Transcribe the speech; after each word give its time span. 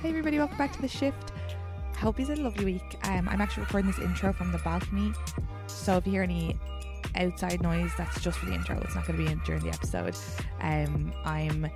Hey 0.00 0.10
everybody, 0.10 0.38
welcome 0.38 0.56
back 0.56 0.72
to 0.74 0.80
the 0.80 0.86
shift. 0.86 1.32
I 1.92 1.98
Hope 1.98 2.20
you've 2.20 2.28
had 2.28 2.38
a 2.38 2.42
lovely 2.42 2.64
week. 2.64 2.96
Um, 3.08 3.28
I'm 3.28 3.40
actually 3.40 3.64
recording 3.64 3.90
this 3.90 3.98
intro 3.98 4.32
from 4.32 4.52
the 4.52 4.58
balcony, 4.58 5.12
so 5.66 5.96
if 5.96 6.06
you 6.06 6.12
hear 6.12 6.22
any 6.22 6.56
outside 7.16 7.60
noise, 7.60 7.90
that's 7.98 8.20
just 8.20 8.38
for 8.38 8.46
the 8.46 8.54
intro. 8.54 8.78
It's 8.80 8.94
not 8.94 9.08
going 9.08 9.18
to 9.18 9.24
be 9.24 9.32
in 9.32 9.40
during 9.44 9.60
the 9.60 9.70
episode. 9.70 10.14
Um, 10.60 11.12
I'm 11.24 11.68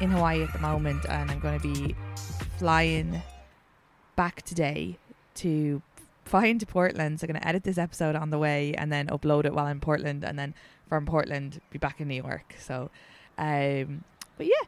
in 0.00 0.10
Hawaii 0.10 0.42
at 0.42 0.52
the 0.52 0.58
moment, 0.58 1.06
and 1.08 1.30
I'm 1.30 1.38
going 1.38 1.60
to 1.60 1.62
be 1.62 1.94
flying 2.58 3.22
back 4.16 4.42
today 4.42 4.98
to 5.36 5.80
fly 6.24 6.46
into 6.46 6.66
Portland. 6.66 7.20
So 7.20 7.26
I'm 7.26 7.34
going 7.34 7.40
to 7.40 7.46
edit 7.46 7.62
this 7.62 7.78
episode 7.78 8.16
on 8.16 8.30
the 8.30 8.38
way, 8.38 8.74
and 8.74 8.92
then 8.92 9.06
upload 9.06 9.44
it 9.44 9.54
while 9.54 9.66
I'm 9.66 9.76
in 9.76 9.80
Portland, 9.80 10.24
and 10.24 10.36
then 10.36 10.54
from 10.88 11.06
Portland 11.06 11.60
be 11.70 11.78
back 11.78 12.00
in 12.00 12.08
New 12.08 12.20
York. 12.20 12.56
So, 12.58 12.90
um, 13.38 14.02
but 14.36 14.46
yeah 14.46 14.66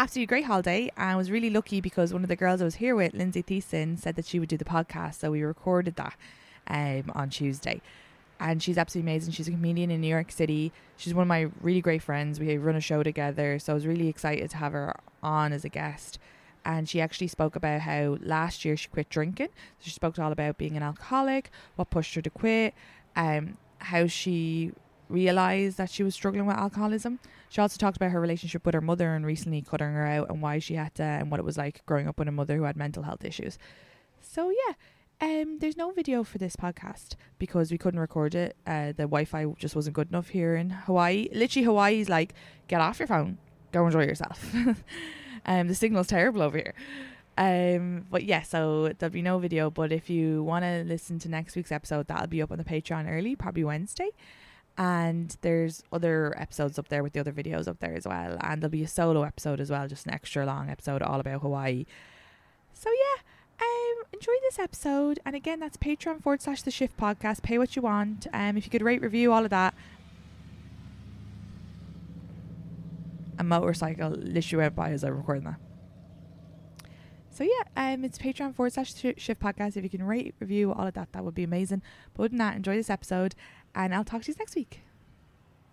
absolutely 0.00 0.26
great 0.26 0.46
holiday 0.46 0.90
and 0.96 1.10
I 1.10 1.16
was 1.16 1.30
really 1.30 1.50
lucky 1.50 1.82
because 1.82 2.10
one 2.10 2.22
of 2.22 2.30
the 2.30 2.36
girls 2.36 2.62
I 2.62 2.64
was 2.64 2.76
here 2.76 2.96
with, 2.96 3.12
Lindsay 3.12 3.42
Theisen, 3.42 3.98
said 3.98 4.16
that 4.16 4.24
she 4.24 4.38
would 4.38 4.48
do 4.48 4.56
the 4.56 4.64
podcast. 4.64 5.16
So 5.16 5.30
we 5.30 5.42
recorded 5.42 5.96
that 5.96 6.16
um, 6.68 7.12
on 7.14 7.28
Tuesday. 7.28 7.82
And 8.40 8.62
she's 8.62 8.78
absolutely 8.78 9.12
amazing. 9.12 9.34
She's 9.34 9.48
a 9.48 9.50
comedian 9.50 9.90
in 9.90 10.00
New 10.00 10.08
York 10.08 10.32
City. 10.32 10.72
She's 10.96 11.12
one 11.12 11.24
of 11.24 11.28
my 11.28 11.50
really 11.60 11.82
great 11.82 12.02
friends. 12.02 12.40
We 12.40 12.56
run 12.56 12.76
a 12.76 12.80
show 12.80 13.02
together. 13.02 13.58
So 13.58 13.74
I 13.74 13.74
was 13.74 13.86
really 13.86 14.08
excited 14.08 14.48
to 14.48 14.56
have 14.56 14.72
her 14.72 14.98
on 15.22 15.52
as 15.52 15.66
a 15.66 15.68
guest. 15.68 16.18
And 16.64 16.88
she 16.88 17.02
actually 17.02 17.28
spoke 17.28 17.54
about 17.54 17.82
how 17.82 18.16
last 18.22 18.64
year 18.64 18.78
she 18.78 18.88
quit 18.88 19.10
drinking. 19.10 19.48
So 19.80 19.84
she 19.84 19.90
spoke 19.90 20.18
all 20.18 20.32
about 20.32 20.56
being 20.56 20.78
an 20.78 20.82
alcoholic, 20.82 21.50
what 21.76 21.90
pushed 21.90 22.14
her 22.14 22.22
to 22.22 22.30
quit, 22.30 22.72
um, 23.16 23.58
how 23.80 24.06
she 24.06 24.72
realized 25.10 25.76
that 25.78 25.90
she 25.90 26.02
was 26.02 26.14
struggling 26.14 26.46
with 26.46 26.56
alcoholism. 26.56 27.18
She 27.48 27.60
also 27.60 27.76
talked 27.76 27.96
about 27.96 28.12
her 28.12 28.20
relationship 28.20 28.64
with 28.64 28.74
her 28.74 28.80
mother 28.80 29.14
and 29.14 29.26
recently 29.26 29.60
cutting 29.62 29.92
her 29.92 30.06
out 30.06 30.30
and 30.30 30.40
why 30.40 30.60
she 30.60 30.74
had 30.74 30.94
to 30.96 31.02
and 31.02 31.30
what 31.30 31.40
it 31.40 31.44
was 31.44 31.58
like 31.58 31.84
growing 31.84 32.06
up 32.06 32.18
with 32.18 32.28
a 32.28 32.32
mother 32.32 32.56
who 32.56 32.62
had 32.62 32.76
mental 32.76 33.02
health 33.02 33.24
issues. 33.24 33.58
So 34.20 34.50
yeah, 34.50 34.74
um, 35.20 35.58
there's 35.58 35.76
no 35.76 35.90
video 35.90 36.22
for 36.22 36.38
this 36.38 36.56
podcast 36.56 37.16
because 37.38 37.70
we 37.70 37.78
couldn't 37.78 38.00
record 38.00 38.34
it. 38.34 38.56
Uh, 38.66 38.88
the 38.88 39.04
Wi-Fi 39.04 39.46
just 39.58 39.74
wasn't 39.74 39.96
good 39.96 40.08
enough 40.08 40.28
here 40.28 40.54
in 40.54 40.70
Hawaii. 40.70 41.28
Literally, 41.32 41.64
Hawaii's 41.64 42.08
like, 42.08 42.34
get 42.68 42.80
off 42.80 42.98
your 42.98 43.08
phone, 43.08 43.38
go 43.72 43.84
enjoy 43.84 44.04
yourself. 44.04 44.54
um, 45.44 45.68
the 45.68 45.74
signal's 45.74 46.06
terrible 46.06 46.42
over 46.42 46.56
here. 46.56 46.74
Um, 47.36 48.06
but 48.10 48.24
yeah, 48.24 48.42
so 48.42 48.92
there'll 48.98 49.12
be 49.12 49.22
no 49.22 49.38
video. 49.38 49.70
But 49.70 49.92
if 49.92 50.08
you 50.08 50.42
want 50.42 50.64
to 50.64 50.84
listen 50.86 51.18
to 51.20 51.28
next 51.28 51.56
week's 51.56 51.72
episode, 51.72 52.06
that'll 52.06 52.28
be 52.28 52.42
up 52.42 52.52
on 52.52 52.58
the 52.58 52.64
Patreon 52.64 53.10
early, 53.10 53.34
probably 53.34 53.64
Wednesday 53.64 54.10
and 54.80 55.36
there's 55.42 55.82
other 55.92 56.34
episodes 56.40 56.78
up 56.78 56.88
there 56.88 57.02
with 57.02 57.12
the 57.12 57.20
other 57.20 57.34
videos 57.34 57.68
up 57.68 57.80
there 57.80 57.94
as 57.94 58.06
well. 58.06 58.38
And 58.40 58.62
there'll 58.62 58.70
be 58.70 58.82
a 58.82 58.88
solo 58.88 59.24
episode 59.24 59.60
as 59.60 59.70
well 59.70 59.86
just 59.86 60.06
an 60.06 60.14
extra 60.14 60.46
long 60.46 60.70
episode 60.70 61.02
all 61.02 61.20
about 61.20 61.42
hawaii. 61.42 61.84
So 62.72 62.88
yeah 62.88 63.22
um 63.60 64.04
enjoy 64.14 64.32
this 64.40 64.58
episode. 64.58 65.20
And 65.26 65.36
again 65.36 65.60
that's 65.60 65.76
patreon 65.76 66.22
forward 66.22 66.40
slash 66.40 66.62
the 66.62 66.70
shift 66.70 66.96
podcast. 66.96 67.42
Pay 67.42 67.58
what 67.58 67.76
you 67.76 67.82
want. 67.82 68.26
Um 68.32 68.56
if 68.56 68.64
you 68.64 68.70
could 68.70 68.80
rate 68.80 69.02
review 69.02 69.34
all 69.34 69.44
of 69.44 69.50
that. 69.50 69.74
A 73.38 73.44
motorcycle 73.44 74.10
literally 74.12 74.62
went 74.62 74.76
by 74.76 74.92
as 74.92 75.04
i 75.04 75.08
recording 75.08 75.44
that. 75.44 75.60
So 77.32 77.44
yeah, 77.44 77.92
um, 77.92 78.04
it's 78.04 78.18
Patreon 78.18 78.54
forward 78.54 78.72
slash 78.74 78.94
sh- 78.94 79.14
shift 79.16 79.40
podcast. 79.40 79.76
If 79.76 79.82
you 79.82 79.88
can 79.88 80.02
rate, 80.02 80.34
review, 80.40 80.74
all 80.74 80.86
of 80.86 80.92
that, 80.92 81.12
that 81.12 81.24
would 81.24 81.34
be 81.34 81.44
amazing. 81.44 81.80
But 82.12 82.24
other 82.24 82.28
than 82.28 82.38
that, 82.38 82.56
enjoy 82.56 82.76
this 82.76 82.90
episode, 82.90 83.34
and 83.74 83.94
I'll 83.94 84.04
talk 84.04 84.22
to 84.22 84.32
you 84.32 84.36
next 84.38 84.54
week. 84.54 84.80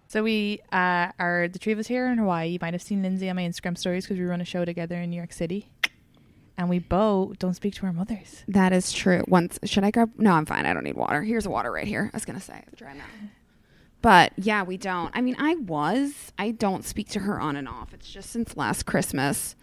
So 0.08 0.24
we 0.24 0.62
uh, 0.72 1.12
are 1.20 1.50
the 1.50 1.60
three 1.60 1.74
of 1.74 1.80
us 1.80 1.88
here 1.88 2.08
in 2.08 2.18
Hawaii. 2.18 2.48
You 2.50 2.60
might 2.62 2.74
have 2.74 2.82
seen 2.82 3.02
Lindsay 3.02 3.30
on 3.30 3.36
my 3.36 3.44
Instagram 3.44 3.78
stories 3.78 4.06
because 4.06 4.18
we 4.18 4.26
run 4.26 4.40
a 4.40 4.46
show 4.46 4.64
together 4.64 4.96
in 4.96 5.10
New 5.10 5.18
York 5.18 5.34
City, 5.34 5.70
and 6.58 6.70
we 6.70 6.80
both 6.80 7.40
don't 7.40 7.56
speak 7.56 7.76
to 7.76 7.86
our 7.86 7.94
mothers. 7.94 8.44
That 8.48 8.72
is 8.72 8.94
true. 8.94 9.24
Once 9.28 9.60
should 9.66 9.84
I 9.84 9.92
grab? 9.92 10.12
No, 10.18 10.32
I'm 10.32 10.46
fine. 10.46 10.66
I 10.66 10.74
don't 10.74 10.86
need 10.86 10.96
water. 10.96 11.24
Here's 11.24 11.46
a 11.46 11.50
water 11.50 11.72
right 11.72 11.88
here. 11.88 12.10
I 12.14 12.16
was 12.16 12.24
gonna 12.24 12.40
say 12.40 12.64
dry 12.76 12.94
mouth. 12.94 13.08
But 14.02 14.32
yeah, 14.38 14.64
we 14.64 14.78
don't. 14.78 15.12
I 15.14 15.22
mean, 15.22 15.36
I 15.38 15.56
was. 15.56 16.32
I 16.38 16.52
don't 16.52 16.86
speak 16.86 17.10
to 17.10 17.20
her 17.20 17.42
on 17.42 17.58
and 17.58 17.68
off. 17.68 17.94
It's 17.94 18.10
just 18.10 18.30
since 18.30 18.56
last 18.56 18.86
Christmas 18.86 19.56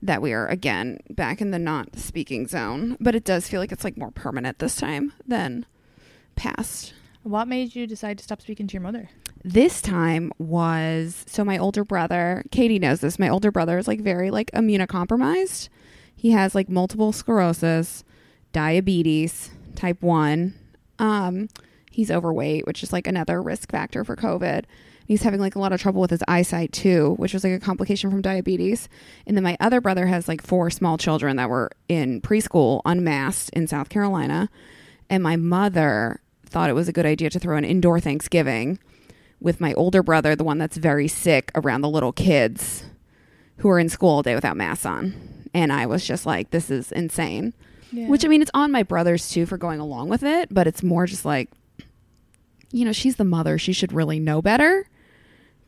that 0.00 0.20
we 0.22 0.32
are 0.32 0.46
again 0.46 0.98
back 1.10 1.40
in 1.40 1.50
the 1.50 1.58
not 1.58 1.98
speaking 1.98 2.46
zone. 2.46 2.96
But 3.00 3.16
it 3.16 3.24
does 3.24 3.48
feel 3.48 3.60
like 3.60 3.72
it's 3.72 3.82
like 3.82 3.96
more 3.96 4.12
permanent 4.12 4.60
this 4.60 4.76
time 4.76 5.12
than 5.26 5.66
past. 6.36 6.94
What 7.24 7.48
made 7.48 7.74
you 7.74 7.86
decide 7.86 8.18
to 8.18 8.24
stop 8.24 8.42
speaking 8.42 8.66
to 8.66 8.74
your 8.74 8.82
mother? 8.82 9.08
This 9.42 9.80
time 9.80 10.30
was 10.38 11.24
so 11.26 11.42
my 11.42 11.56
older 11.56 11.82
brother, 11.82 12.44
Katie 12.50 12.78
knows 12.78 13.00
this. 13.00 13.18
My 13.18 13.30
older 13.30 13.50
brother 13.50 13.78
is 13.78 13.88
like 13.88 14.00
very 14.00 14.30
like 14.30 14.50
immunocompromised. 14.52 15.70
He 16.14 16.32
has 16.32 16.54
like 16.54 16.68
multiple 16.68 17.12
sclerosis, 17.12 18.04
diabetes, 18.52 19.50
type 19.74 20.02
1. 20.02 20.54
Um 20.98 21.48
he's 21.90 22.10
overweight, 22.10 22.66
which 22.66 22.82
is 22.82 22.92
like 22.92 23.06
another 23.06 23.40
risk 23.40 23.70
factor 23.70 24.04
for 24.04 24.16
COVID. 24.16 24.64
He's 25.06 25.22
having 25.22 25.40
like 25.40 25.54
a 25.54 25.58
lot 25.58 25.72
of 25.72 25.80
trouble 25.80 26.02
with 26.02 26.10
his 26.10 26.24
eyesight 26.28 26.72
too, 26.72 27.14
which 27.16 27.32
was 27.32 27.42
like 27.42 27.54
a 27.54 27.60
complication 27.60 28.10
from 28.10 28.20
diabetes. 28.20 28.90
And 29.26 29.34
then 29.34 29.44
my 29.44 29.56
other 29.60 29.80
brother 29.80 30.06
has 30.06 30.28
like 30.28 30.42
four 30.42 30.68
small 30.68 30.98
children 30.98 31.36
that 31.36 31.48
were 31.48 31.70
in 31.88 32.20
preschool 32.20 32.82
unmasked 32.84 33.48
in 33.54 33.66
South 33.66 33.88
Carolina. 33.88 34.50
And 35.08 35.22
my 35.22 35.36
mother 35.36 36.20
thought 36.54 36.70
it 36.70 36.74
was 36.74 36.88
a 36.88 36.92
good 36.92 37.04
idea 37.04 37.28
to 37.28 37.40
throw 37.40 37.56
an 37.56 37.64
indoor 37.64 37.98
Thanksgiving 37.98 38.78
with 39.40 39.60
my 39.60 39.74
older 39.74 40.04
brother, 40.04 40.36
the 40.36 40.44
one 40.44 40.56
that's 40.56 40.76
very 40.76 41.08
sick 41.08 41.50
around 41.56 41.80
the 41.80 41.88
little 41.88 42.12
kids 42.12 42.84
who 43.56 43.68
are 43.68 43.80
in 43.80 43.88
school 43.88 44.08
all 44.08 44.22
day 44.22 44.36
without 44.36 44.56
masks 44.56 44.86
on. 44.86 45.48
And 45.52 45.72
I 45.72 45.86
was 45.86 46.06
just 46.06 46.26
like, 46.26 46.50
this 46.52 46.70
is 46.70 46.92
insane. 46.92 47.54
Yeah. 47.90 48.06
Which 48.06 48.24
I 48.24 48.28
mean, 48.28 48.40
it's 48.40 48.52
on 48.54 48.70
my 48.70 48.84
brothers 48.84 49.28
too 49.30 49.46
for 49.46 49.58
going 49.58 49.80
along 49.80 50.10
with 50.10 50.22
it, 50.22 50.48
but 50.54 50.68
it's 50.68 50.84
more 50.84 51.06
just 51.06 51.24
like, 51.24 51.50
you 52.70 52.84
know, 52.84 52.92
she's 52.92 53.16
the 53.16 53.24
mother. 53.24 53.58
She 53.58 53.72
should 53.72 53.92
really 53.92 54.20
know 54.20 54.40
better 54.40 54.88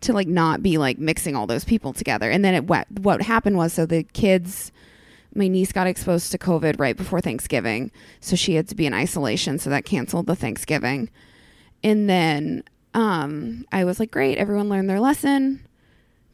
to 0.03 0.13
like 0.13 0.29
not 0.29 0.63
be 0.63 0.79
like 0.79 1.01
mixing 1.01 1.35
all 1.35 1.49
those 1.49 1.65
people 1.65 1.95
together. 1.95 2.31
And 2.31 2.45
then 2.45 2.55
it 2.55 2.65
what 2.65 2.87
what 3.01 3.23
happened 3.23 3.57
was 3.57 3.73
so 3.73 3.87
the 3.87 4.05
kids 4.05 4.71
my 5.37 5.49
niece 5.49 5.73
got 5.73 5.87
exposed 5.87 6.33
to 6.33 6.39
COVID 6.39 6.79
right 6.79 6.97
before 6.97 7.21
Thanksgiving, 7.21 7.91
so 8.21 8.37
she 8.37 8.55
had 8.55 8.69
to 8.69 8.75
be 8.75 8.87
in 8.87 8.95
isolation, 8.95 9.59
so 9.59 9.71
that 9.71 9.85
canceled 9.85 10.27
the 10.27 10.37
Thanksgiving. 10.37 11.11
And 11.85 12.09
then 12.09 12.63
um 12.95 13.67
I 13.71 13.85
was 13.85 14.01
like, 14.01 14.11
great, 14.11 14.39
everyone 14.39 14.69
learned 14.69 14.89
their 14.89 15.01
lesson. 15.01 15.67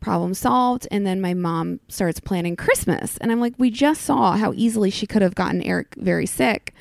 Problem 0.00 0.34
solved. 0.34 0.88
And 0.90 1.06
then 1.06 1.20
my 1.20 1.34
mom 1.34 1.78
starts 1.88 2.18
planning 2.18 2.56
Christmas. 2.56 3.18
And 3.18 3.30
I'm 3.30 3.40
like, 3.40 3.54
we 3.58 3.70
just 3.70 4.02
saw 4.02 4.36
how 4.36 4.52
easily 4.54 4.90
she 4.90 5.06
could 5.06 5.22
have 5.22 5.36
gotten 5.36 5.62
Eric 5.62 5.94
very 5.96 6.26
sick. 6.26 6.74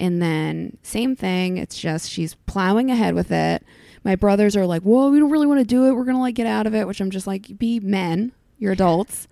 And 0.00 0.20
then 0.22 0.78
same 0.82 1.14
thing. 1.14 1.58
It's 1.58 1.78
just 1.78 2.10
she's 2.10 2.34
plowing 2.46 2.90
ahead 2.90 3.14
with 3.14 3.30
it. 3.30 3.62
My 4.02 4.16
brothers 4.16 4.56
are 4.56 4.66
like, 4.66 4.82
"Whoa, 4.82 5.10
we 5.10 5.18
don't 5.18 5.30
really 5.30 5.46
want 5.46 5.60
to 5.60 5.66
do 5.66 5.86
it. 5.86 5.92
We're 5.92 6.04
gonna 6.04 6.20
like 6.20 6.34
get 6.34 6.46
out 6.46 6.66
of 6.66 6.74
it." 6.74 6.86
Which 6.86 7.00
I'm 7.00 7.10
just 7.10 7.26
like, 7.26 7.58
"Be 7.58 7.80
men. 7.80 8.32
You're 8.58 8.72
adults." 8.72 9.28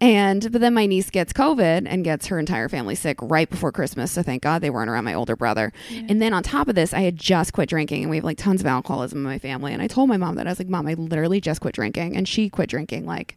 And 0.00 0.50
but 0.50 0.60
then 0.62 0.72
my 0.72 0.86
niece 0.86 1.10
gets 1.10 1.32
COVID 1.32 1.86
and 1.86 2.04
gets 2.04 2.28
her 2.28 2.38
entire 2.38 2.68
family 2.70 2.94
sick 2.94 3.18
right 3.20 3.48
before 3.50 3.70
Christmas. 3.70 4.10
So 4.10 4.22
thank 4.22 4.42
God 4.42 4.62
they 4.62 4.70
weren't 4.70 4.88
around 4.88 5.04
my 5.04 5.12
older 5.12 5.36
brother. 5.36 5.72
And 6.08 6.22
then 6.22 6.32
on 6.32 6.42
top 6.42 6.68
of 6.68 6.74
this, 6.74 6.94
I 6.94 7.00
had 7.00 7.16
just 7.16 7.52
quit 7.52 7.68
drinking, 7.68 8.02
and 8.02 8.10
we 8.10 8.16
have 8.16 8.24
like 8.24 8.38
tons 8.38 8.62
of 8.62 8.66
alcoholism 8.66 9.18
in 9.18 9.24
my 9.24 9.38
family. 9.38 9.72
And 9.74 9.82
I 9.82 9.88
told 9.88 10.08
my 10.08 10.16
mom 10.16 10.36
that 10.36 10.46
I 10.46 10.50
was 10.50 10.58
like, 10.58 10.68
"Mom, 10.68 10.86
I 10.86 10.94
literally 10.94 11.40
just 11.40 11.60
quit 11.60 11.74
drinking," 11.74 12.16
and 12.16 12.26
she 12.26 12.48
quit 12.48 12.70
drinking 12.70 13.04
like 13.04 13.36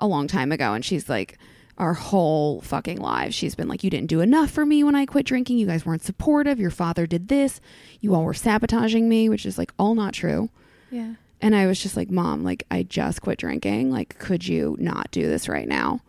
a 0.00 0.06
long 0.06 0.26
time 0.26 0.52
ago 0.52 0.74
and 0.74 0.84
she's 0.84 1.08
like 1.08 1.38
our 1.78 1.94
whole 1.94 2.60
fucking 2.60 3.00
lives 3.00 3.34
she's 3.34 3.54
been 3.54 3.68
like 3.68 3.82
you 3.82 3.90
didn't 3.90 4.08
do 4.08 4.20
enough 4.20 4.50
for 4.50 4.64
me 4.64 4.84
when 4.84 4.94
I 4.94 5.06
quit 5.06 5.26
drinking. 5.26 5.58
You 5.58 5.66
guys 5.66 5.84
weren't 5.84 6.02
supportive. 6.02 6.60
Your 6.60 6.70
father 6.70 7.06
did 7.06 7.28
this. 7.28 7.60
You 8.00 8.14
all 8.14 8.24
were 8.24 8.34
sabotaging 8.34 9.08
me, 9.08 9.28
which 9.28 9.44
is 9.44 9.58
like 9.58 9.72
all 9.78 9.94
not 9.94 10.14
true. 10.14 10.50
Yeah. 10.90 11.14
And 11.44 11.54
I 11.54 11.66
was 11.66 11.78
just 11.78 11.94
like, 11.94 12.10
Mom, 12.10 12.42
like, 12.42 12.64
I 12.70 12.84
just 12.84 13.20
quit 13.20 13.38
drinking. 13.38 13.90
Like, 13.90 14.18
could 14.18 14.48
you 14.48 14.78
not 14.80 15.10
do 15.10 15.26
this 15.26 15.46
right 15.46 15.68
now? 15.68 16.00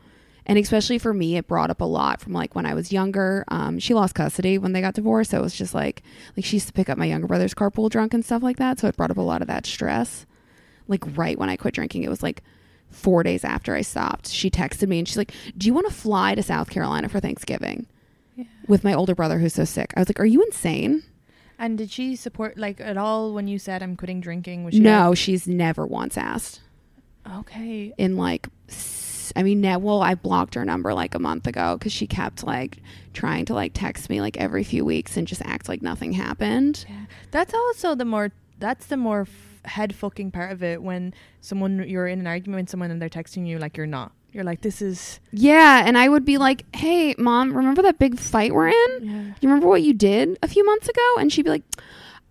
And 0.45 0.57
especially 0.57 0.97
for 0.97 1.13
me, 1.13 1.35
it 1.35 1.45
brought 1.45 1.69
up 1.69 1.81
a 1.81 1.85
lot 1.85 2.21
from 2.21 2.31
like 2.31 2.55
when 2.55 2.65
I 2.65 2.73
was 2.73 2.93
younger. 2.93 3.43
Um, 3.49 3.77
she 3.77 3.93
lost 3.93 4.15
custody 4.15 4.57
when 4.57 4.71
they 4.71 4.79
got 4.79 4.93
divorced. 4.93 5.31
So 5.31 5.39
it 5.39 5.41
was 5.41 5.53
just 5.53 5.73
like, 5.73 6.03
like 6.37 6.45
she 6.45 6.55
used 6.55 6.67
to 6.67 6.73
pick 6.73 6.89
up 6.89 6.97
my 6.97 7.03
younger 7.03 7.27
brother's 7.27 7.53
carpool 7.53 7.89
drunk 7.89 8.13
and 8.13 8.23
stuff 8.23 8.43
like 8.43 8.55
that. 8.57 8.79
So 8.79 8.87
it 8.87 8.95
brought 8.95 9.11
up 9.11 9.17
a 9.17 9.21
lot 9.21 9.41
of 9.41 9.49
that 9.49 9.65
stress. 9.65 10.25
Like, 10.87 11.03
right 11.17 11.37
when 11.37 11.49
I 11.49 11.57
quit 11.57 11.73
drinking, 11.73 12.03
it 12.03 12.09
was 12.09 12.23
like 12.23 12.41
four 12.89 13.21
days 13.21 13.43
after 13.43 13.75
I 13.75 13.81
stopped. 13.81 14.29
She 14.29 14.49
texted 14.49 14.87
me 14.87 14.99
and 14.99 15.07
she's 15.07 15.17
like, 15.17 15.33
Do 15.57 15.67
you 15.67 15.73
want 15.73 15.87
to 15.89 15.93
fly 15.93 16.35
to 16.35 16.43
South 16.43 16.69
Carolina 16.69 17.09
for 17.09 17.19
Thanksgiving 17.19 17.87
with 18.69 18.85
my 18.85 18.93
older 18.93 19.15
brother 19.15 19.39
who's 19.39 19.55
so 19.55 19.65
sick? 19.65 19.91
I 19.97 19.99
was 19.99 20.07
like, 20.07 20.21
Are 20.21 20.25
you 20.25 20.43
insane? 20.43 21.03
And 21.57 21.77
did 21.77 21.89
she 21.91 22.15
support 22.15 22.57
like 22.57 22.81
at 22.81 22.97
all 22.97 23.33
when 23.33 23.47
you 23.47 23.57
said 23.59 23.81
I'm 23.81 23.95
quitting 23.95 24.21
drinking? 24.21 24.65
Was 24.65 24.73
she 24.73 24.79
No, 24.81 25.09
like, 25.09 25.17
she's 25.17 25.47
never 25.47 25.85
once 25.85 26.17
asked. 26.17 26.61
okay. 27.39 27.93
in 27.97 28.17
like 28.17 28.47
I 29.35 29.41
mean, 29.43 29.61
well, 29.81 30.01
I 30.03 30.13
blocked 30.15 30.53
her 30.55 30.63
number 30.63 30.93
like 30.93 31.15
a 31.15 31.19
month 31.19 31.47
ago 31.47 31.77
because 31.77 31.91
she 31.91 32.05
kept 32.07 32.43
like 32.43 32.77
trying 33.13 33.45
to 33.45 33.53
like 33.53 33.71
text 33.73 34.09
me 34.09 34.21
like 34.21 34.37
every 34.37 34.63
few 34.63 34.85
weeks 34.85 35.17
and 35.17 35.27
just 35.27 35.41
act 35.43 35.67
like 35.67 35.81
nothing 35.81 36.13
happened. 36.13 36.85
Yeah. 36.87 37.05
That's 37.31 37.53
also 37.53 37.95
the 37.95 38.05
more 38.05 38.31
that's 38.59 38.85
the 38.85 38.97
more 38.97 39.21
f- 39.21 39.61
head 39.71 39.95
fucking 39.95 40.31
part 40.31 40.51
of 40.51 40.61
it 40.63 40.81
when 40.83 41.13
someone 41.41 41.83
you're 41.89 42.07
in 42.07 42.19
an 42.19 42.27
argument 42.27 42.63
with 42.63 42.69
someone 42.69 42.91
and 42.91 43.01
they're 43.01 43.09
texting 43.09 43.47
you 43.47 43.57
like 43.57 43.77
you're 43.77 43.87
not. 43.87 44.11
You're 44.35 44.43
like 44.43 44.59
this 44.59 44.81
is 44.81 45.21
Yeah, 45.31 45.83
and 45.85 45.97
I 45.97 46.09
would 46.09 46.25
be 46.25 46.37
like, 46.37 46.65
"Hey, 46.75 47.15
mom, 47.17 47.55
remember 47.55 47.81
that 47.83 47.99
big 47.99 48.19
fight 48.19 48.53
we're 48.53 48.67
in? 48.67 48.99
yeah. 49.01 49.23
You 49.39 49.47
remember 49.47 49.67
what 49.67 49.81
you 49.81 49.93
did 49.93 50.37
a 50.43 50.47
few 50.49 50.65
months 50.65 50.89
ago?" 50.89 51.15
And 51.19 51.31
she'd 51.31 51.43
be 51.43 51.51
like, 51.51 51.63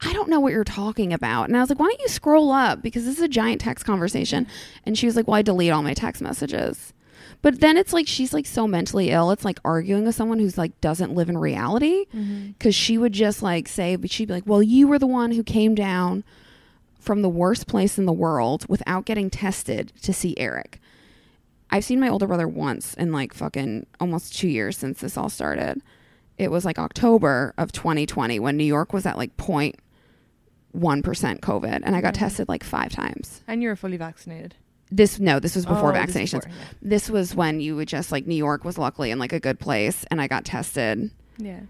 "I 0.03 0.13
don't 0.13 0.29
know 0.29 0.39
what 0.39 0.53
you're 0.53 0.65
talking 0.65 1.15
about." 1.15 1.49
And 1.49 1.57
I 1.57 1.61
was 1.61 1.71
like, 1.71 1.79
"Why 1.79 1.87
don't 1.87 2.03
you 2.03 2.09
scroll 2.09 2.53
up 2.53 2.83
because 2.83 3.07
this 3.07 3.17
is 3.17 3.23
a 3.23 3.29
giant 3.29 3.63
text 3.63 3.87
conversation?" 3.87 4.47
And 4.85 4.99
she 4.99 5.07
was 5.07 5.17
like, 5.17 5.27
"Well, 5.27 5.37
I 5.37 5.41
delete 5.41 5.73
all 5.73 5.83
my 5.83 5.95
text 5.95 6.21
messages." 6.21 6.93
But 7.41 7.61
then 7.61 7.79
it's 7.79 7.95
like 7.95 8.07
she's 8.07 8.35
like 8.35 8.45
so 8.45 8.69
mentally 8.69 9.09
ill. 9.09 9.31
It's 9.31 9.47
like 9.47 9.59
arguing 9.65 10.05
with 10.05 10.15
someone 10.15 10.41
who's 10.41 10.59
like 10.59 10.79
doesn't 10.83 11.15
live 11.15 11.31
in 11.31 11.39
reality 11.39 12.05
mm-hmm. 12.15 12.49
because 12.49 12.75
she 12.75 12.99
would 12.99 13.15
just 13.15 13.43
like 13.43 13.67
say, 13.67 13.97
but 13.97 14.11
she'd 14.11 14.29
be 14.29 14.35
like, 14.35 14.47
"Well, 14.47 14.63
you 14.63 14.87
were 14.89 14.99
the 14.99 15.07
one 15.07 15.33
who 15.33 15.43
came 15.43 15.75
down 15.75 16.23
from 17.01 17.23
the 17.23 17.31
worst 17.31 17.67
place 17.67 17.97
in 17.97 18.05
the 18.05 18.13
world 18.13 18.67
without 18.69 19.07
getting 19.07 19.31
tested 19.31 19.91
to 20.03 20.13
see 20.13 20.35
Eric." 20.37 20.83
I've 21.75 21.85
seen 21.85 21.99
my 21.99 22.09
older 22.09 22.29
brother 22.29 22.47
once 22.47 22.95
in 22.95 23.11
like 23.11 23.35
fucking 23.35 23.87
almost 23.99 24.37
two 24.39 24.47
years 24.47 24.79
since 24.79 25.01
this 25.01 25.17
all 25.17 25.29
started. 25.29 25.83
It 26.39 26.53
was 26.53 26.65
like 26.65 26.79
October 26.79 27.53
of 27.59 27.73
2020 27.73 28.39
when 28.39 28.57
New 28.57 28.63
York 28.65 28.93
was 28.93 29.07
at 29.07 29.19
like 29.19 29.37
0.1% 29.37 29.75
COVID 31.41 31.81
and 31.85 31.97
I 31.97 32.01
got 32.01 32.15
tested 32.15 32.49
like 32.49 32.63
five 32.63 32.93
times. 32.93 33.43
And 33.49 33.61
you 33.61 33.69
were 33.71 33.77
fully 33.77 33.97
vaccinated. 33.97 34.55
This, 34.93 35.19
no, 35.19 35.41
this 35.41 35.57
was 35.57 35.67
before 35.67 35.91
Oh, 35.91 35.93
this 35.93 36.15
vaccinations. 36.15 36.45
before, 36.45 36.53
yeah. 36.57 36.65
This 36.81 37.11
was 37.11 37.35
when 37.35 37.59
you 37.61 37.75
would 37.75 37.89
just 37.89 38.13
like 38.13 38.25
New 38.27 38.37
York 38.37 38.65
was 38.65 38.79
luckily 38.79 39.11
in 39.11 39.19
like 39.19 39.33
a 39.33 39.41
good 39.41 39.59
place 39.59 40.05
and 40.13 40.21
I 40.21 40.29
got 40.29 40.45
tested. 40.45 41.11
Yeah. 41.39 41.63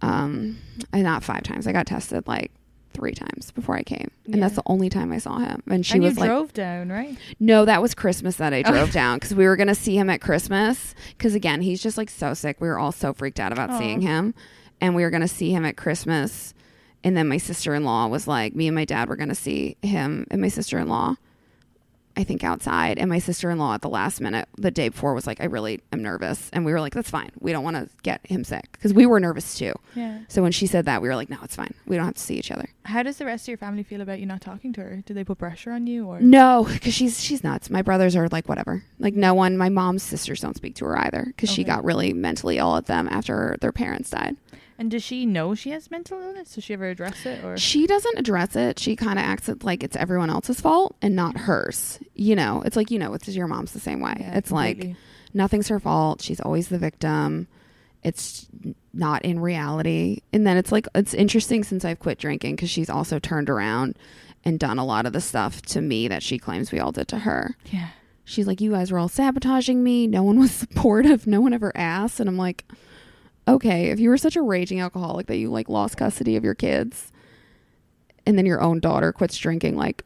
Um, 0.00 0.58
and 0.92 1.02
not 1.02 1.24
five 1.24 1.42
times. 1.42 1.66
I 1.66 1.72
got 1.72 1.86
tested 1.88 2.28
like 2.28 2.52
three 2.92 3.12
times 3.12 3.50
before 3.52 3.76
I 3.76 3.82
came. 3.82 4.10
And 4.32 4.42
that's 4.42 4.56
the 4.56 4.62
only 4.66 4.88
time 4.88 5.12
I 5.12 5.18
saw 5.18 5.38
him. 5.38 5.62
And 5.68 5.84
she 5.84 5.94
and 5.94 6.04
was 6.04 6.14
you 6.14 6.20
like, 6.20 6.28
drove 6.28 6.52
down, 6.52 6.90
right? 6.90 7.16
no, 7.38 7.64
that 7.64 7.82
was 7.82 7.94
Christmas 7.94 8.36
that 8.36 8.52
I 8.52 8.62
oh. 8.64 8.70
drove 8.70 8.92
down 8.92 9.16
because 9.16 9.34
we 9.34 9.46
were 9.46 9.56
going 9.56 9.68
to 9.68 9.74
see 9.74 9.96
him 9.96 10.10
at 10.10 10.20
Christmas. 10.20 10.94
Because 11.16 11.34
again, 11.34 11.62
he's 11.62 11.82
just 11.82 11.96
like 11.96 12.10
so 12.10 12.34
sick. 12.34 12.60
We 12.60 12.68
were 12.68 12.78
all 12.78 12.92
so 12.92 13.12
freaked 13.12 13.40
out 13.40 13.52
about 13.52 13.78
seeing 13.78 14.00
him. 14.00 14.34
And 14.80 14.94
we 14.94 15.02
were 15.02 15.10
going 15.10 15.20
to 15.20 15.28
see 15.28 15.52
him 15.52 15.64
at 15.64 15.76
Christmas. 15.76 16.54
And 17.02 17.16
then 17.16 17.28
my 17.28 17.38
sister 17.38 17.74
in 17.74 17.84
law 17.84 18.06
was 18.06 18.26
like, 18.26 18.54
me 18.54 18.68
and 18.68 18.74
my 18.74 18.84
dad 18.84 19.08
were 19.08 19.16
going 19.16 19.28
to 19.28 19.34
see 19.34 19.76
him 19.82 20.26
and 20.30 20.40
my 20.40 20.48
sister 20.48 20.78
in 20.78 20.88
law, 20.88 21.16
I 22.16 22.24
think 22.24 22.42
outside. 22.44 22.98
And 22.98 23.08
my 23.08 23.18
sister 23.18 23.50
in 23.50 23.58
law 23.58 23.74
at 23.74 23.82
the 23.82 23.88
last 23.88 24.20
minute, 24.20 24.48
the 24.56 24.70
day 24.70 24.88
before, 24.88 25.14
was 25.14 25.26
like, 25.26 25.40
I 25.40 25.44
really 25.44 25.80
am 25.92 26.02
nervous. 26.02 26.50
And 26.52 26.64
we 26.64 26.72
were 26.72 26.80
like, 26.80 26.92
that's 26.92 27.10
fine. 27.10 27.30
We 27.38 27.52
don't 27.52 27.64
want 27.64 27.76
to 27.76 27.88
get 28.02 28.20
him 28.26 28.44
sick 28.44 28.68
because 28.72 28.92
we 28.92 29.06
were 29.06 29.20
nervous 29.20 29.56
too. 29.56 29.72
Yeah. 29.94 30.20
So 30.28 30.42
when 30.42 30.52
she 30.52 30.66
said 30.66 30.86
that, 30.86 31.02
we 31.02 31.08
were 31.08 31.16
like, 31.16 31.30
no, 31.30 31.38
it's 31.42 31.56
fine. 31.56 31.72
We 31.86 31.96
don't 31.96 32.06
have 32.06 32.14
to 32.14 32.20
see 32.20 32.34
each 32.36 32.50
other. 32.50 32.68
How 32.84 33.02
does 33.02 33.18
the 33.18 33.26
rest 33.26 33.44
of 33.44 33.48
your 33.48 33.58
family 33.58 33.82
feel 33.82 34.00
about 34.00 34.18
you 34.18 34.26
not 34.26 34.40
talking 34.40 34.72
to 34.74 34.80
her? 34.82 35.02
Do 35.06 35.14
they 35.14 35.24
put 35.24 35.38
pressure 35.38 35.70
on 35.72 35.86
you 35.86 36.06
or 36.06 36.20
No, 36.20 36.66
because 36.70 36.94
she's 36.94 37.22
she's 37.22 37.44
nuts. 37.44 37.70
My 37.70 37.82
brothers 37.82 38.16
are 38.16 38.28
like 38.28 38.48
whatever. 38.48 38.82
Like 38.98 39.14
no 39.14 39.32
one. 39.34 39.56
My 39.56 39.68
mom's 39.68 40.02
sisters 40.02 40.40
don't 40.40 40.56
speak 40.56 40.74
to 40.76 40.84
her 40.86 40.98
either 40.98 41.24
because 41.26 41.50
she 41.50 41.64
got 41.64 41.84
really 41.84 42.12
mentally 42.12 42.58
ill 42.58 42.76
at 42.76 42.86
them 42.86 43.08
after 43.08 43.56
their 43.60 43.72
parents 43.72 44.10
died. 44.10 44.36
And 44.80 44.90
does 44.90 45.02
she 45.02 45.26
know 45.26 45.54
she 45.54 45.70
has 45.70 45.90
mental 45.90 46.18
illness? 46.22 46.54
Does 46.54 46.64
she 46.64 46.72
ever 46.72 46.86
address 46.86 47.26
it 47.26 47.44
or 47.44 47.58
She 47.58 47.86
doesn't 47.86 48.18
address 48.18 48.56
it. 48.56 48.78
She 48.78 48.96
kind 48.96 49.18
of 49.18 49.24
acts 49.26 49.50
like 49.62 49.84
it's 49.84 49.94
everyone 49.94 50.30
else's 50.30 50.58
fault 50.58 50.96
and 51.02 51.14
not 51.14 51.36
hers. 51.36 51.98
You 52.14 52.34
know, 52.34 52.62
it's 52.64 52.76
like 52.76 52.90
you 52.90 52.98
know, 52.98 53.12
it's 53.12 53.28
your 53.28 53.46
mom's 53.46 53.72
the 53.72 53.78
same 53.78 54.00
way. 54.00 54.14
Yeah, 54.18 54.38
it's 54.38 54.50
like 54.50 54.96
nothing's 55.34 55.68
her 55.68 55.78
fault. 55.78 56.22
She's 56.22 56.40
always 56.40 56.68
the 56.68 56.78
victim. 56.78 57.46
It's 58.02 58.46
not 58.94 59.22
in 59.22 59.40
reality. 59.40 60.22
And 60.32 60.46
then 60.46 60.56
it's 60.56 60.72
like 60.72 60.88
it's 60.94 61.12
interesting 61.12 61.62
since 61.62 61.84
I've 61.84 61.98
quit 61.98 62.18
drinking 62.18 62.56
because 62.56 62.70
she's 62.70 62.88
also 62.88 63.18
turned 63.18 63.50
around 63.50 63.98
and 64.46 64.58
done 64.58 64.78
a 64.78 64.84
lot 64.86 65.04
of 65.04 65.12
the 65.12 65.20
stuff 65.20 65.60
to 65.60 65.82
me 65.82 66.08
that 66.08 66.22
she 66.22 66.38
claims 66.38 66.72
we 66.72 66.80
all 66.80 66.90
did 66.90 67.06
to 67.08 67.18
her. 67.18 67.54
Yeah. 67.66 67.88
she's 68.24 68.46
like, 68.46 68.62
You 68.62 68.70
guys 68.70 68.90
were 68.90 68.98
all 68.98 69.08
sabotaging 69.08 69.84
me. 69.84 70.06
No 70.06 70.22
one 70.22 70.38
was 70.38 70.50
supportive. 70.64 71.26
No 71.26 71.42
one 71.42 71.52
ever 71.52 71.70
asked. 71.76 72.18
And 72.18 72.30
I'm 72.30 72.38
like, 72.38 72.64
Okay, 73.54 73.86
if 73.90 74.00
you 74.00 74.08
were 74.10 74.18
such 74.18 74.36
a 74.36 74.42
raging 74.42 74.80
alcoholic 74.80 75.26
that 75.26 75.36
you 75.36 75.50
like 75.50 75.68
lost 75.68 75.96
custody 75.96 76.36
of 76.36 76.44
your 76.44 76.54
kids 76.54 77.12
and 78.26 78.36
then 78.38 78.46
your 78.46 78.60
own 78.60 78.80
daughter 78.80 79.12
quits 79.12 79.36
drinking 79.36 79.76
like 79.76 80.04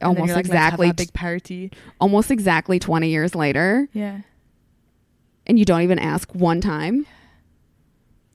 And 0.00 0.08
almost 0.08 0.34
like, 0.34 0.46
"Let's 0.46 0.48
have 0.48 0.54
exactly 0.74 0.92
big 0.92 1.12
party. 1.12 1.72
almost 2.00 2.30
exactly 2.30 2.78
20 2.78 3.08
years 3.08 3.34
later 3.34 3.88
Yeah. 3.92 4.20
and 5.46 5.58
you 5.58 5.64
don't 5.64 5.82
even 5.82 5.98
ask 5.98 6.32
one 6.34 6.60
time. 6.60 7.06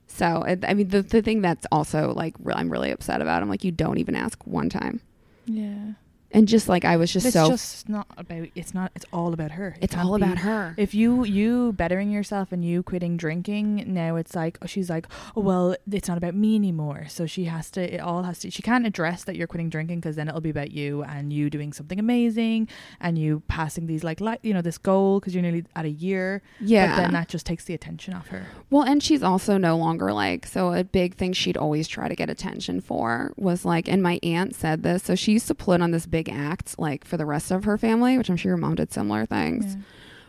So, 0.06 0.44
I 0.46 0.74
mean, 0.74 0.88
the, 0.88 1.00
the 1.02 1.22
thing 1.22 1.40
that's 1.40 1.66
also 1.72 2.12
like 2.12 2.34
I'm 2.46 2.70
really 2.70 2.90
upset 2.90 3.22
about, 3.22 3.42
I'm 3.42 3.48
like, 3.48 3.64
you 3.64 3.72
don't 3.72 3.96
even 3.98 4.14
ask 4.14 4.46
one 4.46 4.68
time. 4.68 5.00
Yeah. 5.46 5.92
And 6.32 6.48
just 6.48 6.68
like 6.68 6.84
I 6.84 6.96
was 6.96 7.12
just 7.12 7.24
so 7.24 7.28
it's 7.28 7.34
so, 7.34 7.48
just 7.50 7.88
not 7.88 8.06
about 8.16 8.48
it's 8.54 8.74
not 8.74 8.90
it's 8.94 9.04
all 9.12 9.32
about 9.32 9.52
her. 9.52 9.76
It 9.80 9.84
it's 9.84 9.96
all 9.96 10.16
be- 10.18 10.24
about 10.24 10.38
her. 10.38 10.74
If 10.76 10.94
you 10.94 11.24
you 11.24 11.72
bettering 11.74 12.10
yourself 12.10 12.52
and 12.52 12.64
you 12.64 12.82
quitting 12.82 13.16
drinking, 13.16 13.84
now 13.86 14.16
it's 14.16 14.34
like 14.34 14.58
oh, 14.62 14.66
she's 14.66 14.88
like, 14.88 15.06
oh 15.36 15.42
well, 15.42 15.76
it's 15.90 16.08
not 16.08 16.18
about 16.18 16.34
me 16.34 16.54
anymore. 16.56 17.06
So 17.08 17.26
she 17.26 17.44
has 17.44 17.70
to. 17.72 17.94
It 17.94 18.00
all 18.00 18.22
has 18.22 18.38
to. 18.40 18.50
She 18.50 18.62
can't 18.62 18.86
address 18.86 19.24
that 19.24 19.36
you're 19.36 19.46
quitting 19.46 19.68
drinking 19.68 20.00
because 20.00 20.16
then 20.16 20.28
it'll 20.28 20.40
be 20.40 20.50
about 20.50 20.70
you 20.70 21.02
and 21.02 21.32
you 21.32 21.50
doing 21.50 21.72
something 21.72 21.98
amazing 21.98 22.68
and 23.00 23.18
you 23.18 23.42
passing 23.48 23.86
these 23.86 24.02
like 24.02 24.20
like 24.20 24.40
you 24.42 24.54
know 24.54 24.62
this 24.62 24.78
goal 24.78 25.20
because 25.20 25.34
you're 25.34 25.42
nearly 25.42 25.64
at 25.76 25.84
a 25.84 25.90
year. 25.90 26.42
Yeah. 26.60 26.96
But 26.96 27.02
then 27.02 27.12
that 27.12 27.28
just 27.28 27.44
takes 27.44 27.64
the 27.64 27.74
attention 27.74 28.14
off 28.14 28.28
her. 28.28 28.46
Well, 28.70 28.82
and 28.82 29.02
she's 29.02 29.22
also 29.22 29.58
no 29.58 29.76
longer 29.76 30.12
like 30.12 30.46
so 30.46 30.72
a 30.72 30.84
big 30.84 31.16
thing 31.16 31.32
she'd 31.32 31.56
always 31.56 31.88
try 31.88 32.08
to 32.08 32.14
get 32.14 32.30
attention 32.30 32.80
for 32.80 33.34
was 33.36 33.64
like 33.64 33.88
and 33.88 34.02
my 34.02 34.18
aunt 34.22 34.54
said 34.54 34.82
this. 34.82 35.02
So 35.04 35.14
she 35.14 35.32
used 35.32 35.48
to 35.48 35.54
put 35.54 35.80
on 35.80 35.90
this 35.90 36.06
big 36.06 36.21
act 36.28 36.78
like 36.78 37.04
for 37.04 37.16
the 37.16 37.26
rest 37.26 37.50
of 37.50 37.64
her 37.64 37.78
family, 37.78 38.18
which 38.18 38.30
I'm 38.30 38.36
sure 38.36 38.50
your 38.50 38.56
mom 38.56 38.74
did 38.76 38.92
similar 38.92 39.26
things. 39.26 39.76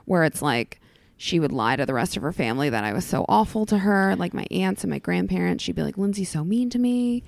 Where 0.06 0.24
it's 0.24 0.42
like 0.42 0.80
she 1.18 1.40
would 1.40 1.52
lie 1.52 1.76
to 1.76 1.86
the 1.86 1.94
rest 1.94 2.18
of 2.18 2.24
her 2.24 2.34
family 2.34 2.70
that 2.70 2.84
I 2.84 2.94
was 2.94 3.06
so 3.06 3.26
awful 3.30 3.66
to 3.68 3.80
her, 3.80 4.16
like 4.16 4.34
my 4.34 4.46
aunts 4.52 4.84
and 4.84 4.92
my 4.92 5.00
grandparents. 5.00 5.64
She'd 5.64 5.76
be 5.76 5.84
like, 5.84 5.98
"Lindsay's 5.98 6.30
so 6.30 6.44
mean 6.44 6.70
to 6.72 6.80
me." 6.80 7.24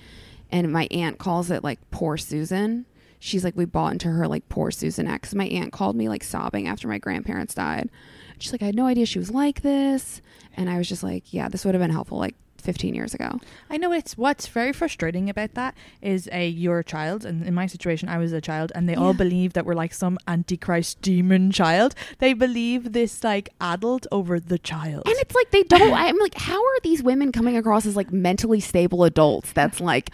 And 0.51 0.71
my 0.71 0.87
aunt 0.91 1.17
calls 1.17 1.51
it 1.51 1.63
like 1.63 1.79
poor 1.91 2.17
Susan. 2.17 2.85
She's 3.19 3.43
like, 3.43 3.57
we 3.57 3.65
bought 3.65 3.93
into 3.93 4.09
her 4.09 4.27
like 4.27 4.47
poor 4.49 4.69
Susan 4.71 5.07
X. 5.07 5.33
My 5.33 5.47
aunt 5.47 5.71
called 5.71 5.95
me 5.95 6.07
like 6.09 6.23
sobbing 6.23 6.67
after 6.67 6.87
my 6.87 6.97
grandparents 6.97 7.55
died. 7.55 7.89
She's 8.37 8.51
like, 8.51 8.61
I 8.61 8.65
had 8.65 8.75
no 8.75 8.85
idea 8.85 9.05
she 9.05 9.19
was 9.19 9.31
like 9.31 9.61
this. 9.61 10.21
And 10.55 10.69
I 10.69 10.77
was 10.77 10.87
just 10.87 11.01
like, 11.03 11.33
yeah, 11.33 11.49
this 11.49 11.65
would 11.65 11.73
have 11.73 11.81
been 11.81 11.91
helpful 11.91 12.19
like 12.19 12.35
15 12.65 12.93
years 12.93 13.13
ago. 13.13 13.39
I 13.69 13.77
know 13.77 13.91
it's 13.91 14.17
what's 14.17 14.47
very 14.47 14.73
frustrating 14.73 15.29
about 15.29 15.53
that 15.53 15.75
is 16.01 16.27
a 16.31 16.47
you're 16.47 16.79
a 16.79 16.83
child, 16.83 17.25
and 17.25 17.45
in 17.45 17.53
my 17.53 17.67
situation, 17.67 18.09
I 18.09 18.17
was 18.17 18.33
a 18.33 18.41
child, 18.41 18.71
and 18.75 18.89
they 18.89 18.95
all 18.95 19.13
believe 19.13 19.53
that 19.53 19.65
we're 19.65 19.75
like 19.75 19.93
some 19.93 20.17
antichrist 20.27 21.01
demon 21.01 21.51
child. 21.51 21.95
They 22.19 22.33
believe 22.33 22.91
this 22.93 23.23
like 23.23 23.49
adult 23.61 24.07
over 24.11 24.39
the 24.39 24.57
child. 24.57 25.03
And 25.05 25.15
it's 25.19 25.35
like 25.35 25.51
they 25.51 25.63
don't. 25.63 25.93
I'm 25.93 26.17
like, 26.17 26.35
how 26.35 26.59
are 26.59 26.79
these 26.83 27.01
women 27.03 27.31
coming 27.31 27.55
across 27.55 27.85
as 27.85 27.95
like 27.95 28.11
mentally 28.11 28.59
stable 28.59 29.03
adults? 29.03 29.53
That's 29.53 29.79
like, 29.79 30.09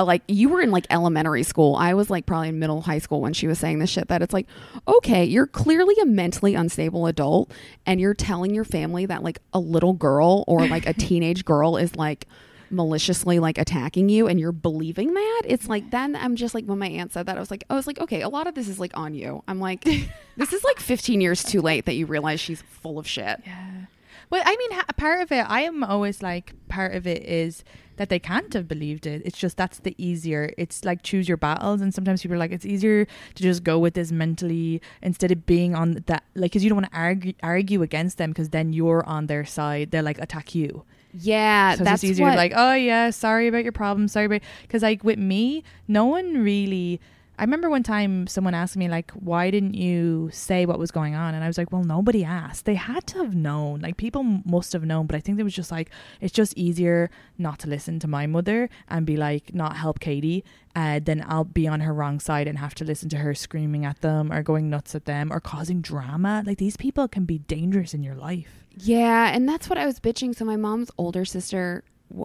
uh, 0.00 0.04
like 0.04 0.22
you 0.28 0.48
were 0.48 0.60
in 0.60 0.70
like 0.70 0.86
elementary 0.90 1.42
school. 1.42 1.76
I 1.76 1.94
was 1.94 2.10
like 2.10 2.26
probably 2.26 2.48
in 2.48 2.58
middle 2.58 2.80
high 2.80 2.98
school 2.98 3.20
when 3.20 3.32
she 3.32 3.46
was 3.46 3.58
saying 3.58 3.78
this 3.78 3.90
shit. 3.90 4.08
That 4.08 4.22
it's 4.22 4.32
like, 4.32 4.46
okay, 4.88 5.24
you're 5.24 5.46
clearly 5.46 5.94
a 6.02 6.06
mentally 6.06 6.54
unstable 6.54 7.06
adult, 7.06 7.52
and 7.86 8.00
you're 8.00 8.14
telling 8.14 8.54
your 8.54 8.64
family 8.64 9.06
that 9.06 9.22
like 9.22 9.38
a 9.52 9.60
little 9.60 9.92
girl 9.92 10.44
or 10.46 10.66
like 10.66 10.86
a 10.86 10.92
teenage 11.08 11.44
girl 11.44 11.76
is 11.76 11.96
like 11.96 12.26
maliciously 12.72 13.40
like 13.40 13.58
attacking 13.58 14.08
you 14.08 14.28
and 14.28 14.38
you're 14.38 14.52
believing 14.52 15.12
that 15.12 15.42
it's 15.44 15.66
like 15.68 15.90
then 15.90 16.14
i'm 16.14 16.36
just 16.36 16.54
like 16.54 16.64
when 16.66 16.78
my 16.78 16.86
aunt 16.86 17.12
said 17.12 17.26
that 17.26 17.36
i 17.36 17.40
was 17.40 17.50
like 17.50 17.64
i 17.68 17.74
was 17.74 17.84
like 17.84 17.98
okay 17.98 18.20
a 18.20 18.28
lot 18.28 18.46
of 18.46 18.54
this 18.54 18.68
is 18.68 18.78
like 18.78 18.96
on 18.96 19.12
you 19.12 19.42
i'm 19.48 19.58
like 19.58 19.82
this 20.36 20.52
is 20.52 20.62
like 20.62 20.78
15 20.78 21.20
years 21.20 21.42
too 21.42 21.60
late 21.60 21.84
that 21.86 21.94
you 21.94 22.06
realize 22.06 22.38
she's 22.38 22.62
full 22.62 22.96
of 23.00 23.08
shit 23.08 23.40
Yeah. 23.44 23.86
Well, 24.30 24.42
I 24.46 24.56
mean, 24.56 24.72
ha- 24.72 24.84
part 24.96 25.20
of 25.22 25.32
it, 25.32 25.44
I 25.48 25.62
am 25.62 25.82
always 25.82 26.22
like, 26.22 26.54
part 26.68 26.94
of 26.94 27.06
it 27.06 27.24
is 27.24 27.64
that 27.96 28.08
they 28.08 28.18
can't 28.18 28.52
have 28.54 28.66
believed 28.68 29.06
it. 29.06 29.22
It's 29.24 29.36
just 29.36 29.56
that's 29.56 29.80
the 29.80 29.94
easier. 29.98 30.54
It's 30.56 30.84
like 30.84 31.02
choose 31.02 31.28
your 31.28 31.36
battles, 31.36 31.80
and 31.80 31.92
sometimes 31.92 32.22
people 32.22 32.36
are 32.36 32.38
like, 32.38 32.52
it's 32.52 32.64
easier 32.64 33.04
to 33.06 33.42
just 33.42 33.64
go 33.64 33.78
with 33.78 33.94
this 33.94 34.12
mentally 34.12 34.80
instead 35.02 35.32
of 35.32 35.44
being 35.46 35.74
on 35.74 36.02
that, 36.06 36.22
like, 36.34 36.52
because 36.52 36.62
you 36.62 36.70
don't 36.70 36.76
want 36.76 36.92
to 36.92 36.96
argue 36.98 37.34
argue 37.42 37.82
against 37.82 38.18
them, 38.18 38.30
because 38.30 38.50
then 38.50 38.72
you're 38.72 39.04
on 39.04 39.26
their 39.26 39.44
side. 39.44 39.90
They're 39.90 40.02
like 40.02 40.18
attack 40.20 40.54
you. 40.54 40.84
yeah 41.12 41.74
So 41.74 41.84
that's 41.84 42.04
it's 42.04 42.12
easier 42.12 42.26
what, 42.26 42.36
like, 42.36 42.52
oh 42.54 42.74
yeah, 42.74 43.10
sorry 43.10 43.48
about 43.48 43.64
your 43.64 43.72
problem, 43.72 44.06
sorry 44.08 44.26
about 44.26 44.42
because 44.62 44.82
like 44.82 45.02
with 45.04 45.18
me, 45.18 45.64
no 45.88 46.06
one 46.06 46.42
really. 46.42 47.00
I 47.40 47.44
remember 47.44 47.70
one 47.70 47.82
time 47.82 48.26
someone 48.26 48.52
asked 48.52 48.76
me 48.76 48.90
like, 48.90 49.10
why 49.12 49.50
didn't 49.50 49.72
you 49.72 50.28
say 50.30 50.66
what 50.66 50.78
was 50.78 50.90
going 50.90 51.14
on? 51.14 51.34
And 51.34 51.42
I 51.42 51.46
was 51.46 51.56
like, 51.56 51.72
well, 51.72 51.82
nobody 51.82 52.22
asked. 52.22 52.66
They 52.66 52.74
had 52.74 53.06
to 53.06 53.18
have 53.24 53.34
known. 53.34 53.80
Like 53.80 53.96
people 53.96 54.22
must 54.22 54.74
have 54.74 54.84
known, 54.84 55.06
but 55.06 55.16
I 55.16 55.20
think 55.20 55.40
it 55.40 55.42
was 55.42 55.54
just 55.54 55.70
like 55.70 55.88
it's 56.20 56.34
just 56.34 56.52
easier 56.54 57.10
not 57.38 57.58
to 57.60 57.68
listen 57.70 57.98
to 58.00 58.06
my 58.06 58.26
mother 58.26 58.68
and 58.88 59.06
be 59.06 59.16
like 59.16 59.54
not 59.54 59.78
help 59.78 60.00
Katie. 60.00 60.44
Uh, 60.76 61.00
then 61.02 61.24
I'll 61.26 61.44
be 61.44 61.66
on 61.66 61.80
her 61.80 61.94
wrong 61.94 62.20
side 62.20 62.46
and 62.46 62.58
have 62.58 62.74
to 62.74 62.84
listen 62.84 63.08
to 63.08 63.16
her 63.16 63.34
screaming 63.34 63.86
at 63.86 64.02
them 64.02 64.30
or 64.30 64.42
going 64.42 64.68
nuts 64.68 64.94
at 64.94 65.06
them 65.06 65.32
or 65.32 65.40
causing 65.40 65.80
drama. 65.80 66.42
Like 66.44 66.58
these 66.58 66.76
people 66.76 67.08
can 67.08 67.24
be 67.24 67.38
dangerous 67.38 67.94
in 67.94 68.02
your 68.02 68.16
life. 68.16 68.66
Yeah, 68.76 69.34
and 69.34 69.48
that's 69.48 69.70
what 69.70 69.78
I 69.78 69.86
was 69.86 69.98
bitching. 69.98 70.36
So 70.36 70.44
my 70.44 70.56
mom's 70.56 70.90
older 70.98 71.24
sister 71.24 71.84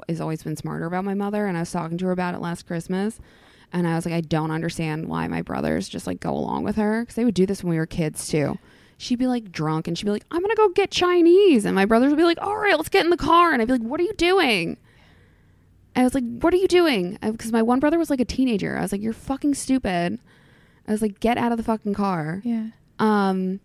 has 0.09 0.19
always 0.19 0.43
been 0.43 0.57
smarter 0.57 0.85
about 0.85 1.05
my 1.05 1.13
mother, 1.13 1.45
and 1.45 1.55
I 1.55 1.61
was 1.61 1.71
talking 1.71 1.97
to 1.99 2.05
her 2.07 2.11
about 2.11 2.35
it 2.35 2.41
last 2.41 2.65
Christmas, 2.67 3.19
and 3.75 3.85
I 3.85 3.95
was 3.95 4.05
like, 4.05 4.15
I 4.15 4.21
don't 4.21 4.51
understand 4.51 5.09
why 5.09 5.27
my 5.27 5.41
brothers 5.41 5.89
just 5.89 6.07
like 6.07 6.21
go 6.21 6.31
along 6.31 6.63
with 6.63 6.77
her 6.77 7.01
because 7.01 7.15
they 7.15 7.25
would 7.25 7.35
do 7.35 7.45
this 7.45 7.61
when 7.61 7.71
we 7.71 7.77
were 7.77 7.85
kids 7.85 8.25
too. 8.25 8.57
She'd 8.97 9.19
be 9.19 9.27
like 9.27 9.51
drunk, 9.51 9.89
and 9.89 9.97
she'd 9.97 10.05
be 10.05 10.11
like, 10.11 10.23
"I'm 10.31 10.41
gonna 10.41 10.55
go 10.55 10.69
get 10.69 10.89
Chinese," 10.91 11.65
and 11.65 11.75
my 11.75 11.83
brothers 11.83 12.09
would 12.09 12.17
be 12.17 12.23
like, 12.23 12.41
"All 12.41 12.55
right, 12.55 12.77
let's 12.77 12.87
get 12.87 13.03
in 13.03 13.09
the 13.11 13.17
car," 13.17 13.51
and 13.51 13.61
I'd 13.61 13.67
be 13.67 13.73
like, 13.73 13.81
"What 13.81 13.99
are 13.99 14.03
you 14.03 14.13
doing?" 14.13 14.77
I 15.93 16.03
was 16.05 16.13
like, 16.13 16.23
"What 16.23 16.53
are 16.53 16.57
you 16.57 16.69
doing?" 16.69 17.17
Because 17.21 17.51
my 17.51 17.61
one 17.61 17.81
brother 17.81 17.99
was 17.99 18.09
like 18.09 18.21
a 18.21 18.25
teenager. 18.25 18.77
I 18.77 18.81
was 18.81 18.93
like, 18.93 19.01
"You're 19.01 19.11
fucking 19.11 19.55
stupid." 19.55 20.19
I 20.87 20.91
was 20.91 21.01
like, 21.01 21.19
"Get 21.19 21.37
out 21.37 21.51
of 21.51 21.57
the 21.57 21.63
fucking 21.63 21.95
car." 21.95 22.41
Yeah. 22.45 22.67
Um, 22.99 23.59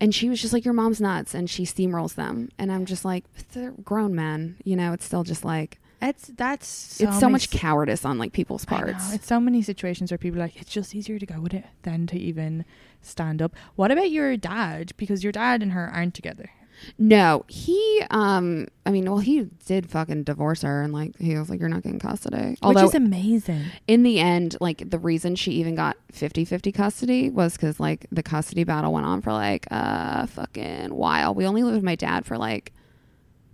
and 0.00 0.12
she 0.12 0.28
was 0.28 0.42
just 0.42 0.52
like, 0.52 0.64
"Your 0.64 0.74
mom's 0.74 1.00
nuts," 1.00 1.34
and 1.34 1.48
she 1.48 1.62
steamrolls 1.62 2.16
them, 2.16 2.48
and 2.58 2.72
I'm 2.72 2.84
just 2.84 3.04
like, 3.04 3.24
"They're 3.52 3.70
grown 3.70 4.16
men," 4.16 4.56
you 4.64 4.74
know. 4.74 4.92
It's 4.92 5.04
still 5.04 5.22
just 5.22 5.44
like 5.44 5.78
It's 6.00 6.28
that's 6.28 6.66
so 6.66 7.08
it's 7.08 7.18
so 7.18 7.28
much 7.28 7.50
cowardice 7.50 8.04
on 8.04 8.18
like 8.18 8.32
people's 8.32 8.64
parts. 8.64 9.12
It's 9.12 9.26
so 9.26 9.40
many 9.40 9.62
situations 9.62 10.10
where 10.12 10.18
people 10.18 10.38
are 10.40 10.44
like 10.44 10.60
it's 10.60 10.70
just 10.70 10.94
easier 10.94 11.18
to 11.18 11.26
go 11.26 11.40
with 11.40 11.54
it 11.54 11.64
than 11.82 12.06
to 12.08 12.18
even 12.18 12.64
stand 13.02 13.42
up. 13.42 13.54
What 13.74 13.90
about 13.90 14.10
your 14.10 14.36
dad? 14.36 14.92
Because 14.96 15.24
your 15.24 15.32
dad 15.32 15.62
and 15.62 15.72
her 15.72 15.90
aren't 15.92 16.14
together. 16.14 16.50
No, 16.98 17.44
he, 17.48 18.02
um, 18.10 18.68
I 18.86 18.90
mean, 18.90 19.04
well, 19.10 19.18
he 19.18 19.48
did 19.66 19.90
fucking 19.90 20.24
divorce 20.24 20.62
her, 20.62 20.82
and 20.82 20.92
like 20.92 21.18
he 21.18 21.36
was 21.36 21.50
like, 21.50 21.60
"You're 21.60 21.68
not 21.68 21.82
getting 21.82 21.98
custody." 21.98 22.56
Although 22.62 22.82
which 22.82 22.90
is 22.90 22.94
amazing. 22.94 23.64
in 23.86 24.02
the 24.02 24.20
end, 24.20 24.56
like 24.60 24.88
the 24.88 24.98
reason 24.98 25.34
she 25.34 25.52
even 25.52 25.74
got 25.74 25.96
50-50 26.12 26.72
custody 26.72 27.30
was 27.30 27.54
because 27.54 27.80
like 27.80 28.06
the 28.12 28.22
custody 28.22 28.64
battle 28.64 28.92
went 28.92 29.06
on 29.06 29.22
for 29.22 29.32
like 29.32 29.66
a 29.70 30.26
fucking 30.28 30.94
while. 30.94 31.34
We 31.34 31.46
only 31.46 31.62
lived 31.62 31.76
with 31.76 31.84
my 31.84 31.96
dad 31.96 32.24
for 32.24 32.38
like 32.38 32.72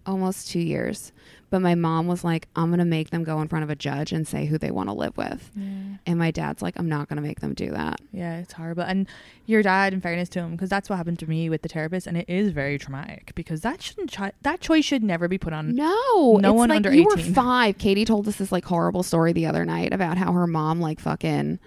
almost 0.06 0.48
two 0.50 0.60
years, 0.60 1.12
but 1.50 1.60
my 1.60 1.74
mom 1.74 2.06
was 2.06 2.24
like, 2.24 2.48
"I'm 2.56 2.70
gonna 2.70 2.84
make 2.84 3.10
them 3.10 3.24
go 3.24 3.40
in 3.40 3.48
front 3.48 3.62
of 3.62 3.70
a 3.70 3.76
judge 3.76 4.12
and 4.12 4.26
say 4.26 4.46
who 4.46 4.58
they 4.58 4.70
want 4.70 4.88
to 4.88 4.92
live 4.92 5.16
with," 5.16 5.50
Yeah. 5.56 5.96
and 6.06 6.18
my 6.18 6.30
dad's 6.30 6.62
like, 6.62 6.74
"I'm 6.78 6.88
not 6.88 7.08
gonna 7.08 7.20
make 7.20 7.40
them 7.40 7.54
do 7.54 7.70
that." 7.70 8.00
Yeah, 8.12 8.38
it's 8.38 8.52
horrible. 8.54 8.82
And 8.82 9.06
your 9.46 9.62
dad, 9.62 9.92
in 9.92 10.00
fairness 10.00 10.28
to 10.30 10.40
him, 10.40 10.52
because 10.52 10.68
that's 10.70 10.88
what 10.90 10.96
happened 10.96 11.18
to 11.20 11.26
me 11.28 11.48
with 11.48 11.62
the 11.62 11.68
therapist, 11.68 12.06
and 12.06 12.16
it 12.16 12.26
is 12.28 12.50
very 12.50 12.78
traumatic 12.78 13.32
because 13.34 13.60
that 13.62 13.80
shouldn't 13.82 14.12
chi- 14.12 14.32
that 14.42 14.60
choice 14.60 14.84
should 14.84 15.02
never 15.02 15.28
be 15.28 15.38
put 15.38 15.52
on. 15.52 15.74
No, 15.74 16.38
No 16.40 16.50
it's 16.50 16.56
one 16.56 16.68
like 16.70 16.76
under 16.76 16.92
you 16.92 17.06
18. 17.12 17.26
were 17.28 17.34
five. 17.34 17.78
Katie 17.78 18.04
told 18.04 18.26
us 18.28 18.36
this 18.36 18.50
like 18.52 18.64
horrible 18.64 19.02
story 19.02 19.32
the 19.32 19.46
other 19.46 19.64
night 19.64 19.92
about 19.92 20.18
how 20.18 20.32
her 20.32 20.46
mom 20.46 20.80
like 20.80 21.00
fucking. 21.00 21.58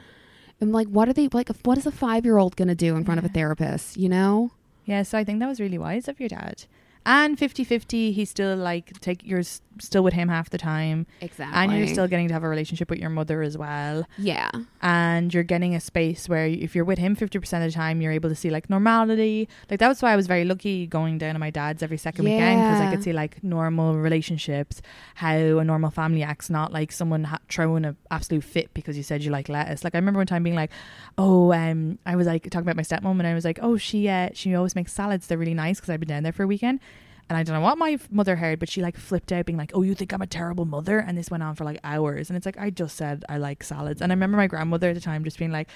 I'm 0.60 0.72
like, 0.72 0.88
what 0.88 1.08
are 1.08 1.14
they 1.14 1.30
like? 1.32 1.50
What 1.64 1.78
is 1.78 1.86
a 1.86 1.92
five 1.92 2.26
year 2.26 2.38
old 2.38 2.56
gonna 2.56 2.74
do 2.76 2.96
in 2.96 3.06
front 3.06 3.20
of 3.20 3.26
a 3.26 3.30
therapist? 3.30 3.96
You 3.96 4.10
know? 4.10 4.52
Yeah, 4.86 5.04
so 5.04 5.18
I 5.18 5.24
think 5.24 5.40
that 5.40 5.48
was 5.48 5.60
really 5.60 5.78
wise 5.78 6.08
of 6.08 6.20
your 6.20 6.30
dad. 6.30 6.64
And 7.10 7.38
50-50, 7.38 8.14
he's 8.14 8.30
still 8.30 8.58
like 8.58 9.00
take 9.00 9.26
you're 9.26 9.40
s- 9.40 9.62
still 9.80 10.04
with 10.04 10.14
him 10.14 10.28
half 10.28 10.50
the 10.50 10.58
time, 10.58 11.06
Exactly. 11.22 11.58
and 11.58 11.72
you're 11.78 11.88
still 11.88 12.08
getting 12.08 12.28
to 12.28 12.34
have 12.34 12.44
a 12.44 12.50
relationship 12.50 12.90
with 12.90 13.00
your 13.00 13.10
mother 13.10 13.42
as 13.44 13.58
well. 13.58 14.06
yeah. 14.18 14.50
and 14.82 15.34
you're 15.34 15.44
getting 15.44 15.74
a 15.74 15.80
space 15.80 16.28
where 16.28 16.46
if 16.48 16.76
you're 16.76 16.84
with 16.86 16.98
him 17.00 17.16
50% 17.16 17.36
of 17.38 17.64
the 17.64 17.72
time 17.72 18.02
you're 18.02 18.12
able 18.12 18.30
to 18.30 18.36
see 18.36 18.50
like 18.50 18.70
normality 18.70 19.48
like 19.70 19.80
that 19.80 19.88
was 19.88 20.02
why 20.02 20.12
i 20.12 20.16
was 20.16 20.28
very 20.28 20.46
lucky 20.46 20.86
going 20.88 21.18
down 21.18 21.34
to 21.34 21.40
my 21.40 21.50
dad's 21.50 21.82
every 21.82 21.98
second 21.98 22.26
weekend 22.26 22.60
because 22.62 22.82
i 22.82 22.92
could 22.92 23.04
see 23.04 23.14
like 23.14 23.44
normal 23.44 23.96
relationships 23.96 24.82
how 25.16 25.36
a 25.36 25.64
normal 25.64 25.90
family 25.90 26.22
acts 26.24 26.50
not 26.50 26.72
like 26.72 26.92
someone 26.92 27.24
ha- 27.26 27.40
throwing 27.50 27.86
an 27.86 27.96
absolute 28.12 28.44
fit 28.44 28.74
because 28.74 28.98
you 28.98 29.04
said 29.04 29.24
you 29.24 29.32
like 29.32 29.50
lettuce 29.50 29.84
like 29.84 29.96
i 29.96 29.98
remember 29.98 30.20
one 30.20 30.28
time 30.28 30.44
being 30.44 30.56
like 30.56 30.72
oh 31.18 31.52
um 31.54 31.98
i 32.06 32.16
was 32.16 32.28
like 32.28 32.44
talking 32.50 32.68
about 32.68 32.76
my 32.76 32.84
stepmom 32.84 33.18
and 33.20 33.28
i 33.28 33.34
was 33.34 33.46
like 33.46 33.60
oh 33.62 33.78
she 33.78 34.08
uh 34.08 34.30
she 34.34 34.54
always 34.56 34.76
makes 34.76 34.94
salads 34.94 35.28
they're 35.28 35.38
really 35.38 35.54
nice 35.54 35.78
because 35.80 35.90
i've 35.90 36.00
been 36.00 36.10
down 36.10 36.24
there 36.24 36.32
for 36.34 36.44
a 36.44 36.48
weekend 36.48 36.80
and 37.30 37.38
I 37.38 37.44
don't 37.44 37.56
know 37.56 37.62
what 37.62 37.78
my 37.78 37.98
mother 38.10 38.36
heard, 38.38 38.60
but 38.60 38.70
she 38.70 38.82
like 38.82 38.98
flipped 38.98 39.32
out, 39.32 39.46
being 39.46 39.58
like, 39.58 39.72
"Oh, 39.74 39.82
you 39.82 39.96
think 39.96 40.14
I'm 40.14 40.22
a 40.22 40.28
terrible 40.28 40.66
mother?" 40.66 41.00
And 41.00 41.18
this 41.18 41.30
went 41.30 41.44
on 41.44 41.56
for 41.56 41.64
like 41.66 41.80
hours. 41.84 42.30
And 42.30 42.38
it's 42.38 42.46
like 42.46 42.58
I 42.58 42.70
just 42.70 42.96
said 42.96 43.26
I 43.28 43.38
like 43.38 43.64
salads, 43.64 44.02
and 44.02 44.12
I 44.12 44.16
remember 44.16 44.38
my 44.38 44.48
grandmother 44.48 44.90
at 44.90 44.96
the 44.96 45.02
time 45.02 45.24
just 45.24 45.38
being 45.38 45.52
like, 45.52 45.68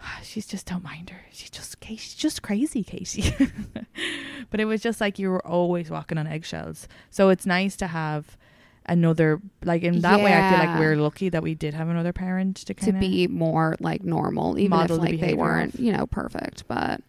"Ah, 0.00 0.20
"She's 0.22 0.46
just 0.46 0.66
don't 0.66 0.82
mind 0.82 1.10
her. 1.10 1.20
She's 1.30 1.50
just 1.50 1.76
she's 1.84 2.14
just 2.14 2.42
crazy, 2.42 2.82
Casey." 2.82 3.34
but 4.50 4.60
it 4.60 4.64
was 4.64 4.80
just 4.80 5.00
like 5.00 5.18
you 5.18 5.30
were 5.30 5.46
always 5.46 5.90
walking 5.90 6.18
on 6.18 6.26
eggshells. 6.26 6.88
So 7.10 7.28
it's 7.28 7.44
nice 7.46 7.76
to 7.76 7.86
have 7.88 8.36
another 8.86 9.40
like 9.64 9.82
in 9.82 10.00
that 10.00 10.20
way. 10.20 10.32
I 10.32 10.50
feel 10.50 10.58
like 10.70 10.78
we're 10.80 10.96
lucky 10.96 11.28
that 11.28 11.42
we 11.42 11.54
did 11.54 11.74
have 11.74 11.88
another 11.88 12.12
parent 12.12 12.56
to 12.56 12.64
To 12.66 12.74
kind 12.74 12.96
of 12.96 13.00
be 13.00 13.26
more 13.26 13.76
like 13.80 14.02
normal, 14.02 14.58
even 14.58 14.80
if 14.80 14.90
like 14.90 15.20
they 15.20 15.34
weren't, 15.34 15.78
you 15.78 15.92
know, 15.92 16.06
perfect. 16.06 16.66
But 16.66 17.02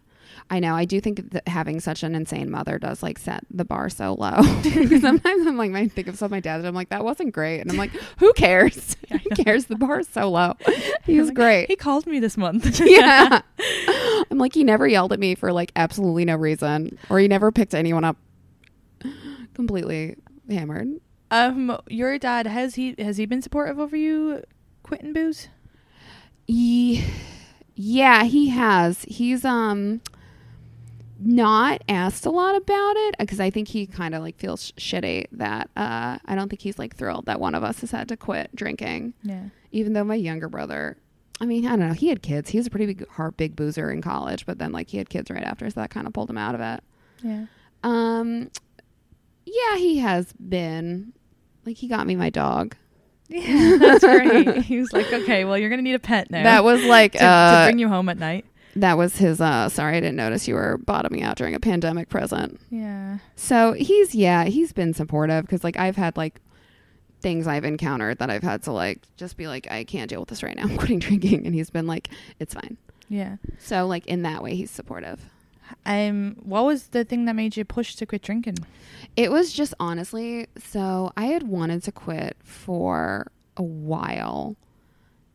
I 0.52 0.58
know 0.58 0.74
I 0.74 0.84
do 0.84 1.00
think 1.00 1.30
that 1.30 1.46
having 1.46 1.78
such 1.78 2.02
an 2.02 2.16
insane 2.16 2.50
mother 2.50 2.76
does 2.78 3.04
like 3.04 3.20
set 3.20 3.44
the 3.50 3.64
bar 3.64 3.88
so 3.88 4.14
low. 4.14 4.42
Sometimes 5.00 5.46
I'm 5.46 5.56
like, 5.56 5.72
I 5.72 5.86
think 5.86 6.08
of 6.08 6.18
some 6.18 6.26
of 6.26 6.30
my 6.32 6.40
dad, 6.40 6.56
and 6.58 6.66
I'm 6.66 6.74
like, 6.74 6.88
that 6.88 7.04
wasn't 7.04 7.32
great, 7.32 7.60
and 7.60 7.70
I'm 7.70 7.76
like, 7.76 7.92
who 8.18 8.32
cares? 8.32 8.96
who 9.10 9.30
cares? 9.44 9.66
The 9.66 9.76
bar 9.76 10.00
is 10.00 10.08
so 10.08 10.28
low. 10.30 10.54
He 11.04 11.18
was 11.20 11.30
great. 11.30 11.66
He 11.68 11.76
called 11.76 12.06
me 12.06 12.20
this 12.20 12.36
month. 12.36 12.80
yeah. 12.84 13.40
I'm 14.30 14.38
like, 14.38 14.54
he 14.54 14.62
never 14.64 14.86
yelled 14.86 15.12
at 15.12 15.18
me 15.18 15.34
for 15.34 15.52
like 15.52 15.72
absolutely 15.76 16.24
no 16.24 16.36
reason, 16.36 16.98
or 17.08 17.18
he 17.18 17.26
never 17.28 17.50
picked 17.50 17.74
anyone 17.74 18.04
up 18.04 18.16
completely 19.54 20.16
hammered. 20.48 20.88
um, 21.30 21.76
your 21.88 22.18
dad 22.18 22.46
has 22.46 22.74
he 22.74 22.94
has 22.98 23.16
he 23.16 23.26
been 23.26 23.42
supportive 23.42 23.78
over 23.78 23.96
you 23.96 24.42
quitting 24.82 25.12
booze? 25.12 25.48
Ye- 26.46 27.04
yeah, 27.74 28.24
he 28.24 28.48
has. 28.50 29.02
He's 29.08 29.44
um 29.44 30.00
not 31.22 31.82
asked 31.88 32.24
a 32.26 32.30
lot 32.30 32.56
about 32.56 32.96
it 32.96 33.14
because 33.18 33.40
I 33.40 33.50
think 33.50 33.68
he 33.68 33.86
kind 33.86 34.14
of 34.14 34.22
like 34.22 34.38
feels 34.38 34.72
shitty 34.72 35.26
that 35.32 35.68
uh 35.76 36.18
I 36.24 36.34
don't 36.34 36.48
think 36.48 36.62
he's 36.62 36.78
like 36.78 36.96
thrilled 36.96 37.26
that 37.26 37.38
one 37.40 37.54
of 37.54 37.62
us 37.62 37.80
has 37.82 37.90
had 37.90 38.08
to 38.08 38.16
quit 38.16 38.54
drinking. 38.56 39.14
Yeah. 39.22 39.44
Even 39.72 39.92
though 39.92 40.04
my 40.04 40.14
younger 40.14 40.48
brother, 40.48 40.96
I 41.40 41.46
mean, 41.46 41.66
I 41.66 41.70
don't 41.70 41.88
know, 41.88 41.92
he 41.92 42.08
had 42.08 42.22
kids. 42.22 42.50
He 42.50 42.58
was 42.58 42.66
a 42.66 42.70
pretty 42.70 42.86
big 42.86 43.08
heart 43.08 43.36
big 43.36 43.54
boozer 43.56 43.90
in 43.90 44.02
college, 44.02 44.46
but 44.46 44.58
then 44.58 44.72
like 44.72 44.88
he 44.88 44.98
had 44.98 45.08
kids 45.10 45.30
right 45.30 45.42
after, 45.44 45.68
so 45.70 45.80
that 45.80 45.90
kind 45.90 46.06
of 46.06 46.12
pulled 46.12 46.30
him 46.30 46.38
out 46.38 46.54
of 46.54 46.60
it. 46.60 46.82
Yeah. 47.22 47.46
Um, 47.82 48.50
yeah, 49.46 49.76
he 49.76 49.98
has 49.98 50.32
been. 50.32 51.12
Like 51.66 51.76
he 51.76 51.88
got 51.88 52.06
me 52.06 52.16
my 52.16 52.30
dog. 52.30 52.76
Yeah, 53.32 53.76
that's 53.78 54.02
great. 54.04 54.64
he 54.64 54.80
was 54.80 54.92
like, 54.92 55.12
okay, 55.12 55.44
well, 55.44 55.56
you're 55.56 55.70
gonna 55.70 55.82
need 55.82 55.94
a 55.94 56.00
pet 56.00 56.32
now. 56.32 56.42
That 56.42 56.64
was 56.64 56.82
like 56.82 57.12
to, 57.12 57.18
to 57.18 57.24
uh, 57.24 57.66
bring 57.66 57.78
you 57.78 57.86
home 57.88 58.08
at 58.08 58.18
night. 58.18 58.44
That 58.76 58.96
was 58.96 59.16
his. 59.16 59.40
Uh, 59.40 59.68
sorry, 59.68 59.96
I 59.96 60.00
didn't 60.00 60.16
notice 60.16 60.46
you 60.46 60.54
were 60.54 60.78
bottoming 60.78 61.22
out 61.22 61.36
during 61.36 61.54
a 61.54 61.60
pandemic 61.60 62.08
present. 62.08 62.60
Yeah. 62.70 63.18
So 63.36 63.72
he's 63.72 64.14
yeah, 64.14 64.44
he's 64.44 64.72
been 64.72 64.94
supportive 64.94 65.44
because 65.44 65.64
like 65.64 65.76
I've 65.76 65.96
had 65.96 66.16
like 66.16 66.40
things 67.20 67.46
I've 67.46 67.64
encountered 67.64 68.18
that 68.18 68.30
I've 68.30 68.42
had 68.42 68.62
to 68.64 68.72
like 68.72 69.00
just 69.16 69.36
be 69.36 69.46
like 69.46 69.70
I 69.70 69.84
can't 69.84 70.08
deal 70.08 70.20
with 70.20 70.28
this 70.28 70.42
right 70.42 70.56
now. 70.56 70.62
I'm 70.68 70.76
quitting 70.76 70.98
drinking, 70.98 71.46
and 71.46 71.54
he's 71.54 71.70
been 71.70 71.86
like 71.86 72.10
it's 72.38 72.54
fine. 72.54 72.76
Yeah. 73.08 73.36
So 73.58 73.86
like 73.86 74.06
in 74.06 74.22
that 74.22 74.42
way, 74.42 74.54
he's 74.54 74.70
supportive. 74.70 75.20
Um, 75.86 76.36
what 76.42 76.64
was 76.64 76.88
the 76.88 77.04
thing 77.04 77.26
that 77.26 77.34
made 77.34 77.56
you 77.56 77.64
push 77.64 77.94
to 77.96 78.06
quit 78.06 78.22
drinking? 78.22 78.58
It 79.16 79.30
was 79.30 79.52
just 79.52 79.74
honestly, 79.78 80.48
so 80.58 81.12
I 81.16 81.26
had 81.26 81.44
wanted 81.44 81.82
to 81.84 81.92
quit 81.92 82.36
for 82.42 83.30
a 83.56 83.62
while. 83.62 84.56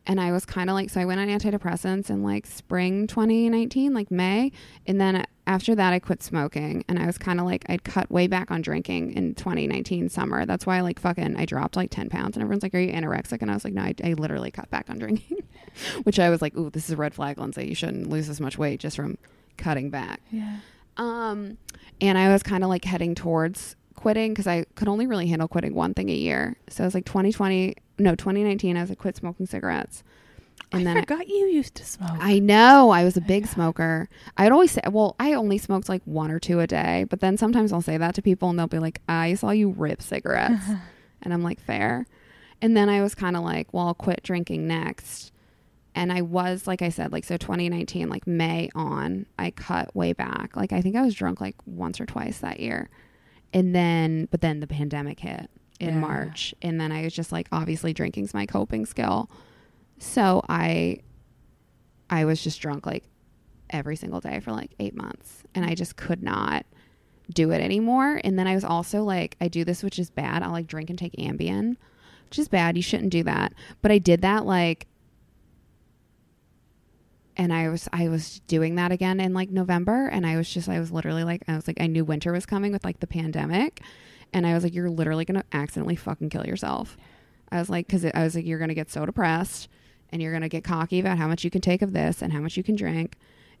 And 0.06 0.20
I 0.20 0.30
was 0.32 0.44
kind 0.44 0.70
of 0.70 0.74
like, 0.74 0.90
so 0.90 1.00
I 1.00 1.04
went 1.04 1.20
on 1.20 1.28
antidepressants 1.28 2.10
in 2.10 2.22
like 2.22 2.46
spring 2.46 3.06
2019, 3.06 3.92
like 3.92 4.10
May. 4.10 4.52
And 4.86 5.00
then 5.00 5.26
after 5.46 5.74
that, 5.74 5.92
I 5.92 5.98
quit 5.98 6.22
smoking, 6.22 6.84
and 6.88 6.98
I 6.98 7.06
was 7.06 7.18
kind 7.18 7.38
of 7.38 7.46
like 7.46 7.64
I'd 7.68 7.84
cut 7.84 8.10
way 8.10 8.26
back 8.26 8.50
on 8.50 8.62
drinking 8.62 9.12
in 9.12 9.34
2019 9.34 10.08
summer. 10.08 10.44
That's 10.44 10.66
why 10.66 10.80
like 10.80 10.98
fucking 10.98 11.36
I 11.36 11.44
dropped 11.44 11.76
like 11.76 11.90
10 11.90 12.08
pounds, 12.08 12.36
and 12.36 12.42
everyone's 12.42 12.62
like, 12.62 12.74
"Are 12.74 12.80
you 12.80 12.92
anorexic?" 12.92 13.42
And 13.42 13.50
I 13.50 13.54
was 13.54 13.64
like, 13.64 13.74
"No, 13.74 13.82
I, 13.82 13.94
I 14.02 14.12
literally 14.14 14.50
cut 14.50 14.68
back 14.70 14.90
on 14.90 14.98
drinking," 14.98 15.38
which 16.02 16.18
I 16.18 16.30
was 16.30 16.42
like, 16.42 16.56
"Ooh, 16.56 16.70
this 16.70 16.86
is 16.86 16.92
a 16.92 16.96
red 16.96 17.14
flag, 17.14 17.38
Lindsay. 17.38 17.66
You 17.68 17.74
shouldn't 17.74 18.08
lose 18.08 18.26
this 18.26 18.40
much 18.40 18.58
weight 18.58 18.80
just 18.80 18.96
from 18.96 19.18
cutting 19.56 19.90
back." 19.90 20.20
Yeah. 20.30 20.56
Um, 20.96 21.58
and 22.00 22.18
I 22.18 22.32
was 22.32 22.42
kind 22.42 22.64
of 22.64 22.68
like 22.68 22.84
heading 22.84 23.14
towards 23.14 23.76
quitting 23.94 24.32
because 24.32 24.46
I 24.46 24.64
could 24.74 24.88
only 24.88 25.06
really 25.06 25.26
handle 25.28 25.48
quitting 25.48 25.74
one 25.74 25.94
thing 25.94 26.10
a 26.10 26.14
year. 26.14 26.56
So 26.68 26.82
it 26.82 26.86
was 26.86 26.94
like 26.94 27.06
2020, 27.06 27.76
no, 27.98 28.14
2019. 28.14 28.76
I 28.76 28.80
was 28.80 28.90
like 28.90 28.98
quit 28.98 29.16
smoking 29.16 29.46
cigarettes, 29.46 30.02
and 30.72 30.82
I 30.82 30.84
then 30.84 30.96
I- 30.98 31.00
forgot 31.00 31.28
you 31.28 31.46
used 31.46 31.74
to 31.76 31.84
smoke. 31.84 32.10
I 32.18 32.38
know 32.38 32.90
I 32.90 33.04
was 33.04 33.16
a 33.16 33.20
big 33.20 33.46
smoker. 33.46 34.08
I'd 34.36 34.52
always 34.52 34.72
say, 34.72 34.82
well, 34.90 35.16
I 35.18 35.32
only 35.34 35.58
smoked 35.58 35.88
like 35.88 36.02
one 36.04 36.30
or 36.30 36.38
two 36.38 36.60
a 36.60 36.66
day, 36.66 37.04
but 37.08 37.20
then 37.20 37.36
sometimes 37.36 37.72
I'll 37.72 37.82
say 37.82 37.96
that 37.98 38.14
to 38.16 38.22
people 38.22 38.50
and 38.50 38.58
they'll 38.58 38.66
be 38.66 38.78
like, 38.78 39.00
I 39.08 39.34
saw 39.34 39.50
you 39.50 39.70
rip 39.70 40.02
cigarettes. 40.02 40.64
and 41.22 41.32
I'm 41.32 41.42
like, 41.42 41.60
fair. 41.60 42.06
And 42.62 42.76
then 42.76 42.88
I 42.88 43.02
was 43.02 43.14
kind 43.14 43.36
of 43.36 43.42
like, 43.42 43.72
well, 43.72 43.88
I'll 43.88 43.94
quit 43.94 44.22
drinking 44.22 44.66
next. 44.66 45.30
And 45.94 46.12
I 46.12 46.20
was, 46.22 46.66
like 46.66 46.82
I 46.82 46.90
said, 46.90 47.12
like, 47.12 47.24
so 47.24 47.36
2019, 47.36 48.08
like 48.08 48.26
May 48.26 48.68
on, 48.74 49.26
I 49.38 49.50
cut 49.50 49.94
way 49.96 50.12
back. 50.12 50.56
Like, 50.56 50.72
I 50.72 50.80
think 50.82 50.94
I 50.96 51.02
was 51.02 51.14
drunk 51.14 51.40
like 51.40 51.56
once 51.64 52.00
or 52.00 52.06
twice 52.06 52.38
that 52.38 52.60
year. 52.60 52.90
And 53.52 53.74
then, 53.74 54.28
but 54.30 54.40
then 54.42 54.60
the 54.60 54.66
pandemic 54.66 55.20
hit 55.20 55.48
in 55.80 55.88
Yeah. 55.94 56.00
March. 56.00 56.54
And 56.62 56.80
then 56.80 56.92
I 56.92 57.02
was 57.02 57.12
just 57.12 57.32
like, 57.32 57.48
obviously, 57.52 57.92
drinking's 57.92 58.34
my 58.34 58.46
coping 58.46 58.86
skill. 58.86 59.30
So 59.98 60.42
I 60.48 60.98
I 62.08 62.24
was 62.24 62.42
just 62.42 62.60
drunk 62.60 62.86
like 62.86 63.04
every 63.70 63.96
single 63.96 64.20
day 64.20 64.38
for 64.40 64.52
like 64.52 64.72
eight 64.78 64.94
months 64.94 65.42
and 65.54 65.64
I 65.64 65.74
just 65.74 65.96
could 65.96 66.22
not 66.22 66.64
do 67.34 67.50
it 67.50 67.60
anymore. 67.60 68.20
And 68.22 68.38
then 68.38 68.46
I 68.46 68.54
was 68.54 68.62
also 68.62 69.02
like, 69.02 69.36
I 69.40 69.48
do 69.48 69.64
this, 69.64 69.82
which 69.82 69.98
is 69.98 70.08
bad. 70.10 70.42
I'll 70.44 70.52
like 70.52 70.68
drink 70.68 70.88
and 70.88 70.98
take 70.98 71.14
Ambien, 71.14 71.76
which 72.28 72.38
is 72.38 72.46
bad. 72.46 72.76
You 72.76 72.82
shouldn't 72.82 73.10
do 73.10 73.24
that. 73.24 73.52
But 73.82 73.90
I 73.90 73.98
did 73.98 74.22
that 74.22 74.46
like, 74.46 74.86
and 77.36 77.52
I 77.52 77.68
was 77.68 77.88
I 77.92 78.08
was 78.08 78.40
doing 78.46 78.76
that 78.76 78.92
again 78.92 79.20
in 79.20 79.34
like 79.34 79.50
November, 79.50 80.06
and 80.08 80.26
I 80.26 80.36
was 80.36 80.48
just 80.48 80.68
I 80.68 80.78
was 80.80 80.90
literally 80.90 81.24
like 81.24 81.42
I 81.48 81.54
was 81.56 81.66
like 81.66 81.80
I 81.80 81.86
knew 81.86 82.04
winter 82.04 82.32
was 82.32 82.46
coming 82.46 82.72
with 82.72 82.84
like 82.84 83.00
the 83.00 83.06
pandemic, 83.06 83.82
and 84.32 84.46
I 84.46 84.54
was 84.54 84.64
like 84.64 84.74
you're 84.74 84.90
literally 84.90 85.24
gonna 85.24 85.44
accidentally 85.52 85.96
fucking 85.96 86.30
kill 86.30 86.46
yourself. 86.46 86.96
I 87.50 87.58
was 87.58 87.70
like 87.70 87.86
because 87.86 88.04
I 88.04 88.22
was 88.24 88.34
like 88.34 88.44
you're 88.46 88.58
gonna 88.58 88.74
get 88.74 88.90
so 88.90 89.06
depressed, 89.06 89.68
and 90.10 90.20
you're 90.22 90.32
gonna 90.32 90.48
get 90.48 90.64
cocky 90.64 91.00
about 91.00 91.18
how 91.18 91.28
much 91.28 91.44
you 91.44 91.50
can 91.50 91.60
take 91.60 91.82
of 91.82 91.92
this 91.92 92.22
and 92.22 92.32
how 92.32 92.40
much 92.40 92.56
you 92.56 92.62
can 92.62 92.76
drink, 92.76 93.16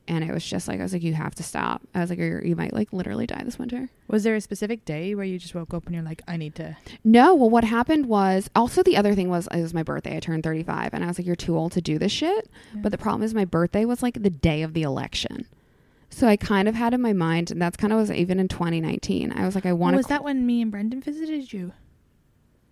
and 0.08 0.22
it 0.22 0.32
was 0.32 0.44
just 0.44 0.68
like 0.68 0.80
I 0.80 0.82
was 0.82 0.92
like 0.92 1.02
you 1.02 1.14
have 1.14 1.34
to 1.36 1.42
stop. 1.42 1.82
I 1.94 2.00
was 2.00 2.10
like 2.10 2.18
or 2.18 2.44
you 2.44 2.56
might 2.56 2.72
like 2.72 2.92
literally 2.92 3.26
die 3.26 3.42
this 3.44 3.58
winter. 3.58 3.88
Was 4.08 4.22
there 4.24 4.34
a 4.36 4.40
specific 4.40 4.84
day 4.84 5.14
where 5.14 5.24
you 5.24 5.38
just 5.38 5.54
woke 5.54 5.74
up 5.74 5.86
and 5.86 5.94
you're 5.94 6.04
like, 6.04 6.22
I 6.28 6.36
need 6.36 6.54
to? 6.56 6.76
No, 7.04 7.34
well, 7.34 7.50
what 7.50 7.64
happened 7.64 8.06
was 8.06 8.48
also 8.54 8.82
the 8.82 8.96
other 8.96 9.14
thing 9.14 9.28
was 9.28 9.48
it 9.52 9.60
was 9.62 9.74
my 9.74 9.82
birthday. 9.82 10.16
I 10.16 10.20
turned 10.20 10.44
35, 10.44 10.90
and 10.94 11.04
I 11.04 11.08
was 11.08 11.18
like, 11.18 11.26
"You're 11.26 11.36
too 11.36 11.56
old 11.56 11.72
to 11.72 11.80
do 11.80 11.98
this 11.98 12.12
shit." 12.12 12.48
But 12.74 12.92
the 12.92 12.98
problem 12.98 13.22
is, 13.22 13.34
my 13.34 13.44
birthday 13.44 13.84
was 13.84 14.02
like 14.02 14.22
the 14.22 14.30
day 14.30 14.62
of 14.62 14.74
the 14.74 14.82
election, 14.82 15.46
so 16.10 16.26
I 16.28 16.36
kind 16.36 16.68
of 16.68 16.74
had 16.74 16.94
in 16.94 17.00
my 17.02 17.12
mind, 17.12 17.50
and 17.50 17.60
that's 17.60 17.76
kind 17.76 17.92
of 17.92 17.98
was 17.98 18.10
even 18.10 18.38
in 18.40 18.48
2019. 18.48 19.32
I 19.32 19.44
was 19.44 19.54
like, 19.54 19.66
"I 19.66 19.72
want 19.72 19.94
to." 19.94 19.96
was 19.98 20.06
that 20.06 20.24
when 20.24 20.46
me 20.46 20.62
and 20.62 20.70
Brendan 20.70 21.00
visited 21.00 21.52
you? 21.52 21.72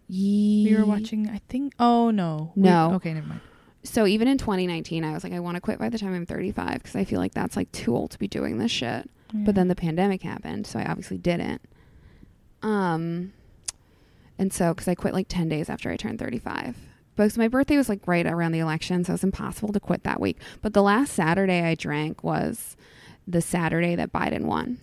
We 0.08 0.74
were 0.76 0.84
watching. 0.84 1.28
I 1.28 1.40
think. 1.48 1.74
Oh 1.78 2.10
no. 2.10 2.52
We- 2.54 2.62
No. 2.62 2.92
okay, 2.94 3.12
never 3.14 3.26
mind. 3.26 3.40
So 3.82 4.06
even 4.06 4.28
in 4.28 4.38
2019, 4.38 5.04
I 5.04 5.12
was 5.12 5.24
like, 5.24 5.32
"I 5.32 5.40
want 5.40 5.56
to 5.56 5.60
quit 5.60 5.78
by 5.78 5.88
the 5.90 5.98
time 5.98 6.14
I'm 6.14 6.24
35 6.26 6.74
because 6.74 6.96
I 6.96 7.04
feel 7.04 7.20
like 7.20 7.34
that's 7.34 7.56
like 7.56 7.70
too 7.72 7.94
old 7.94 8.10
to 8.12 8.18
be 8.18 8.28
doing 8.28 8.58
this 8.58 8.70
shit." 8.70 9.10
But 9.36 9.56
then 9.56 9.66
the 9.66 9.74
pandemic 9.74 10.22
happened, 10.22 10.64
so 10.66 10.78
I 10.78 10.84
obviously 10.86 11.18
didn't. 11.18 11.60
Um, 12.62 13.32
and 14.38 14.52
so 14.52 14.72
because 14.72 14.86
I 14.86 14.94
quit 14.94 15.12
like 15.12 15.26
10 15.28 15.48
days 15.48 15.68
after 15.68 15.90
I 15.90 15.96
turned 15.96 16.18
35. 16.20 16.76
Because 17.16 17.36
my 17.38 17.48
birthday 17.48 17.76
was 17.76 17.88
like 17.88 18.06
right 18.06 18.26
around 18.26 18.52
the 18.52 18.58
election, 18.60 19.04
so 19.04 19.10
it 19.10 19.14
was 19.14 19.24
impossible 19.24 19.72
to 19.72 19.80
quit 19.80 20.02
that 20.04 20.20
week. 20.20 20.38
But 20.62 20.72
the 20.72 20.82
last 20.82 21.12
Saturday 21.14 21.62
I 21.62 21.74
drank 21.74 22.22
was 22.24 22.76
the 23.26 23.40
Saturday 23.40 23.94
that 23.96 24.12
Biden 24.12 24.42
won. 24.42 24.78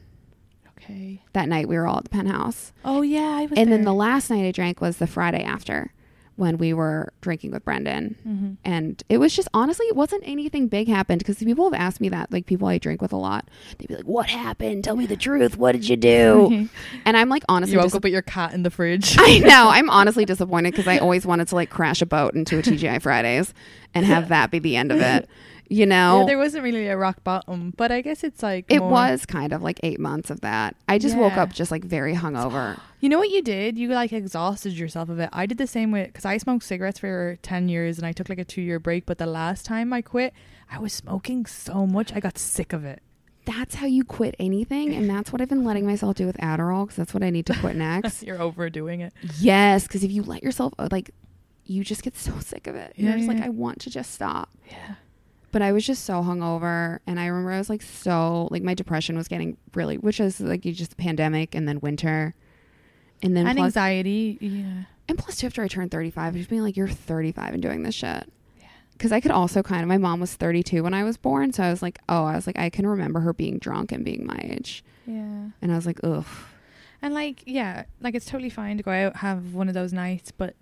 Okay. 0.78 1.22
That 1.34 1.48
night 1.48 1.68
we 1.68 1.78
were 1.78 1.88
all 1.88 1.98
at 1.98 2.06
the 2.06 2.10
penthouse. 2.10 2.74
Oh 2.84 3.02
yeah, 3.02 3.38
I 3.38 3.46
was. 3.46 3.58
And 3.58 3.72
then 3.72 3.84
the 3.84 3.94
last 3.94 4.30
night 4.30 4.46
I 4.46 4.52
drank 4.52 4.82
was 4.82 4.98
the 4.98 5.08
Friday 5.08 5.44
after 5.44 5.92
when 6.38 6.58
we 6.58 6.74
were 6.74 7.14
drinking 7.22 7.52
with 7.52 7.64
Brendan. 7.64 8.16
Mm-hmm. 8.28 8.54
And 8.66 9.04
it 9.10 9.20
was 9.20 9.36
just 9.36 9.48
honestly, 9.54 9.86
it 9.86 9.96
wasn't 9.96 10.24
anything 10.26 10.68
big 10.68 10.88
happened 10.88 11.20
because 11.20 11.38
people 11.38 11.70
have 11.70 11.80
asked 11.80 12.02
me 12.02 12.10
that, 12.10 12.32
like 12.32 12.48
people 12.48 12.68
I 12.68 12.80
drink 12.80 13.00
with 13.00 13.14
a 13.14 13.18
lot. 13.18 13.48
They'd 13.78 13.88
be 13.88 13.96
like, 13.96 14.06
What 14.06 14.28
happened? 14.28 14.84
Tell 14.84 14.96
me 14.96 15.06
the 15.06 15.16
truth. 15.16 15.58
What 15.58 15.74
did 15.74 15.88
you 15.88 15.98
do? 15.98 16.68
and 17.06 17.16
I'm 17.16 17.30
like, 17.30 17.44
honestly, 17.48 17.74
you 17.74 17.78
woke 17.78 17.88
dis- 17.88 17.96
up 17.96 18.04
with 18.04 18.14
your 18.14 18.24
cat 18.24 18.54
in 18.54 18.64
the 18.64 18.72
fridge. 18.72 19.16
I 19.20 19.38
know. 19.38 19.70
I'm 19.72 19.90
honestly 19.92 20.26
disappointed 20.26 20.72
because 20.72 20.88
I 20.88 20.98
always 20.98 21.28
wanted 21.28 21.48
to 21.50 21.56
like 21.56 21.70
crash 21.70 22.02
a 22.02 22.08
boat 22.08 22.34
into 22.34 22.58
a 22.58 22.64
TGI 22.64 23.02
Fridays 23.02 23.54
and 23.94 24.04
have 24.06 24.30
that 24.30 24.50
be 24.50 24.58
the 24.58 24.76
end 24.76 24.92
of 24.92 25.00
it. 25.00 25.30
You 25.72 25.86
know? 25.86 26.20
Yeah, 26.20 26.26
there 26.26 26.38
wasn't 26.38 26.66
really 26.66 26.88
a 26.88 26.98
rock 26.98 27.24
bottom, 27.24 27.74
but 27.78 27.94
I 27.94 28.02
guess 28.02 28.26
it's 28.26 28.44
like 28.44 28.66
it 28.68 28.84
was 28.84 29.26
kind 29.26 29.54
of 29.54 29.62
like 29.64 29.80
eight 29.84 30.02
months 30.02 30.30
of 30.30 30.42
that. 30.42 30.76
I 30.90 31.00
just 31.00 31.16
woke 31.16 31.38
up 31.38 31.54
just 31.54 31.72
like 31.72 31.86
very 31.86 32.14
hungover. 32.14 32.78
You 33.02 33.10
know 33.10 33.18
what 33.18 33.32
you 33.32 33.42
did? 33.42 33.80
You 33.80 33.88
like 33.88 34.14
exhausted 34.14 34.74
yourself 34.74 35.10
of 35.10 35.18
it. 35.20 35.28
I 35.34 35.48
did 35.48 35.58
the 35.58 35.66
same 35.66 35.90
with 35.92 36.06
because 36.06 36.24
I 36.24 36.38
smoked 36.38 36.64
cigarettes 36.66 37.00
for 37.00 37.36
ten 37.42 37.68
years 37.68 37.98
and 37.98 38.06
I 38.06 38.12
took 38.12 38.30
like 38.30 38.38
a 38.38 38.46
two 38.46 38.62
year 38.62 38.78
break. 38.80 39.08
But 39.08 39.18
the 39.18 39.26
last 39.26 39.66
time 39.66 39.92
I 39.92 40.04
quit, 40.04 40.34
I 40.70 40.78
was 40.78 40.94
smoking 40.94 41.48
so 41.48 41.88
much 41.88 42.14
I 42.14 42.20
got 42.20 42.38
sick 42.38 42.74
of 42.74 42.86
it. 42.86 43.02
That's 43.46 43.74
how 43.74 43.88
you 43.88 44.04
quit 44.04 44.36
anything. 44.38 44.94
And 44.94 45.10
that's 45.10 45.32
what 45.32 45.42
I've 45.42 45.50
been 45.50 45.64
letting 45.64 45.88
myself 45.88 46.16
do 46.16 46.28
with 46.28 46.38
Adderall 46.38 46.84
because 46.84 46.98
that's 46.98 47.14
what 47.16 47.24
I 47.24 47.32
need 47.32 47.48
to 47.48 47.56
quit 47.56 47.76
next. 47.90 48.22
You're 48.22 48.40
overdoing 48.40 49.02
it. 49.02 49.14
yes. 49.40 49.88
Because 49.88 50.04
if 50.04 50.12
you 50.12 50.22
let 50.22 50.44
yourself, 50.44 50.74
uh, 50.78 50.88
like, 50.92 51.10
you 51.66 51.84
just 51.84 52.04
get 52.04 52.16
so 52.16 52.38
sick 52.38 52.68
of 52.68 52.76
it. 52.76 52.94
You're 52.98 53.10
Yeah, 53.12 53.18
just 53.18 53.28
like. 53.30 53.42
I 53.42 53.50
want 53.50 53.80
to 53.82 53.90
just 53.90 54.12
stop. 54.14 54.50
Yeah. 54.70 54.96
But 55.52 55.62
I 55.62 55.72
was 55.74 55.86
just 55.86 56.06
so 56.06 56.22
hungover, 56.22 57.00
and 57.06 57.20
I 57.20 57.26
remember 57.28 57.52
I 57.52 57.58
was 57.58 57.70
like 57.70 57.82
so 57.82 58.48
like 58.52 58.64
my 58.64 58.74
depression 58.74 59.18
was 59.18 59.28
getting 59.28 59.58
really, 59.74 59.98
which 59.98 60.20
is 60.20 60.40
like 60.40 60.66
you 60.66 60.74
just 60.74 60.96
pandemic 60.98 61.54
and 61.56 61.68
then 61.68 61.80
winter, 61.82 62.34
and 63.22 63.36
then 63.36 63.46
And 63.48 63.58
plus, 63.58 63.66
anxiety. 63.68 64.38
Yeah. 64.40 64.84
and 65.10 65.18
plus 65.18 65.38
too 65.38 65.48
after 65.48 65.62
I 65.62 65.68
turned 65.68 65.92
thirty 65.92 66.10
five, 66.10 66.36
just 66.36 66.50
being 66.50 66.62
like 66.64 66.78
you're 66.78 66.88
thirty 66.88 67.32
five 67.32 67.54
and 67.54 67.62
doing 67.62 67.84
this 67.84 67.96
shit. 67.96 68.32
Because 68.94 69.12
I 69.12 69.20
could 69.20 69.32
also 69.32 69.64
kind 69.64 69.82
of 69.82 69.88
my 69.88 69.98
mom 69.98 70.20
was 70.20 70.36
thirty 70.36 70.62
two 70.64 70.84
when 70.84 70.94
I 70.94 71.04
was 71.04 71.18
born, 71.18 71.52
so 71.54 71.64
I 71.64 71.70
was 71.72 71.82
like, 71.82 72.00
oh, 72.08 72.24
I 72.24 72.36
was 72.36 72.46
like 72.48 72.58
I 72.60 72.70
can 72.70 72.86
remember 72.88 73.20
her 73.22 73.34
being 73.34 73.58
drunk 73.58 73.92
and 73.92 74.06
being 74.06 74.26
my 74.26 74.40
age, 74.44 74.84
Yeah. 75.08 75.50
and 75.62 75.72
I 75.72 75.76
was 75.76 75.86
like, 75.88 76.00
ugh. 76.04 76.26
And 77.02 77.14
like, 77.16 77.42
yeah, 77.48 77.86
like 78.00 78.14
it's 78.14 78.28
totally 78.28 78.52
fine 78.52 78.78
to 78.78 78.84
go 78.84 78.92
out 78.92 79.16
have 79.18 79.54
one 79.56 79.68
of 79.68 79.74
those 79.74 79.92
nights, 79.92 80.32
but 80.32 80.56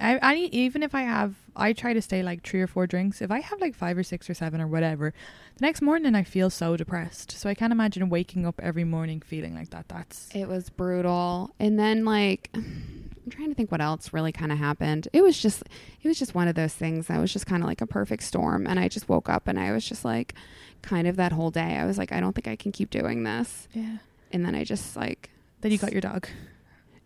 I, 0.00 0.18
I 0.22 0.34
even 0.52 0.82
if 0.82 0.94
I 0.94 1.02
have, 1.02 1.34
I 1.56 1.72
try 1.72 1.92
to 1.92 2.02
stay 2.02 2.22
like 2.22 2.42
three 2.46 2.60
or 2.60 2.66
four 2.66 2.86
drinks. 2.86 3.22
If 3.22 3.30
I 3.30 3.40
have 3.40 3.60
like 3.60 3.74
five 3.74 3.96
or 3.96 4.02
six 4.02 4.28
or 4.28 4.34
seven 4.34 4.60
or 4.60 4.66
whatever, 4.66 5.12
the 5.56 5.66
next 5.66 5.82
morning 5.82 6.14
I 6.14 6.24
feel 6.24 6.50
so 6.50 6.76
depressed. 6.76 7.32
So 7.32 7.48
I 7.48 7.54
can't 7.54 7.72
imagine 7.72 8.08
waking 8.08 8.44
up 8.46 8.60
every 8.62 8.84
morning 8.84 9.20
feeling 9.20 9.54
like 9.54 9.70
that. 9.70 9.88
That's 9.88 10.28
It 10.34 10.48
was 10.48 10.68
brutal. 10.70 11.54
And 11.60 11.78
then 11.78 12.04
like 12.04 12.50
I'm 12.54 13.30
trying 13.30 13.48
to 13.48 13.54
think 13.54 13.70
what 13.72 13.80
else 13.80 14.12
really 14.12 14.32
kind 14.32 14.52
of 14.52 14.58
happened. 14.58 15.08
It 15.12 15.22
was 15.22 15.40
just 15.40 15.62
it 16.02 16.08
was 16.08 16.18
just 16.18 16.34
one 16.34 16.48
of 16.48 16.54
those 16.56 16.74
things 16.74 17.06
that 17.06 17.20
was 17.20 17.32
just 17.32 17.46
kind 17.46 17.62
of 17.62 17.68
like 17.68 17.80
a 17.80 17.86
perfect 17.86 18.24
storm 18.24 18.66
and 18.66 18.78
I 18.80 18.88
just 18.88 19.08
woke 19.08 19.28
up 19.28 19.46
and 19.48 19.58
I 19.58 19.72
was 19.72 19.86
just 19.88 20.04
like 20.04 20.34
kind 20.82 21.06
of 21.06 21.16
that 21.16 21.32
whole 21.32 21.50
day 21.50 21.76
I 21.78 21.86
was 21.86 21.96
like 21.98 22.12
I 22.12 22.20
don't 22.20 22.34
think 22.34 22.48
I 22.48 22.56
can 22.56 22.72
keep 22.72 22.90
doing 22.90 23.22
this. 23.22 23.68
yeah. 23.72 23.98
And 24.32 24.44
then 24.44 24.54
I 24.56 24.64
just 24.64 24.96
like 24.96 25.30
Then 25.60 25.70
you 25.72 25.78
got 25.78 25.92
your 25.92 26.00
dog. 26.00 26.26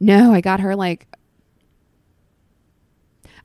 no, 0.01 0.33
I 0.33 0.40
got 0.40 0.61
her 0.61 0.74
like 0.74 1.07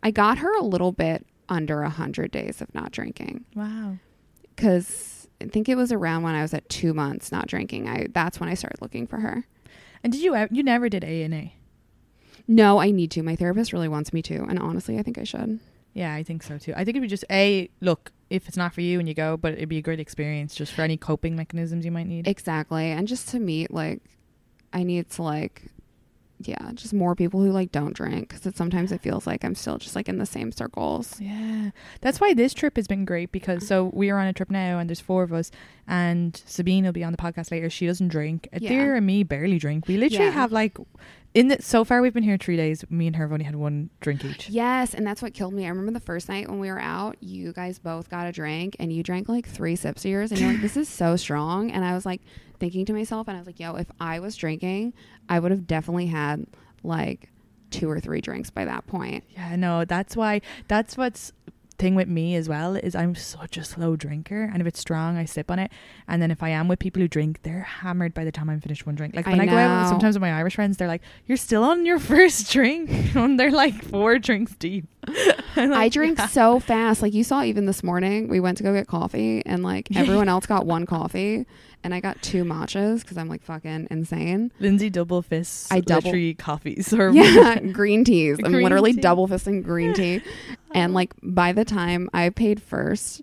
I 0.04 0.12
got 0.12 0.38
her 0.40 0.56
a 0.58 0.64
little 0.64 0.92
bit 0.92 1.26
under 1.50 1.80
a 1.82 1.86
100 1.90 2.30
days 2.32 2.62
of 2.62 2.74
not 2.76 2.92
drinking 2.92 3.46
Wow. 3.56 3.98
cuz 4.58 5.28
I 5.42 5.46
think 5.46 5.68
it 5.68 5.76
was 5.76 5.92
around 5.92 6.24
when 6.24 6.36
I 6.36 6.42
was 6.42 6.54
at 6.54 6.70
2 6.70 6.94
months 6.94 7.32
not 7.32 7.48
drinking. 7.48 7.90
I 7.90 8.08
that's 8.14 8.40
when 8.40 8.50
I 8.50 8.54
started 8.54 8.82
looking 8.82 9.08
for 9.08 9.20
her. 9.20 9.46
And 10.04 10.14
did 10.14 10.22
you 10.22 10.36
ever? 10.36 10.54
You 10.54 10.64
never 10.64 10.88
did 10.90 11.04
A 11.04 11.24
and 11.24 11.34
A. 11.34 11.54
No, 12.48 12.80
I 12.80 12.92
need 12.92 13.10
to. 13.12 13.24
My 13.24 13.36
therapist 13.38 13.72
really 13.72 13.88
wants 13.88 14.12
me 14.14 14.22
to, 14.24 14.44
and 14.44 14.60
honestly, 14.60 15.00
I 15.00 15.02
think 15.04 15.18
I 15.18 15.24
should. 15.24 15.60
Yeah, 15.94 16.14
I 16.14 16.24
think 16.24 16.44
so 16.44 16.58
too. 16.58 16.74
I 16.76 16.84
think 16.84 16.90
it'd 16.90 17.02
be 17.04 17.08
just 17.08 17.24
a 17.30 17.70
look 17.80 18.12
if 18.30 18.48
it's 18.48 18.58
not 18.58 18.74
for 18.74 18.82
you 18.82 19.00
and 19.00 19.08
you 19.08 19.14
go, 19.14 19.38
but 19.38 19.54
it'd 19.54 19.70
be 19.70 19.78
a 19.78 19.82
great 19.82 20.00
experience 20.00 20.56
just 20.56 20.74
for 20.74 20.82
any 20.82 20.98
coping 20.98 21.36
mechanisms 21.36 21.86
you 21.86 21.92
might 21.92 22.08
need. 22.08 22.28
Exactly, 22.28 22.86
and 22.92 23.08
just 23.08 23.30
to 23.30 23.40
meet 23.40 23.72
like, 23.72 24.02
I 24.74 24.84
need 24.84 25.10
to 25.12 25.24
like, 25.24 25.68
yeah, 26.48 26.72
just 26.74 26.94
more 26.94 27.16
people 27.16 27.42
who 27.42 27.52
like 27.52 27.72
don't 27.72 27.94
drink 27.96 28.30
because 28.30 28.56
sometimes 28.56 28.92
it 28.92 29.02
feels 29.02 29.26
like 29.28 29.44
I'm 29.44 29.56
still 29.56 29.78
just 29.78 29.96
like 29.96 30.08
in 30.10 30.18
the 30.18 30.26
same 30.26 30.52
circles. 30.52 31.20
Yeah, 31.20 31.72
that's 32.02 32.20
why 32.22 32.34
this 32.34 32.54
trip 32.54 32.76
has 32.78 32.88
been 32.88 33.06
great 33.06 33.32
because 33.32 33.68
so 33.68 33.92
we 33.94 34.10
are 34.10 34.20
on 34.20 34.28
a 34.28 34.34
trip 34.34 34.50
now 34.52 34.80
and 34.80 34.90
there's 34.90 35.00
four 35.00 35.24
of 35.24 35.34
us 35.34 35.52
and 35.88 36.42
Sabine 36.46 36.86
will 36.86 36.92
be 36.94 37.04
on 37.04 37.12
the 37.12 37.18
podcast 37.18 37.52
later. 37.52 37.70
She 37.70 37.86
doesn't 37.88 38.08
drink. 38.10 38.48
Uh, 38.54 38.60
yeah. 38.62 38.72
Adira 38.72 38.98
and 38.98 39.06
me 39.06 39.24
barely 39.24 39.60
drink. 39.60 39.88
We 39.88 39.98
literally 39.98 40.26
Yeah. 40.26 40.32
have 40.32 40.52
like 40.52 40.78
In 41.36 41.48
the, 41.48 41.62
so 41.62 41.84
far, 41.84 42.00
we've 42.02 42.14
been 42.14 42.22
here 42.24 42.38
three 42.38 42.56
days. 42.58 42.86
Me 42.92 43.08
and 43.08 43.16
her 43.16 43.24
have 43.24 43.32
only 43.34 43.44
had 43.46 43.56
one 43.56 43.90
drink 44.02 44.24
each. 44.24 44.50
Yes, 44.50 44.94
and 44.94 45.06
that's 45.06 45.20
what 45.22 45.34
killed 45.34 45.54
me. 45.54 45.66
I 45.66 45.70
remember 45.70 45.92
the 45.92 46.00
first 46.06 46.30
night 46.30 46.48
when 46.48 46.60
we 46.60 46.70
were 46.70 46.80
out, 46.80 47.18
you 47.22 47.54
guys 47.54 47.80
both 47.80 48.08
got 48.10 48.28
a 48.28 48.32
drink 48.32 48.76
and 48.80 48.94
you 48.94 49.02
drank 49.02 49.28
like 49.28 49.48
three 49.50 49.76
sips 49.76 50.06
of 50.06 50.12
yours 50.12 50.32
and 50.32 50.40
you're 50.40 50.52
like, 50.52 50.62
this 50.62 50.78
is 50.78 50.88
so 50.88 51.16
strong. 51.16 51.72
And 51.72 51.84
I 51.84 51.96
was 51.96 52.06
like 52.06 52.22
thinking 52.60 52.86
to 52.86 52.94
myself, 52.94 53.28
and 53.28 53.36
I 53.36 53.40
was 53.40 53.48
like, 53.48 53.60
yo, 53.60 53.74
if 53.76 53.88
I 54.00 54.20
was 54.20 54.36
drinking, 54.38 54.94
I 55.30 55.40
would 55.40 55.52
have 55.52 55.68
definitely 55.68 56.08
had 56.08 56.46
like 56.84 57.30
two 57.72 57.90
or 57.90 58.00
three 58.00 58.22
drinks 58.22 58.50
by 58.50 58.66
that 58.66 58.86
point. 58.88 59.24
Yeah, 59.30 59.56
no, 59.56 59.86
that's 59.86 60.16
why. 60.16 60.42
That's 60.68 60.96
what's 60.98 61.32
thing 61.78 61.96
with 61.96 62.08
me 62.08 62.36
as 62.36 62.48
well 62.48 62.76
is 62.76 62.96
I'm 62.96 63.16
such 63.16 63.58
a 63.58 63.64
slow 63.64 63.96
drinker, 63.96 64.44
and 64.44 64.62
if 64.62 64.68
it's 64.68 64.80
strong, 64.80 65.18
I 65.18 65.26
sip 65.26 65.50
on 65.52 65.60
it. 65.60 65.72
And 66.08 66.22
then 66.22 66.32
if 66.32 66.44
I 66.44 66.50
am 66.50 66.68
with 66.68 66.80
people 66.80 67.02
who 67.02 67.08
drink, 67.08 67.42
they're 67.44 67.62
hammered 67.62 68.14
by 68.14 68.24
the 68.24 68.32
time 68.32 68.50
I'm 68.50 68.62
finished 68.62 68.86
one 68.86 68.96
drink. 68.96 69.16
Like 69.16 69.26
when 69.28 69.40
I 69.40 69.44
I, 69.44 69.48
go 69.48 69.58
out 69.58 69.90
sometimes 69.90 70.16
with 70.16 70.22
my 70.22 70.32
Irish 70.34 70.56
friends, 70.56 70.78
they're 70.78 70.88
like, 70.88 71.02
"You're 71.26 71.38
still 71.38 71.64
on 71.64 71.86
your 71.86 72.00
first 72.14 72.52
drink," 72.52 72.90
and 73.16 73.40
they're 73.40 73.52
like 73.52 73.74
four 73.84 74.20
drinks 74.20 74.54
deep. 74.56 74.86
I'm 75.56 75.74
I 75.74 75.90
drink 75.90 76.18
"Yeah." 76.18 76.28
so 76.28 76.60
fast. 76.60 77.02
Like 77.02 77.14
you 77.14 77.24
saw 77.24 77.44
even 77.44 77.66
this 77.66 77.84
morning, 77.84 78.28
we 78.30 78.40
went 78.40 78.58
to 78.60 78.64
go 78.64 78.74
get 78.74 78.88
coffee 78.88 79.44
and 79.46 79.64
like 79.64 79.96
everyone 79.96 80.30
else 80.30 80.46
got 80.46 80.66
one 80.66 80.86
coffee 80.86 81.46
and 81.84 81.94
I 81.94 82.00
got 82.00 82.22
two 82.22 82.46
matchas 82.46 83.02
because 83.02 83.18
I'm 83.18 83.28
like 83.28 83.44
fucking 83.44 83.88
insane. 83.92 84.52
Lindsay 84.60 84.90
double 84.90 85.22
fists. 85.22 85.70
I 85.72 85.82
double- 85.82 86.14
coffees 86.38 86.94
or 86.94 87.10
Yeah, 87.12 87.60
green 87.60 88.06
teas. 88.06 88.40
I'm 88.44 88.52
Green 88.54 88.64
literally 88.64 88.94
tea. 88.94 89.02
double 89.02 89.28
fisting 89.28 89.64
green 89.64 89.94
tea. 89.94 90.22
And 90.74 90.94
like 90.94 91.14
by 91.22 91.52
the 91.52 91.66
time 91.66 92.10
I 92.14 92.30
paid 92.30 92.62
first 92.62 93.22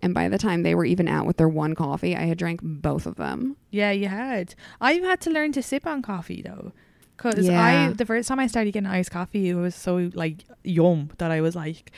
and 0.00 0.14
by 0.14 0.28
the 0.28 0.38
time 0.38 0.62
they 0.62 0.74
were 0.74 0.84
even 0.84 1.08
out 1.08 1.26
with 1.26 1.36
their 1.38 1.48
one 1.48 1.74
coffee, 1.74 2.16
I 2.16 2.22
had 2.22 2.38
drank 2.38 2.60
both 2.62 3.06
of 3.06 3.16
them. 3.16 3.56
Yeah, 3.70 3.90
you 3.90 4.08
had. 4.08 4.54
I've 4.80 5.02
had 5.02 5.20
to 5.22 5.30
learn 5.30 5.52
to 5.52 5.62
sip 5.62 5.86
on 5.86 6.02
coffee 6.02 6.40
though, 6.42 6.72
because 7.16 7.46
Yeah. 7.46 7.88
I 7.88 7.92
the 7.92 8.06
first 8.06 8.28
time 8.28 8.38
I 8.38 8.46
started 8.46 8.72
getting 8.72 8.88
iced 8.88 9.10
coffee, 9.10 9.48
it 9.50 9.54
was 9.54 9.74
so 9.74 10.10
like 10.14 10.44
yum 10.64 11.10
that 11.18 11.30
I 11.30 11.40
was 11.40 11.56
like 11.56 11.90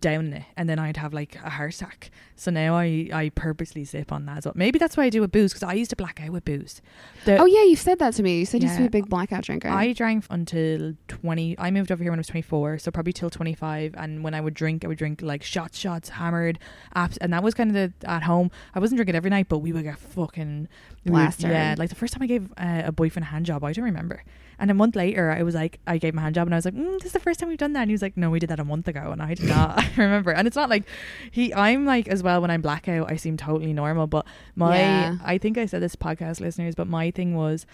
down 0.00 0.32
it, 0.32 0.44
and 0.56 0.68
then 0.68 0.78
I'd 0.78 0.96
have 0.96 1.12
like 1.14 1.36
a 1.44 1.50
heart 1.50 1.74
attack. 1.74 2.10
So 2.36 2.50
now 2.50 2.74
I 2.76 3.08
I 3.12 3.30
purposely 3.34 3.84
sip 3.84 4.12
on 4.12 4.26
that 4.26 4.38
as 4.38 4.44
well. 4.44 4.52
Maybe 4.56 4.78
that's 4.78 4.96
why 4.96 5.04
I 5.04 5.10
do 5.10 5.20
with 5.20 5.32
booze 5.32 5.52
because 5.52 5.62
I 5.62 5.72
used 5.74 5.90
to 5.90 5.96
black 5.96 6.20
out 6.22 6.30
with 6.30 6.44
booze. 6.44 6.80
The- 7.24 7.38
Oh 7.38 7.46
yeah, 7.46 7.64
you 7.64 7.76
said 7.76 7.98
that 7.98 8.14
to 8.14 8.22
me. 8.22 8.38
You 8.40 8.46
said 8.46 8.62
you 8.62 8.68
used 8.68 8.76
to 8.78 8.82
be 8.82 8.86
a 8.86 9.02
big 9.02 9.08
blackout 9.10 9.44
drinker. 9.44 9.68
I 9.68 9.92
drank 9.92 10.24
until 10.30 10.94
20. 11.08 11.56
I 11.58 11.70
moved 11.70 11.90
over 11.92 12.02
here 12.02 12.12
when 12.12 12.18
I 12.18 12.20
was 12.20 12.26
24, 12.28 12.78
so 12.78 12.90
probably 12.90 13.12
till 13.12 13.30
25. 13.30 13.94
And 13.96 14.22
when 14.22 14.34
I 14.34 14.40
would 14.40 14.54
drink, 14.54 14.84
I 14.84 14.88
would 14.88 14.98
drink 14.98 15.22
like 15.22 15.42
shots, 15.42 15.78
shots, 15.78 16.10
hammered, 16.10 16.58
apps. 16.94 17.18
And 17.20 17.32
that 17.32 17.42
was 17.42 17.54
kind 17.54 17.74
of 17.74 17.74
the 18.00 18.08
at 18.08 18.22
home. 18.24 18.50
I 18.74 18.78
wasn't 18.80 18.98
drinking 18.98 19.16
every 19.16 19.30
night, 19.30 19.48
but 19.48 19.58
we 19.58 19.72
would 19.72 19.84
get 19.84 19.98
fucking 19.98 20.68
Blasted. 21.04 21.50
Yeah, 21.50 21.74
like 21.78 21.88
the 21.88 21.94
first 21.94 22.12
time 22.12 22.22
I 22.22 22.26
gave 22.26 22.52
uh, 22.58 22.82
a 22.84 22.92
boyfriend 22.92 23.24
a 23.24 23.28
hand 23.28 23.46
job, 23.46 23.64
I 23.64 23.72
don't 23.72 23.84
remember. 23.84 24.22
And 24.60 24.70
a 24.70 24.74
month 24.74 24.96
later, 24.96 25.30
I 25.30 25.42
was 25.42 25.54
like, 25.54 25.78
I 25.86 25.98
gave 25.98 26.12
him 26.14 26.18
a 26.18 26.22
hand 26.22 26.34
job, 26.34 26.46
and 26.48 26.54
I 26.54 26.58
was 26.58 26.64
like, 26.64 26.74
mm, 26.74 26.98
"This 26.98 27.06
is 27.06 27.12
the 27.12 27.20
first 27.20 27.38
time 27.40 27.48
we've 27.48 27.56
done 27.58 27.72
that." 27.74 27.82
And 27.82 27.90
he 27.90 27.94
was 27.94 28.02
like, 28.02 28.16
"No, 28.16 28.28
we 28.28 28.40
did 28.40 28.50
that 28.50 28.58
a 28.60 28.64
month 28.64 28.88
ago," 28.88 29.10
and 29.12 29.22
I 29.22 29.34
did 29.34 29.46
not 29.48 29.77
I 29.96 30.02
remember. 30.02 30.30
And 30.32 30.46
it's 30.46 30.56
not 30.56 30.68
like 30.68 30.84
he. 31.30 31.52
I'm 31.54 31.84
like 31.84 32.08
as 32.08 32.22
well 32.22 32.40
when 32.40 32.50
I'm 32.50 32.60
blackout, 32.62 33.10
I 33.10 33.16
seem 33.16 33.36
totally 33.36 33.72
normal. 33.72 34.06
But 34.06 34.26
my, 34.56 34.78
Yeah. 34.78 35.16
I 35.24 35.38
think 35.38 35.58
I 35.58 35.66
said 35.66 35.82
this 35.82 35.96
podcast 35.96 36.40
listeners, 36.40 36.74
but 36.74 36.86
my 36.86 37.10
thing 37.10 37.34
was, 37.34 37.66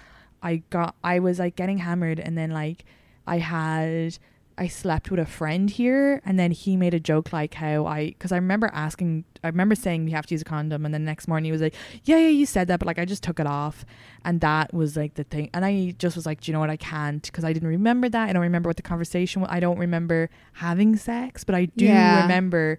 I 0.42 0.62
got, 0.70 0.94
I 1.02 1.18
was 1.18 1.38
like 1.38 1.56
getting 1.56 1.78
hammered, 1.78 2.20
and 2.20 2.36
then 2.36 2.50
like 2.50 2.84
I 3.26 3.38
had. 3.38 4.18
I 4.56 4.68
slept 4.68 5.10
with 5.10 5.18
a 5.18 5.26
friend 5.26 5.68
here, 5.68 6.22
and 6.24 6.38
then 6.38 6.52
he 6.52 6.76
made 6.76 6.94
a 6.94 7.00
joke 7.00 7.32
like 7.32 7.54
how 7.54 7.86
I, 7.86 8.06
because 8.10 8.30
I 8.30 8.36
remember 8.36 8.70
asking, 8.72 9.24
I 9.42 9.48
remember 9.48 9.74
saying 9.74 10.04
we 10.04 10.12
have 10.12 10.26
to 10.26 10.34
use 10.34 10.42
a 10.42 10.44
condom, 10.44 10.84
and 10.84 10.94
then 10.94 11.02
the 11.02 11.10
next 11.10 11.26
morning 11.26 11.46
he 11.46 11.52
was 11.52 11.60
like, 11.60 11.74
"Yeah, 12.04 12.18
yeah, 12.18 12.28
you 12.28 12.46
said 12.46 12.68
that, 12.68 12.78
but 12.78 12.86
like 12.86 12.98
I 12.98 13.04
just 13.04 13.22
took 13.24 13.40
it 13.40 13.46
off," 13.48 13.84
and 14.24 14.40
that 14.42 14.72
was 14.72 14.96
like 14.96 15.14
the 15.14 15.24
thing, 15.24 15.50
and 15.52 15.64
I 15.64 15.94
just 15.98 16.14
was 16.14 16.24
like, 16.24 16.40
"Do 16.40 16.50
you 16.50 16.52
know 16.52 16.60
what? 16.60 16.70
I 16.70 16.76
can't," 16.76 17.22
because 17.22 17.42
I 17.44 17.52
didn't 17.52 17.68
remember 17.68 18.08
that. 18.08 18.28
I 18.28 18.32
don't 18.32 18.42
remember 18.42 18.68
what 18.68 18.76
the 18.76 18.82
conversation. 18.82 19.42
was. 19.42 19.50
I 19.50 19.58
don't 19.58 19.78
remember 19.78 20.30
having 20.54 20.94
sex, 20.96 21.42
but 21.42 21.54
I 21.56 21.64
do 21.66 21.86
Yeah. 21.86 22.20
remember 22.22 22.78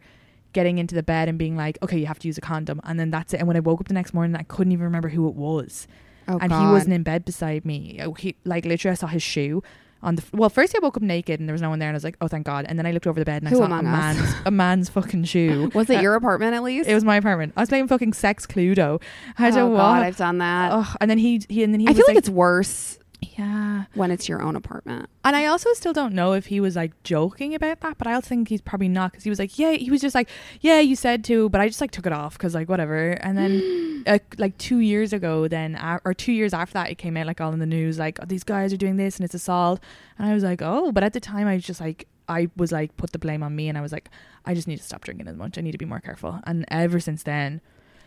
getting 0.53 0.77
into 0.77 0.95
the 0.95 1.03
bed 1.03 1.27
and 1.27 1.37
being 1.37 1.57
like, 1.57 1.77
"Okay, 1.83 1.99
you 1.99 2.05
have 2.05 2.19
to 2.19 2.27
use 2.29 2.37
a 2.37 2.41
condom," 2.41 2.79
and 2.85 2.97
then 2.97 3.11
that's 3.11 3.33
it. 3.33 3.39
And 3.39 3.47
when 3.49 3.57
I 3.57 3.59
woke 3.59 3.81
up 3.81 3.89
the 3.89 3.93
next 3.93 4.13
morning, 4.13 4.35
I 4.37 4.43
couldn't 4.43 4.71
even 4.71 4.85
remember 4.85 5.09
who 5.09 5.27
it 5.27 5.35
was 5.35 5.87
oh, 6.29 6.37
and 6.39 6.53
he 6.53 6.65
wasn't 6.71 6.93
in 6.93 7.03
bed 7.03 7.25
beside 7.25 7.65
me. 7.65 7.99
Oh, 8.01 8.13
He 8.13 8.37
like 8.45 8.63
literally, 8.63 8.93
I 8.93 8.95
saw 8.95 9.07
his 9.07 9.21
shoe 9.23 9.61
on 10.03 10.15
the. 10.15 10.23
Well, 10.33 10.49
first 10.49 10.75
I 10.75 10.79
woke 10.79 10.97
up 10.97 11.03
naked 11.03 11.39
and 11.39 11.49
there 11.49 11.53
was 11.53 11.61
no 11.61 11.69
one 11.69 11.79
there, 11.79 11.89
and 11.89 11.95
I 11.95 11.97
was 11.97 12.03
like, 12.03 12.17
"Oh, 12.21 12.27
thank 12.27 12.45
God!" 12.45 12.65
And 12.67 12.77
then 12.77 12.85
I 12.85 12.91
looked 12.91 13.07
over 13.07 13.19
the 13.19 13.25
bed 13.25 13.41
and 13.41 13.49
Who 13.49 13.61
I 13.63 13.67
saw 13.67 13.73
a 13.73 13.77
us? 13.77 13.83
man's 13.83 14.33
a 14.45 14.51
man's 14.51 14.89
fucking 14.89 15.23
shoe. 15.33 15.71
Was 15.73 15.89
it 15.89 15.97
Uh, 15.97 16.01
your 16.01 16.15
apartment 16.15 16.53
at 16.53 16.63
least? 16.63 16.87
It 16.89 16.93
was 16.93 17.03
my 17.03 17.15
apartment. 17.15 17.53
I 17.57 17.61
was 17.61 17.69
playing 17.69 17.87
fucking 17.87 18.13
sex 18.13 18.45
Cluedo. 18.45 19.01
I 19.37 19.47
oh 19.49 19.51
don't 19.51 19.71
God, 19.71 19.77
want. 19.77 20.03
I've 20.03 20.17
done 20.17 20.37
that. 20.39 20.71
Oh, 20.73 20.95
and 21.01 21.09
then 21.09 21.17
he 21.17 21.41
he 21.49 21.63
and 21.63 21.73
then 21.73 21.79
he 21.79 21.87
I 21.87 21.91
was 21.91 21.97
feel 21.97 22.05
like, 22.07 22.15
like 22.15 22.17
it's 22.19 22.29
worse 22.29 22.99
yeah. 23.37 23.85
when 23.93 24.11
it's 24.11 24.29
your 24.29 24.41
own 24.41 24.55
apartment. 24.55 25.09
And 25.23 25.35
I 25.35 25.45
also 25.45 25.73
still 25.73 25.93
don't 25.93 26.13
know 26.13 26.33
if 26.33 26.47
he 26.47 26.59
was 26.59 26.75
like 26.75 26.91
joking 27.03 27.55
about 27.55 27.81
that, 27.81 27.97
but 27.97 28.07
I 28.07 28.13
also 28.13 28.29
think 28.29 28.49
he's 28.49 28.61
probably 28.61 28.87
not 28.89 29.11
because 29.11 29.23
he 29.23 29.29
was 29.29 29.39
like, 29.39 29.57
yeah, 29.57 29.71
he 29.71 29.89
was 29.89 30.01
just 30.01 30.15
like, 30.15 30.29
yeah, 30.61 30.79
you 30.79 30.95
said 30.95 31.23
to, 31.25 31.49
but 31.49 31.61
I 31.61 31.67
just 31.67 31.81
like 31.81 31.91
took 31.91 32.05
it 32.05 32.13
off 32.13 32.37
because 32.37 32.53
like 32.53 32.69
whatever. 32.69 33.11
And 33.11 33.37
then 33.37 34.03
uh, 34.07 34.19
like 34.37 34.57
two 34.57 34.79
years 34.79 35.13
ago, 35.13 35.47
then 35.47 35.75
uh, 35.75 35.99
or 36.05 36.13
two 36.13 36.31
years 36.31 36.53
after 36.53 36.73
that, 36.73 36.91
it 36.91 36.97
came 36.97 37.17
out 37.17 37.27
like 37.27 37.41
all 37.41 37.53
in 37.53 37.59
the 37.59 37.65
news, 37.65 37.97
like 37.97 38.19
oh, 38.21 38.25
these 38.25 38.43
guys 38.43 38.73
are 38.73 38.77
doing 38.77 38.97
this 38.97 39.17
and 39.17 39.25
it's 39.25 39.33
assault. 39.35 39.79
And 40.17 40.27
I 40.27 40.33
was 40.33 40.43
like, 40.43 40.61
oh, 40.61 40.91
but 40.91 41.03
at 41.03 41.13
the 41.13 41.19
time 41.19 41.47
I 41.47 41.55
was 41.55 41.63
just 41.63 41.81
like, 41.81 42.07
I 42.27 42.49
was 42.55 42.71
like, 42.71 42.95
put 42.97 43.11
the 43.11 43.19
blame 43.19 43.43
on 43.43 43.55
me, 43.55 43.69
and 43.69 43.77
I 43.77 43.81
was 43.81 43.91
like, 43.91 44.09
I 44.45 44.53
just 44.53 44.67
need 44.67 44.77
to 44.77 44.83
stop 44.83 45.03
drinking 45.03 45.27
as 45.27 45.35
much. 45.35 45.57
I 45.57 45.61
need 45.61 45.73
to 45.73 45.77
be 45.77 45.85
more 45.85 45.99
careful. 45.99 46.39
And 46.45 46.65
ever 46.69 46.99
since 46.99 47.23
then, 47.23 47.61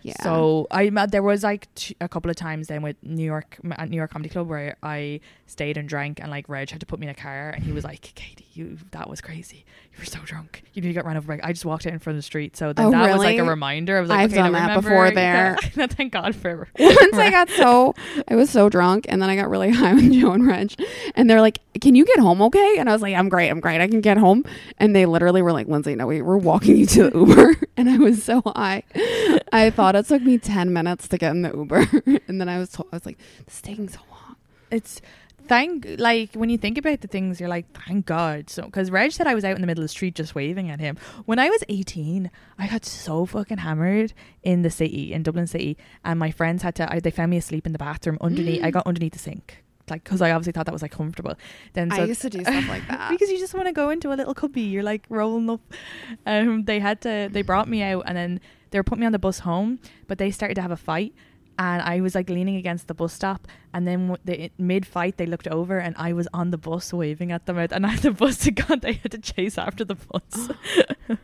Yeah. 0.08 0.22
so 0.22 0.66
I 0.70 0.88
there 1.06 1.22
was 1.22 1.42
like 1.42 1.72
t- 1.74 1.96
a 2.00 2.08
couple 2.08 2.30
of 2.30 2.36
times 2.36 2.68
then 2.68 2.82
with 2.82 2.96
New 3.02 3.24
York 3.24 3.58
at 3.72 3.88
New 3.90 3.96
York 3.96 4.10
Comedy 4.10 4.28
Club 4.28 4.48
where 4.48 4.76
I 4.82 5.20
stayed 5.46 5.76
and 5.76 5.88
drank 5.88 6.20
and 6.20 6.30
like 6.30 6.48
Reg 6.48 6.70
had 6.70 6.80
to 6.80 6.86
put 6.86 6.98
me 6.98 7.06
in 7.06 7.10
a 7.10 7.14
car 7.14 7.50
and 7.50 7.64
he 7.64 7.72
was 7.72 7.84
like, 7.84 8.12
Katie, 8.14 8.46
you 8.52 8.78
that 8.92 9.08
was 9.08 9.20
crazy. 9.20 9.64
You 9.98 10.02
were 10.02 10.06
so 10.06 10.20
drunk. 10.24 10.62
You 10.74 10.82
need 10.82 10.88
to 10.88 10.94
get 10.94 11.04
run 11.04 11.16
over. 11.16 11.37
by-" 11.37 11.40
I 11.42 11.52
just 11.52 11.64
walked 11.64 11.84
out 11.87 11.92
in 11.92 11.98
front 11.98 12.14
of 12.14 12.18
the 12.18 12.22
street. 12.22 12.56
So 12.56 12.72
then 12.72 12.87
Oh, 12.87 12.90
that 12.92 13.12
was 13.12 13.18
like 13.18 13.37
a 13.38 13.42
reminder. 13.44 13.96
I 13.98 14.00
was 14.00 14.08
like, 14.08 14.20
I've 14.20 14.30
okay, 14.32 14.40
done 14.42 14.52
that 14.52 14.61
remember- 14.68 14.88
before 14.88 15.11
there. 15.14 15.56
Thank 15.88 16.12
God 16.12 16.37
for 16.37 16.68
Once 16.78 17.14
I 17.16 17.30
got 17.30 17.50
so 17.50 17.94
I 18.28 18.37
was 18.37 18.48
so 18.48 18.68
drunk 18.68 19.06
and 19.08 19.20
then 19.20 19.28
I 19.28 19.34
got 19.34 19.50
really 19.50 19.70
high 19.70 19.94
with 19.94 20.12
Joe 20.12 20.30
and 20.32 20.46
Reg 20.46 20.72
and 21.16 21.28
they're 21.28 21.40
like, 21.40 21.58
Can 21.80 21.96
you 21.96 22.04
get 22.04 22.20
home 22.20 22.40
okay? 22.42 22.76
And 22.78 22.88
I 22.88 22.92
was 22.92 23.02
like, 23.02 23.16
I'm 23.16 23.28
great, 23.28 23.50
I'm 23.50 23.58
great, 23.61 23.80
I 23.80 23.88
can 23.88 24.00
get 24.00 24.18
home. 24.18 24.44
And 24.78 24.94
they 24.94 25.04
literally 25.04 25.42
were 25.42 25.52
like, 25.52 25.66
Lindsay, 25.66 25.96
no, 25.96 26.06
we 26.06 26.22
we're 26.22 26.37
walking 26.37 26.76
you 26.76 26.87
to 26.87 27.11
the 27.11 27.18
Uber 27.18 27.56
and 27.76 27.90
I 27.90 27.98
was 27.98 28.22
so 28.22 28.40
high. 28.46 28.84
I 29.52 29.70
thought 29.70 29.96
it 29.96 30.06
took 30.06 30.22
me 30.22 30.38
ten 30.38 30.72
minutes 30.72 31.08
to 31.08 31.18
get 31.18 31.32
in 31.32 31.42
the 31.42 31.50
Uber. 31.52 31.87
and 32.28 32.40
then 32.40 32.48
I 32.48 32.58
was 32.58 32.70
told 32.70 32.88
I 32.92 32.96
was 32.96 33.04
like, 33.06 33.18
This 33.46 33.56
is 33.56 33.62
taking 33.62 33.88
so 33.88 33.98
long. 34.11 34.37
it's 34.70 35.00
thank 35.48 35.87
like 35.98 36.34
when 36.34 36.50
you 36.50 36.58
think 36.58 36.78
about 36.78 37.00
the 37.00 37.08
things 37.08 37.40
you're 37.40 37.48
like 37.48 37.66
thank 37.87 38.06
god 38.06 38.48
so 38.50 38.62
because 38.62 38.90
reg 38.90 39.11
said 39.12 39.26
i 39.26 39.34
was 39.34 39.44
out 39.44 39.54
in 39.54 39.61
the 39.61 39.66
middle 39.66 39.82
of 39.82 39.84
the 39.84 39.88
street 39.88 40.14
just 40.14 40.34
waving 40.34 40.70
at 40.70 40.80
him 40.80 40.96
when 41.24 41.38
i 41.38 41.48
was 41.48 41.62
18 41.68 42.30
i 42.58 42.68
got 42.68 42.84
so 42.84 43.24
fucking 43.26 43.58
hammered 43.58 44.12
in 44.42 44.62
the 44.62 44.70
city 44.70 45.12
in 45.12 45.22
dublin 45.22 45.46
city 45.46 45.76
and 46.04 46.18
my 46.18 46.30
friends 46.30 46.62
had 46.62 46.74
to 46.74 46.92
I, 46.92 47.00
they 47.00 47.11
found 47.11 47.30
me 47.30 47.37
asleep 47.37 47.66
in 47.66 47.72
the 47.72 47.78
bathroom 47.78 48.18
underneath 48.20 48.62
i 48.62 48.70
got 48.70 48.87
underneath 48.87 49.12
the 49.14 49.18
sink 49.18 49.62
like 49.88 50.04
because 50.04 50.20
i 50.20 50.30
obviously 50.30 50.52
thought 50.52 50.66
that 50.66 50.72
was 50.72 50.82
like 50.82 50.92
comfortable 50.92 51.34
then 51.72 51.90
so 51.90 52.02
I 52.02 52.04
used 52.04 52.20
to 52.22 52.30
do 52.30 52.42
stuff 52.42 52.68
like 52.68 52.87
that. 52.88 53.11
because 53.11 53.30
you 53.30 53.38
just 53.38 53.54
want 53.54 53.66
to 53.68 53.72
go 53.72 53.88
into 53.90 54.12
a 54.12 54.16
little 54.16 54.34
cubby. 54.34 54.61
You're 54.62 54.82
like 54.82 55.06
rolling 55.08 55.48
up. 55.48 55.61
Um, 56.26 56.64
they 56.64 56.78
had 56.78 57.00
to. 57.02 57.28
They 57.32 57.40
brought 57.42 57.68
me 57.68 57.82
out, 57.82 58.04
and 58.06 58.16
then 58.16 58.40
they 58.70 58.78
were 58.78 58.82
putting 58.82 59.00
me 59.00 59.06
on 59.06 59.12
the 59.12 59.18
bus 59.18 59.38
home. 59.40 59.78
But 60.06 60.18
they 60.18 60.30
started 60.30 60.54
to 60.56 60.62
have 60.62 60.70
a 60.70 60.76
fight, 60.76 61.14
and 61.58 61.82
I 61.82 62.00
was 62.00 62.14
like 62.14 62.30
leaning 62.30 62.56
against 62.56 62.86
the 62.86 62.94
bus 62.94 63.12
stop. 63.12 63.46
And 63.74 63.86
then 63.86 64.16
they, 64.24 64.50
mid 64.56 64.86
fight, 64.86 65.18
they 65.18 65.26
looked 65.26 65.46
over, 65.48 65.78
and 65.78 65.94
I 65.98 66.14
was 66.14 66.26
on 66.32 66.50
the 66.50 66.56
bus 66.56 66.92
waving 66.92 67.32
at 67.32 67.44
them. 67.46 67.58
Out, 67.58 67.72
and 67.72 67.84
as 67.84 68.00
the 68.00 68.12
bus 68.12 68.44
had 68.44 68.54
gone, 68.66 68.78
they 68.82 68.94
had 68.94 69.12
to 69.12 69.18
chase 69.18 69.58
after 69.58 69.84
the 69.84 69.96
bus. 69.96 70.48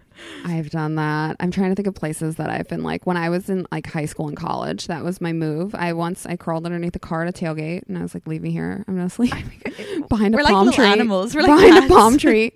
I've 0.45 0.71
done 0.71 0.97
that. 0.97 1.37
I'm 1.41 1.51
trying 1.51 1.71
to 1.71 1.75
think 1.75 1.89
of 1.89 1.95
places 1.95 2.37
that 2.37 2.51
I've 2.51 2.69
been 2.69 2.83
like 2.83 3.07
when 3.07 3.17
I 3.17 3.31
was 3.31 3.49
in 3.49 3.67
like 3.73 3.87
high 3.87 4.05
school 4.05 4.29
and 4.29 4.37
college. 4.37 4.87
That 4.89 5.03
was 5.05 5.21
my 5.21 5.33
move. 5.33 5.75
I 5.75 5.93
once 5.93 6.27
I 6.27 6.37
crawled 6.37 6.67
underneath 6.67 6.95
a 6.95 7.01
car 7.01 7.25
at 7.25 7.29
a 7.29 7.45
tailgate 7.45 7.85
and 7.89 7.99
I 7.99 8.03
was 8.03 8.15
like, 8.15 8.27
"Leave 8.27 8.43
me 8.43 8.51
here. 8.51 8.85
I'm 8.87 8.97
gonna 8.97 9.11
sleep 9.21 9.33
behind 10.09 10.35
a 10.35 10.37
We're 10.37 10.45
like 10.45 10.53
palm 10.53 10.67
little 10.67 10.85
tree." 10.85 10.93
animals. 10.93 11.35
We're 11.35 11.43
like 11.43 11.65
behind 11.65 11.85
a 11.85 11.89
palm 11.89 12.19
tree. 12.19 12.53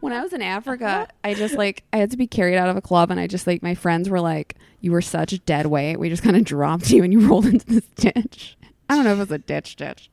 When 0.00 0.12
I 0.12 0.22
was 0.22 0.32
in 0.32 0.42
Africa, 0.42 1.08
I 1.24 1.34
just 1.34 1.54
like 1.54 1.84
I 1.92 1.98
had 1.98 2.10
to 2.12 2.16
be 2.16 2.26
carried 2.26 2.56
out 2.56 2.68
of 2.68 2.76
a 2.76 2.80
club, 2.82 3.10
and 3.10 3.20
I 3.20 3.26
just 3.26 3.46
like 3.46 3.62
my 3.62 3.74
friends 3.74 4.08
were 4.08 4.20
like, 4.20 4.56
"You 4.80 4.92
were 4.92 5.02
such 5.02 5.32
a 5.32 5.38
dead 5.38 5.66
weight. 5.66 5.96
We 5.96 6.08
just 6.08 6.22
kind 6.22 6.36
of 6.36 6.44
dropped 6.44 6.90
you, 6.90 7.02
and 7.02 7.12
you 7.12 7.20
rolled 7.28 7.46
into 7.46 7.66
this 7.66 7.86
ditch." 7.96 8.56
I 8.88 8.96
don't 8.96 9.04
know 9.04 9.12
if 9.12 9.16
it 9.16 9.20
was 9.20 9.30
a 9.30 9.38
ditch 9.38 9.76
ditch. 9.76 10.10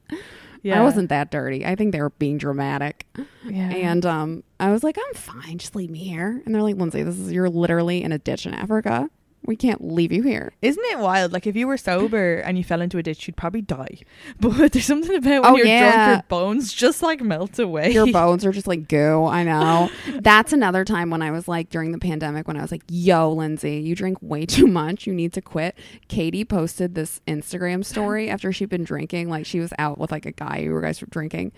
Yeah. 0.61 0.79
I 0.79 0.83
wasn't 0.83 1.09
that 1.09 1.31
dirty. 1.31 1.65
I 1.65 1.75
think 1.75 1.91
they 1.91 2.01
were 2.01 2.09
being 2.11 2.37
dramatic. 2.37 3.05
Yeah. 3.45 3.69
And 3.69 4.05
um, 4.05 4.43
I 4.59 4.71
was 4.71 4.83
like, 4.83 4.97
I'm 4.97 5.13
fine. 5.13 5.57
Just 5.57 5.75
leave 5.75 5.89
me 5.89 5.99
here. 5.99 6.41
And 6.45 6.53
they're 6.53 6.61
like, 6.61 6.75
Lindsay, 6.75 7.03
this 7.03 7.17
is 7.17 7.31
you're 7.31 7.49
literally 7.49 8.03
in 8.03 8.11
a 8.11 8.17
ditch 8.17 8.45
in 8.45 8.53
Africa. 8.53 9.09
We 9.45 9.55
can't 9.55 9.81
leave 9.83 10.11
you 10.11 10.21
here. 10.21 10.51
Isn't 10.61 10.83
it 10.91 10.99
wild? 10.99 11.33
Like 11.33 11.47
if 11.47 11.55
you 11.55 11.65
were 11.65 11.77
sober 11.77 12.35
and 12.45 12.57
you 12.57 12.63
fell 12.63 12.81
into 12.81 12.97
a 12.97 13.03
ditch, 13.03 13.25
you'd 13.27 13.37
probably 13.37 13.61
die. 13.61 13.99
But 14.39 14.73
there's 14.73 14.85
something 14.85 15.15
about 15.15 15.43
when 15.43 15.53
Oh, 15.53 15.55
you're 15.55 15.65
yeah. 15.65 16.05
drunk, 16.05 16.09
your 16.17 16.23
bones 16.39 16.73
just 16.73 17.01
like 17.01 17.21
melt 17.21 17.57
away. 17.57 17.91
Your 17.91 18.05
bones 18.11 18.45
are 18.45 18.51
just 18.51 18.67
like 18.67 18.87
goo. 18.87 19.25
I 19.25 19.43
know. 19.43 19.89
That's 20.19 20.53
another 20.53 20.85
time 20.85 21.09
when 21.09 21.21
I 21.21 21.31
was 21.31 21.47
like 21.47 21.69
during 21.69 21.91
the 21.93 21.97
pandemic 21.99 22.47
when 22.47 22.57
I 22.57 22.61
was 22.61 22.71
like, 22.71 22.83
"Yo, 22.89 23.31
Lindsay, 23.31 23.77
you 23.77 23.95
drink 23.95 24.17
way 24.21 24.45
too 24.45 24.67
much. 24.67 25.07
You 25.07 25.13
need 25.13 25.33
to 25.33 25.41
quit." 25.41 25.75
Katie 26.09 26.45
posted 26.45 26.95
this 26.95 27.21
Instagram 27.27 27.83
story 27.85 28.29
after 28.29 28.51
she'd 28.53 28.69
been 28.69 28.83
drinking. 28.83 29.29
Like 29.29 29.45
she 29.45 29.59
was 29.59 29.73
out 29.79 29.97
with 29.97 30.11
like 30.11 30.25
a 30.25 30.31
guy. 30.31 30.57
You 30.59 30.79
guys 30.81 31.01
were 31.01 31.07
drinking. 31.09 31.53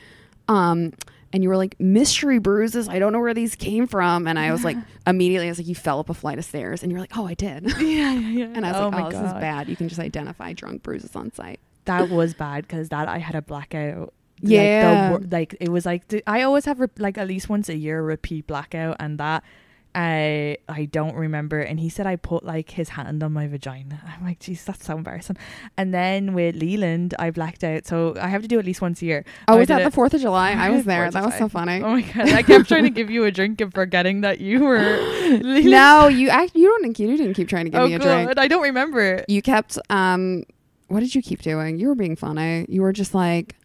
Um, 0.47 0.93
and 1.33 1.43
you 1.43 1.49
were 1.49 1.57
like 1.57 1.79
mystery 1.79 2.39
bruises. 2.39 2.89
I 2.89 2.99
don't 2.99 3.13
know 3.13 3.19
where 3.19 3.33
these 3.33 3.55
came 3.55 3.87
from. 3.87 4.27
And 4.27 4.37
I 4.37 4.51
was 4.51 4.63
like, 4.63 4.77
immediately, 5.07 5.47
I 5.47 5.51
was 5.51 5.59
like, 5.59 5.67
you 5.67 5.75
fell 5.75 5.99
up 5.99 6.09
a 6.09 6.13
flight 6.13 6.37
of 6.37 6.45
stairs. 6.45 6.83
And 6.83 6.91
you're 6.91 7.01
like, 7.01 7.17
oh, 7.17 7.25
I 7.25 7.33
did. 7.33 7.63
yeah, 7.79 8.13
yeah, 8.13 8.13
yeah. 8.19 8.53
And 8.53 8.65
I 8.65 8.71
was 8.71 8.81
oh 8.81 8.89
like, 8.89 9.05
oh, 9.05 9.09
this 9.09 9.27
is 9.27 9.33
bad. 9.33 9.69
You 9.69 9.75
can 9.75 9.87
just 9.87 9.99
identify 9.99 10.53
drunk 10.53 10.83
bruises 10.83 11.15
on 11.15 11.31
site. 11.33 11.59
That 11.85 12.09
was 12.09 12.33
bad 12.33 12.67
because 12.67 12.89
that 12.89 13.07
I 13.07 13.17
had 13.17 13.35
a 13.35 13.41
blackout. 13.41 14.13
Yeah. 14.41 15.11
like, 15.11 15.21
the, 15.21 15.35
like 15.35 15.57
it 15.59 15.69
was 15.69 15.85
like 15.85 16.03
I 16.27 16.41
always 16.41 16.65
have 16.65 16.79
re- 16.79 16.87
like 16.97 17.17
at 17.17 17.27
least 17.27 17.47
once 17.49 17.69
a 17.69 17.75
year 17.75 17.99
a 17.99 18.01
repeat 18.01 18.47
blackout, 18.47 18.97
and 18.99 19.19
that 19.19 19.43
I 19.93 20.57
I 20.69 20.85
don't 20.85 21.15
remember. 21.15 21.59
And 21.59 21.79
he 21.79 21.89
said 21.89 22.07
I 22.07 22.15
put 22.15 22.43
like 22.43 22.71
his 22.71 22.89
hand 22.89 23.23
on 23.23 23.33
my 23.33 23.47
vagina. 23.47 24.01
I'm 24.07 24.25
like, 24.25 24.39
geez, 24.39 24.63
that's 24.63 24.85
so 24.85 24.95
embarrassing. 24.97 25.37
And 25.77 25.93
then 25.93 26.33
with 26.33 26.55
Leland, 26.55 27.13
I 27.19 27.31
blacked 27.31 27.63
out, 27.63 27.85
so 27.85 28.15
I 28.19 28.27
have 28.27 28.41
to 28.41 28.47
do 28.47 28.57
it 28.57 28.59
at 28.59 28.65
least 28.65 28.81
once 28.81 29.01
a 29.01 29.05
year. 29.05 29.25
Oh, 29.47 29.55
I 29.55 29.57
was 29.57 29.67
that 29.67 29.81
it- 29.81 29.91
the 29.91 29.95
4th 29.95 30.13
of 30.13 30.21
July? 30.21 30.51
I 30.51 30.69
was 30.69 30.85
there. 30.91 31.09
That 31.11 31.25
was 31.25 31.35
so 31.35 31.49
funny. 31.49 31.81
Oh 31.83 31.91
my 31.91 32.01
god! 32.01 32.29
I 32.29 32.43
kept 32.43 32.67
trying 32.67 32.83
to 32.83 32.89
give 32.89 33.09
you 33.09 33.25
a 33.25 33.31
drink 33.31 33.59
and 33.61 33.73
forgetting 33.73 34.21
that 34.21 34.39
you 34.39 34.61
were. 34.61 34.99
No, 35.31 36.07
you 36.09 36.27
act, 36.29 36.55
you 36.55 36.67
don't 36.67 36.99
you 36.99 37.15
didn't 37.17 37.35
keep 37.35 37.47
trying 37.47 37.65
to 37.65 37.71
give 37.71 37.79
oh 37.81 37.87
me 37.87 37.93
a 37.93 37.99
god, 37.99 38.25
drink. 38.25 38.37
I 38.37 38.47
don't 38.47 38.63
remember. 38.63 39.23
You 39.27 39.41
kept 39.41 39.77
um 39.89 40.43
what 40.87 40.99
did 40.99 41.15
you 41.15 41.21
keep 41.21 41.41
doing? 41.41 41.79
You 41.79 41.87
were 41.87 41.95
being 41.95 42.17
funny. 42.17 42.65
You 42.67 42.81
were 42.81 42.91
just 42.91 43.13
like 43.15 43.55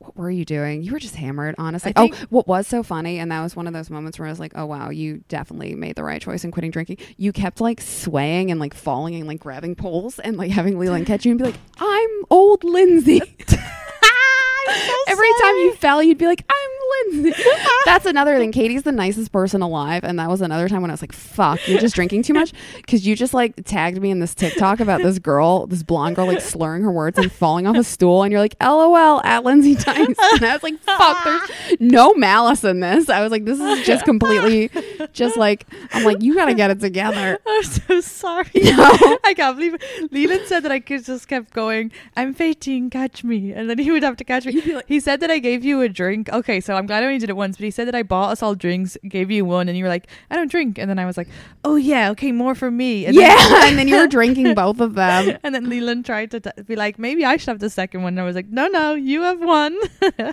what 0.00 0.16
were 0.16 0.30
you 0.30 0.44
doing? 0.46 0.82
You 0.82 0.92
were 0.92 0.98
just 0.98 1.14
hammered, 1.14 1.54
honestly. 1.58 1.92
Oh, 1.94 2.02
think- 2.02 2.16
oh, 2.22 2.26
what 2.30 2.48
was 2.48 2.66
so 2.66 2.82
funny, 2.82 3.18
and 3.18 3.30
that 3.30 3.42
was 3.42 3.54
one 3.54 3.66
of 3.66 3.72
those 3.74 3.90
moments 3.90 4.18
where 4.18 4.26
I 4.26 4.30
was 4.30 4.40
like, 4.40 4.52
"Oh 4.54 4.64
wow, 4.66 4.88
you 4.90 5.22
definitely 5.28 5.74
made 5.74 5.94
the 5.96 6.02
right 6.02 6.20
choice 6.22 6.42
in 6.42 6.50
quitting 6.50 6.70
drinking." 6.70 6.96
You 7.18 7.32
kept 7.32 7.60
like 7.60 7.80
swaying 7.82 8.50
and 8.50 8.58
like 8.58 8.72
falling 8.74 9.14
and 9.14 9.26
like 9.28 9.40
grabbing 9.40 9.74
poles 9.74 10.18
and 10.18 10.36
like 10.38 10.50
having 10.50 10.78
Leland 10.78 11.06
catch 11.06 11.24
you 11.26 11.30
and 11.32 11.38
be 11.38 11.44
like, 11.44 11.60
"I'm 11.78 12.10
old 12.30 12.64
Lindsay." 12.64 13.20
Every 15.08 15.28
time 15.42 15.54
you 15.56 15.74
fell, 15.74 16.02
you'd 16.02 16.18
be 16.18 16.26
like, 16.26 16.44
"I'm 16.48 16.69
Lindsay." 16.90 17.42
That's 17.84 18.06
another 18.06 18.36
thing. 18.38 18.52
Katie's 18.52 18.82
the 18.82 18.92
nicest 18.92 19.32
person 19.32 19.62
alive, 19.62 20.04
and 20.04 20.18
that 20.18 20.28
was 20.28 20.40
another 20.40 20.68
time 20.68 20.82
when 20.82 20.90
I 20.90 20.94
was 20.94 21.02
like, 21.02 21.12
"Fuck, 21.12 21.66
you're 21.68 21.80
just 21.80 21.94
drinking 21.94 22.22
too 22.22 22.34
much," 22.34 22.52
because 22.76 23.06
you 23.06 23.16
just 23.16 23.34
like 23.34 23.54
tagged 23.64 24.00
me 24.00 24.10
in 24.10 24.20
this 24.20 24.34
TikTok 24.34 24.80
about 24.80 25.02
this 25.02 25.18
girl, 25.18 25.66
this 25.66 25.82
blonde 25.82 26.16
girl, 26.16 26.26
like 26.26 26.40
slurring 26.40 26.82
her 26.82 26.92
words 26.92 27.18
and 27.18 27.30
falling 27.30 27.66
off 27.66 27.76
a 27.76 27.84
stool, 27.84 28.22
and 28.22 28.32
you're 28.32 28.40
like, 28.40 28.56
"LOL" 28.60 29.22
at 29.22 29.44
Lindsay 29.44 29.74
Tice, 29.74 30.16
and 30.18 30.44
I 30.44 30.52
was 30.52 30.62
like, 30.62 30.78
"Fuck, 30.80 31.24
there's 31.24 31.80
no 31.80 32.14
malice 32.14 32.64
in 32.64 32.80
this." 32.80 33.08
I 33.08 33.22
was 33.22 33.30
like, 33.30 33.44
"This 33.44 33.60
is 33.60 33.86
just 33.86 34.04
completely, 34.04 34.70
just 35.12 35.36
like," 35.36 35.66
I'm 35.92 36.04
like, 36.04 36.22
"You 36.22 36.34
gotta 36.34 36.54
get 36.54 36.70
it 36.70 36.80
together." 36.80 37.38
I'm 37.46 37.62
so 37.62 38.00
sorry. 38.00 38.50
No. 38.54 39.18
I 39.24 39.34
can't 39.34 39.56
believe 39.56 39.74
it. 39.74 40.12
Leland 40.12 40.46
said 40.46 40.62
that 40.64 40.72
I 40.72 40.80
could 40.80 41.04
just 41.04 41.28
kept 41.28 41.52
going, 41.52 41.92
I'm 42.16 42.34
15, 42.34 42.90
catch 42.90 43.24
me. 43.24 43.52
And 43.52 43.68
then 43.68 43.78
he 43.78 43.90
would 43.90 44.02
have 44.02 44.16
to 44.16 44.24
catch 44.24 44.46
me. 44.46 44.60
he 44.86 45.00
said 45.00 45.20
that 45.20 45.30
I 45.30 45.38
gave 45.38 45.64
you 45.64 45.80
a 45.82 45.88
drink. 45.88 46.28
Okay, 46.32 46.60
so 46.60 46.74
I'm 46.80 46.86
glad 46.86 47.04
I 47.04 47.06
only 47.06 47.18
did 47.18 47.30
it 47.30 47.36
once, 47.36 47.56
but 47.56 47.64
he 47.64 47.70
said 47.70 47.86
that 47.86 47.94
I 47.94 48.02
bought 48.02 48.32
us 48.32 48.42
all 48.42 48.54
drinks, 48.56 48.96
gave 49.08 49.30
you 49.30 49.44
one, 49.44 49.68
and 49.68 49.78
you 49.78 49.84
were 49.84 49.88
like, 49.90 50.08
I 50.30 50.36
don't 50.36 50.50
drink. 50.50 50.78
And 50.78 50.90
then 50.90 50.98
I 50.98 51.06
was 51.06 51.16
like, 51.16 51.28
oh 51.62 51.76
yeah, 51.76 52.10
okay, 52.10 52.32
more 52.32 52.56
for 52.56 52.70
me. 52.70 53.06
And 53.06 53.14
yeah, 53.14 53.36
Then, 53.36 53.62
and 53.68 53.78
then 53.78 53.86
you 53.88 53.96
were 53.98 54.08
drinking 54.08 54.54
both 54.54 54.80
of 54.80 54.94
them. 54.94 55.38
and 55.44 55.54
then 55.54 55.68
Leland 55.70 56.04
tried 56.06 56.32
to 56.32 56.40
t- 56.40 56.50
be 56.66 56.74
like, 56.74 56.98
maybe 56.98 57.24
I 57.24 57.36
should 57.36 57.48
have 57.50 57.60
the 57.60 57.70
second 57.70 58.02
one. 58.02 58.14
And 58.14 58.20
I 58.20 58.24
was 58.24 58.34
like, 58.34 58.48
no, 58.48 58.66
no, 58.66 58.94
you 58.94 59.22
have 59.22 59.40
one. 59.40 59.78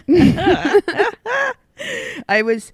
I 2.28 2.42
was 2.42 2.72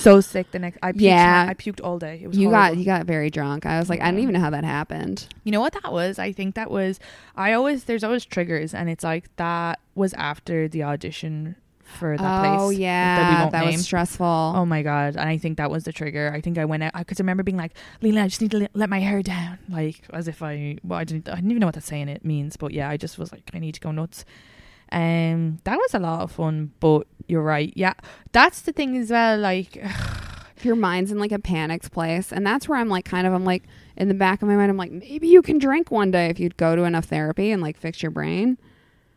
so 0.00 0.20
sick 0.20 0.50
the 0.52 0.58
next. 0.58 0.78
I 0.82 0.92
puked 0.92 1.00
Yeah. 1.00 1.46
I 1.48 1.54
puked 1.54 1.80
all 1.82 1.98
day. 1.98 2.20
It 2.22 2.28
was 2.28 2.38
You 2.38 2.50
horrible. 2.50 2.74
got 2.74 2.78
you 2.78 2.84
got 2.84 3.06
very 3.06 3.30
drunk. 3.30 3.66
I 3.66 3.78
was 3.78 3.88
like, 3.90 4.00
I 4.00 4.10
don't 4.10 4.20
even 4.20 4.34
know 4.34 4.40
how 4.40 4.50
that 4.50 4.64
happened. 4.64 5.26
You 5.44 5.52
know 5.52 5.60
what 5.60 5.74
that 5.74 5.92
was? 5.92 6.18
I 6.18 6.32
think 6.32 6.54
that 6.54 6.70
was. 6.70 6.98
I 7.36 7.52
always 7.52 7.84
there's 7.84 8.04
always 8.04 8.24
triggers, 8.24 8.72
and 8.72 8.88
it's 8.88 9.04
like 9.04 9.34
that 9.36 9.80
was 9.94 10.14
after 10.14 10.68
the 10.68 10.82
audition 10.84 11.56
for 11.86 12.16
that 12.16 12.40
place. 12.40 12.60
oh 12.60 12.70
yeah, 12.70 13.40
won't 13.40 13.52
that 13.52 13.64
was 13.66 13.84
stressful. 13.84 14.26
Oh 14.26 14.66
my 14.66 14.82
god! 14.82 15.16
And 15.16 15.28
I 15.28 15.38
think 15.38 15.56
that 15.58 15.70
was 15.70 15.84
the 15.84 15.92
trigger. 15.92 16.32
I 16.34 16.40
think 16.40 16.58
I 16.58 16.64
went 16.64 16.82
out. 16.82 16.92
because 16.92 17.00
I 17.00 17.04
could 17.04 17.18
remember 17.20 17.42
being 17.42 17.56
like, 17.56 17.72
"Leland, 18.02 18.24
I 18.24 18.28
just 18.28 18.40
need 18.42 18.50
to 18.50 18.58
le- 18.58 18.68
let 18.74 18.90
my 18.90 19.00
hair 19.00 19.22
down," 19.22 19.58
like 19.68 20.02
as 20.12 20.28
if 20.28 20.42
I. 20.42 20.78
Well, 20.84 20.98
I 20.98 21.04
didn't. 21.04 21.28
I 21.28 21.36
didn't 21.36 21.50
even 21.50 21.60
know 21.60 21.66
what 21.66 21.74
that 21.76 21.84
saying 21.84 22.08
it 22.08 22.24
means, 22.24 22.56
but 22.56 22.72
yeah, 22.72 22.88
I 22.88 22.96
just 22.96 23.18
was 23.18 23.32
like, 23.32 23.50
I 23.54 23.58
need 23.58 23.74
to 23.74 23.80
go 23.80 23.90
nuts. 23.92 24.24
Um, 24.92 25.58
that 25.64 25.76
was 25.76 25.94
a 25.94 25.98
lot 25.98 26.20
of 26.22 26.32
fun, 26.32 26.72
but 26.80 27.06
you're 27.26 27.42
right. 27.42 27.72
Yeah, 27.74 27.94
that's 28.32 28.60
the 28.60 28.72
thing 28.72 28.96
as 28.96 29.10
well. 29.10 29.38
Like, 29.38 29.76
if 30.56 30.64
your 30.64 30.76
mind's 30.76 31.10
in 31.10 31.18
like 31.18 31.32
a 31.32 31.38
panicked 31.38 31.90
place, 31.90 32.32
and 32.32 32.46
that's 32.46 32.68
where 32.68 32.78
I'm 32.78 32.88
like, 32.88 33.04
kind 33.04 33.26
of, 33.26 33.32
I'm 33.32 33.44
like, 33.44 33.64
in 33.96 34.08
the 34.08 34.14
back 34.14 34.42
of 34.42 34.48
my 34.48 34.54
mind, 34.54 34.70
I'm 34.70 34.76
like, 34.76 34.92
maybe 34.92 35.26
you 35.28 35.42
can 35.42 35.58
drink 35.58 35.90
one 35.90 36.10
day 36.10 36.26
if 36.26 36.38
you'd 36.38 36.56
go 36.56 36.76
to 36.76 36.82
enough 36.84 37.06
therapy 37.06 37.50
and 37.50 37.60
like 37.60 37.76
fix 37.76 38.02
your 38.02 38.10
brain. 38.12 38.58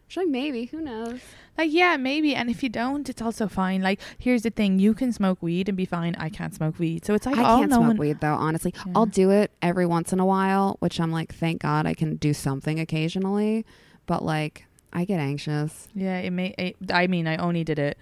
She's 0.10 0.18
like, 0.18 0.28
maybe, 0.28 0.66
who 0.66 0.82
knows? 0.82 1.20
Like, 1.56 1.72
yeah, 1.72 1.96
maybe. 1.96 2.34
And 2.34 2.50
if 2.50 2.64
you 2.64 2.70
don't, 2.70 3.08
it's 3.08 3.22
also 3.22 3.48
fine. 3.48 3.82
Like, 3.84 4.02
here's 4.18 4.42
the 4.42 4.50
thing: 4.50 4.80
you 4.80 4.94
can 4.96 5.14
smoke 5.14 5.38
weed 5.42 5.70
and 5.70 5.78
be 5.78 5.86
fine. 5.86 6.16
I 6.16 6.30
can't 6.30 6.54
smoke 6.54 6.80
weed, 6.80 7.06
so 7.06 7.14
it's 7.14 7.26
like 7.28 7.38
I 7.38 7.44
all 7.44 7.60
can't 7.60 7.70
no 7.70 7.78
smoke 7.78 7.88
one- 7.90 7.98
weed 7.98 8.20
though. 8.20 8.34
Honestly, 8.34 8.74
Yeah. 8.86 8.94
I'll 8.96 9.06
do 9.06 9.30
it 9.30 9.52
every 9.62 9.86
once 9.86 10.12
in 10.12 10.20
a 10.20 10.26
while, 10.26 10.78
which 10.80 11.00
I'm 11.00 11.12
like, 11.12 11.34
thank 11.34 11.62
God 11.62 11.86
I 11.86 11.94
can 11.94 12.16
do 12.16 12.34
something 12.34 12.80
occasionally. 12.80 13.66
But 14.08 14.26
like, 14.26 14.66
I 14.92 15.06
get 15.06 15.20
anxious. 15.20 15.88
Yeah, 15.94 16.18
it 16.18 16.32
may. 16.32 16.56
It, 16.58 16.76
I 16.92 17.06
mean, 17.08 17.28
I 17.28 17.38
only 17.38 17.64
did 17.64 17.78
it 17.78 17.96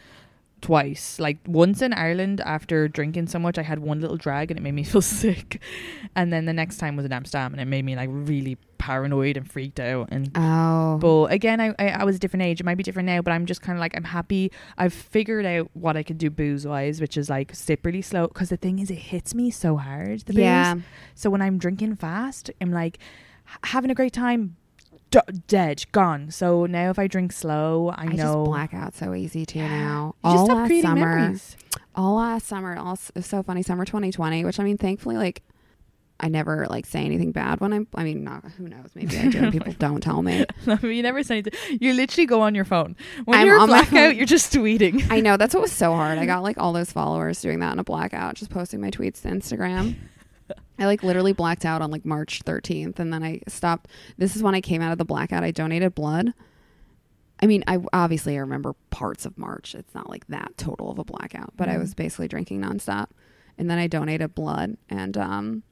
twice. 0.62 1.20
Like 1.20 1.38
once 1.46 1.82
in 1.82 1.94
Ireland 1.94 2.42
after 2.42 2.88
drinking 2.88 3.28
so 3.28 3.40
much, 3.40 3.58
I 3.58 3.64
had 3.64 3.80
one 3.80 4.02
little 4.02 4.18
drag 4.18 4.52
and 4.52 4.60
it 4.60 4.64
made 4.64 4.74
me 4.74 4.84
feel 4.92 5.02
sick. 5.02 5.62
And 6.16 6.32
then 6.34 6.46
the 6.46 6.54
next 6.54 6.78
time 6.78 6.96
was 6.96 7.06
in 7.06 7.14
Amsterdam 7.14 7.54
and 7.54 7.62
it 7.62 7.66
made 7.66 7.86
me 7.86 7.96
like 7.96 8.10
really 8.12 8.58
paranoid 8.78 9.38
and 9.38 9.50
freaked 9.52 9.80
out. 9.80 10.10
And 10.12 10.32
Oh, 10.36 10.98
but 11.00 11.26
again, 11.32 11.60
I, 11.60 11.76
I 11.78 11.88
I 11.90 12.04
was 12.04 12.16
a 12.16 12.20
different 12.20 12.44
age. 12.44 12.60
It 12.60 12.64
might 12.66 12.76
be 12.78 12.84
different 12.84 13.08
now, 13.08 13.22
but 13.22 13.32
I'm 13.32 13.46
just 13.46 13.62
kind 13.62 13.78
of 13.78 13.82
like 13.82 13.96
I'm 13.96 14.04
happy. 14.04 14.52
I've 14.78 14.94
figured 14.94 15.46
out 15.46 15.70
what 15.74 15.98
I 15.98 16.04
can 16.04 16.18
do 16.18 16.30
booze 16.30 16.66
wise, 16.66 17.02
which 17.02 17.18
is 17.18 17.30
like 17.30 17.54
sip 17.54 17.86
really 17.86 18.02
slow. 18.02 18.28
Because 18.28 18.50
the 18.50 18.58
thing 18.58 18.80
is, 18.80 18.90
it 18.90 18.96
hits 18.96 19.36
me 19.36 19.52
so 19.52 19.78
hard. 19.78 20.22
The 20.22 20.34
booze. 20.34 20.42
yeah. 20.42 20.76
So 21.16 21.30
when 21.30 21.42
I'm 21.42 21.58
drinking 21.58 21.98
fast, 21.98 22.50
I'm 22.62 22.72
like 22.72 23.00
having 23.64 23.92
a 23.92 23.96
great 23.96 24.14
time. 24.14 24.56
D- 25.10 25.20
dead, 25.48 25.86
gone. 25.92 26.32
So 26.32 26.66
now 26.66 26.90
if 26.90 27.00
I 27.00 27.08
drink 27.08 27.32
slow, 27.32 27.90
I, 27.90 28.04
I, 28.04 28.06
know 28.08 28.16
just 28.16 28.46
black 28.46 28.74
out 28.74 28.94
so 28.94 29.14
easy 29.14 29.46
too 29.46 29.60
now. 29.60 30.16
You 30.24 30.32
just 30.32 30.50
all 30.50 30.56
last 30.58 30.82
summer, 30.82 31.16
memories. 31.16 31.58
all 31.96 32.16
last 32.16 32.48
summer, 32.48 32.78
all 32.78 32.96
so 32.96 33.44
funny. 33.44 33.64
Summer 33.64 33.86
2020, 33.86 34.44
which 34.44 34.60
I 34.60 34.64
mean, 34.64 34.78
thankfully, 34.78 35.16
like 35.16 35.44
I 36.20 36.30
never 36.30 36.66
like 36.70 36.86
say 36.86 37.06
anything 37.06 37.32
bad 37.32 37.62
when 37.62 37.74
I'm. 37.74 37.88
I 37.94 38.04
mean, 38.04 38.24
not 38.24 38.44
who 38.58 38.68
knows? 38.68 38.90
Maybe 38.96 39.18
I 39.18 39.28
do. 39.28 39.38
and 39.38 39.52
people 39.52 39.74
don't 39.80 40.02
tell 40.02 40.24
me. 40.24 40.46
you 40.82 41.04
never 41.04 41.22
say 41.24 41.36
anything. 41.36 41.54
You 41.80 41.94
literally 41.94 42.26
go 42.26 42.42
on 42.42 42.56
your 42.56 42.66
phone. 42.66 42.96
When 43.26 43.40
I'm 43.40 43.46
you're 43.46 43.60
on 43.60 43.68
blackout, 43.68 44.16
you're 44.16 44.26
just 44.26 44.52
tweeting. 44.54 45.10
I 45.12 45.20
know 45.20 45.38
that's 45.38 45.54
what 45.54 45.62
was 45.62 45.72
so 45.72 45.94
hard. 45.94 46.18
I 46.18 46.26
got 46.26 46.44
like 46.44 46.58
all 46.58 46.74
those 46.74 46.92
followers 46.92 47.42
doing 47.42 47.60
that 47.60 47.74
in 47.74 47.80
a 47.80 47.84
blackout, 47.84 48.36
just 48.36 48.50
posting 48.50 48.82
my 48.82 48.90
tweets 48.90 49.22
to 49.22 49.30
Instagram. 49.30 49.96
I 50.80 50.86
like 50.86 51.04
literally 51.04 51.34
blacked 51.34 51.66
out 51.66 51.82
on 51.82 51.92
like 51.92 52.06
March 52.06 52.44
13th, 52.44 53.00
and 53.00 53.12
then 53.12 53.24
I 53.24 53.42
stopped. 53.48 53.90
This 54.18 54.36
is 54.36 54.44
when 54.44 54.56
I 54.56 54.62
came 54.62 54.82
out 54.82 54.92
of 54.92 54.98
the 54.98 55.06
blackout. 55.06 55.44
I 55.44 55.52
donated 55.52 55.96
blood. 55.96 56.34
I 57.42 57.46
mean, 57.46 57.64
I 57.68 57.80
obviously 57.94 58.36
I 58.36 58.40
remember 58.40 58.74
parts 58.90 59.26
of 59.26 59.38
March. 59.38 59.76
It's 59.76 59.94
not 59.94 60.10
like 60.10 60.28
that 60.28 60.58
total 60.58 60.92
of 60.92 61.00
a 61.00 61.04
blackout, 61.04 61.54
but 61.56 61.70
I 61.70 61.78
was 61.78 61.94
basically 61.94 62.28
drinking 62.28 62.62
nonstop. 62.62 63.08
And 63.58 63.70
then 63.70 63.80
I 63.80 63.88
donated 63.88 64.36
blood, 64.36 64.78
and 64.90 65.18
um, 65.18 65.64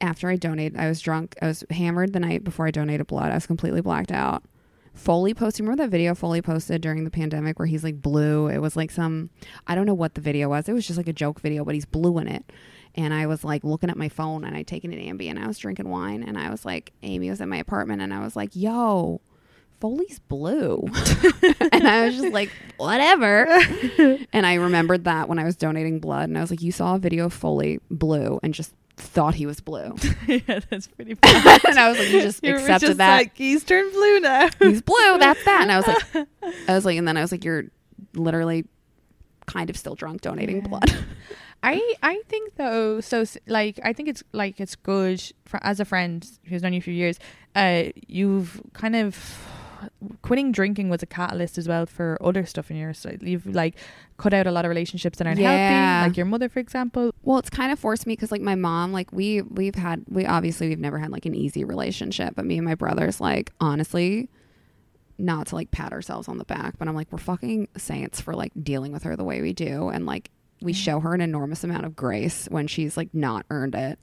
after 0.00 0.28
I 0.28 0.36
donated, 0.36 0.78
I 0.78 0.88
was 0.88 1.00
drunk. 1.00 1.36
I 1.40 1.46
was 1.46 1.64
hammered 1.70 2.12
the 2.12 2.20
night 2.20 2.42
before 2.42 2.66
I 2.66 2.70
donated 2.70 3.06
blood. 3.06 3.30
I 3.30 3.34
was 3.34 3.46
completely 3.46 3.80
blacked 3.80 4.12
out. 4.12 4.44
Foley 4.94 5.34
posted. 5.34 5.64
Remember 5.64 5.84
that 5.84 5.90
video 5.90 6.14
Foley 6.14 6.42
posted 6.42 6.80
during 6.80 7.04
the 7.04 7.10
pandemic 7.10 7.58
where 7.58 7.66
he's 7.66 7.84
like 7.84 8.02
blue? 8.02 8.48
It 8.48 8.58
was 8.58 8.76
like 8.76 8.90
some, 8.90 9.30
I 9.66 9.74
don't 9.74 9.86
know 9.86 9.94
what 9.94 10.14
the 10.14 10.20
video 10.20 10.48
was. 10.48 10.68
It 10.68 10.72
was 10.72 10.86
just 10.86 10.96
like 10.96 11.08
a 11.08 11.12
joke 11.12 11.40
video, 11.40 11.64
but 11.64 11.74
he's 11.74 11.84
blue 11.84 12.18
in 12.18 12.26
it. 12.26 12.50
And 13.00 13.14
I 13.14 13.26
was 13.26 13.44
like 13.44 13.64
looking 13.64 13.88
at 13.90 13.96
my 13.96 14.08
phone 14.08 14.44
and 14.44 14.54
I'd 14.56 14.66
taken 14.66 14.92
an 14.92 14.98
Ambien 14.98 15.42
I 15.42 15.46
was 15.46 15.58
drinking 15.58 15.88
wine 15.88 16.22
and 16.22 16.38
I 16.38 16.50
was 16.50 16.64
like, 16.64 16.92
Amy 17.02 17.30
was 17.30 17.40
at 17.40 17.48
my 17.48 17.56
apartment 17.56 18.02
and 18.02 18.12
I 18.12 18.20
was 18.20 18.36
like, 18.36 18.50
yo, 18.54 19.20
Foley's 19.80 20.18
blue. 20.18 20.84
and 21.72 21.88
I 21.88 22.04
was 22.06 22.16
just 22.16 22.32
like, 22.32 22.50
whatever. 22.76 23.46
and 24.32 24.44
I 24.46 24.54
remembered 24.54 25.04
that 25.04 25.28
when 25.28 25.38
I 25.38 25.44
was 25.44 25.56
donating 25.56 25.98
blood 26.00 26.28
and 26.28 26.36
I 26.36 26.40
was 26.42 26.50
like, 26.50 26.60
you 26.62 26.72
saw 26.72 26.96
a 26.96 26.98
video 26.98 27.24
of 27.26 27.32
Foley 27.32 27.80
blue 27.90 28.38
and 28.42 28.52
just 28.52 28.74
thought 28.96 29.34
he 29.34 29.46
was 29.46 29.60
blue. 29.60 29.96
yeah, 30.26 30.60
that's 30.68 30.86
pretty 30.88 31.14
bad. 31.14 31.64
and 31.64 31.78
I 31.78 31.88
was 31.88 31.98
like, 31.98 32.10
you 32.10 32.20
just 32.20 32.44
You 32.44 32.54
accepted 32.56 32.86
just 32.88 32.98
that. 32.98 33.16
like, 33.16 33.36
he's 33.36 33.64
turned 33.64 33.92
blue 33.92 34.20
now. 34.20 34.50
he's 34.58 34.82
blue. 34.82 35.18
That's 35.18 35.42
that. 35.46 35.62
And 35.62 35.72
I 35.72 35.76
was 35.78 35.86
like, 35.86 36.26
I 36.68 36.74
was 36.74 36.84
like, 36.84 36.98
and 36.98 37.08
then 37.08 37.16
I 37.16 37.22
was 37.22 37.32
like, 37.32 37.44
you're 37.44 37.64
literally 38.14 38.66
kind 39.46 39.70
of 39.70 39.76
still 39.76 39.94
drunk 39.94 40.20
donating 40.20 40.56
Yeah. 40.60 40.68
blood. 40.68 41.04
I 41.62 41.94
I 42.02 42.22
think 42.28 42.56
though, 42.56 43.00
so 43.00 43.24
like 43.46 43.78
I 43.84 43.92
think 43.92 44.08
it's 44.08 44.22
like 44.32 44.60
it's 44.60 44.76
good 44.76 45.22
for 45.44 45.58
as 45.62 45.78
a 45.80 45.84
friend 45.84 46.26
who's 46.46 46.62
known 46.62 46.72
you 46.72 46.80
for 46.82 46.90
years. 46.90 47.18
Uh, 47.54 47.84
you've 48.06 48.60
kind 48.72 48.96
of 48.96 49.38
quitting 50.22 50.52
drinking 50.52 50.88
was 50.90 51.02
a 51.02 51.06
catalyst 51.06 51.56
as 51.58 51.66
well 51.66 51.86
for 51.86 52.18
other 52.22 52.44
stuff 52.46 52.70
in 52.70 52.76
your 52.76 52.92
life. 53.04 53.22
You've 53.22 53.46
like 53.46 53.76
cut 54.18 54.32
out 54.34 54.46
a 54.46 54.50
lot 54.52 54.64
of 54.64 54.68
relationships 54.68 55.18
that 55.18 55.26
aren't 55.26 55.40
Yeah. 55.40 56.00
healthy, 56.00 56.08
like 56.10 56.16
your 56.16 56.26
mother, 56.26 56.48
for 56.48 56.60
example. 56.60 57.12
Well, 57.22 57.38
it's 57.38 57.50
kind 57.50 57.72
of 57.72 57.78
forced 57.78 58.06
me 58.06 58.14
because 58.14 58.30
like 58.30 58.42
my 58.42 58.54
mom, 58.54 58.92
like 58.92 59.12
we 59.12 59.42
we've 59.42 59.74
had 59.74 60.04
we 60.08 60.24
obviously 60.26 60.68
we've 60.68 60.78
never 60.78 60.98
had 60.98 61.10
like 61.10 61.26
an 61.26 61.34
easy 61.34 61.64
relationship, 61.64 62.34
but 62.36 62.44
me 62.44 62.56
and 62.58 62.64
my 62.64 62.74
brothers, 62.74 63.20
like 63.20 63.52
honestly, 63.60 64.28
not 65.18 65.48
to 65.48 65.54
like 65.56 65.70
pat 65.70 65.92
ourselves 65.92 66.28
on 66.28 66.38
the 66.38 66.44
back, 66.44 66.78
but 66.78 66.88
I'm 66.88 66.94
like 66.94 67.10
we're 67.12 67.18
fucking 67.18 67.68
saints 67.76 68.20
for 68.20 68.34
like 68.34 68.52
dealing 68.62 68.92
with 68.92 69.02
her 69.02 69.16
the 69.16 69.24
way 69.24 69.42
we 69.42 69.52
do, 69.52 69.88
and 69.88 70.06
like 70.06 70.30
we 70.62 70.72
show 70.72 71.00
her 71.00 71.14
an 71.14 71.20
enormous 71.20 71.64
amount 71.64 71.84
of 71.86 71.96
grace 71.96 72.46
when 72.50 72.66
she's 72.66 72.96
like 72.96 73.12
not 73.14 73.46
earned 73.50 73.74
it. 73.74 73.98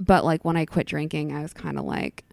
But 0.00 0.24
like 0.24 0.44
when 0.44 0.56
I 0.56 0.64
quit 0.64 0.86
drinking, 0.86 1.32
I 1.32 1.42
was 1.42 1.52
kind 1.52 1.78
of 1.78 1.84
like, 1.84 2.24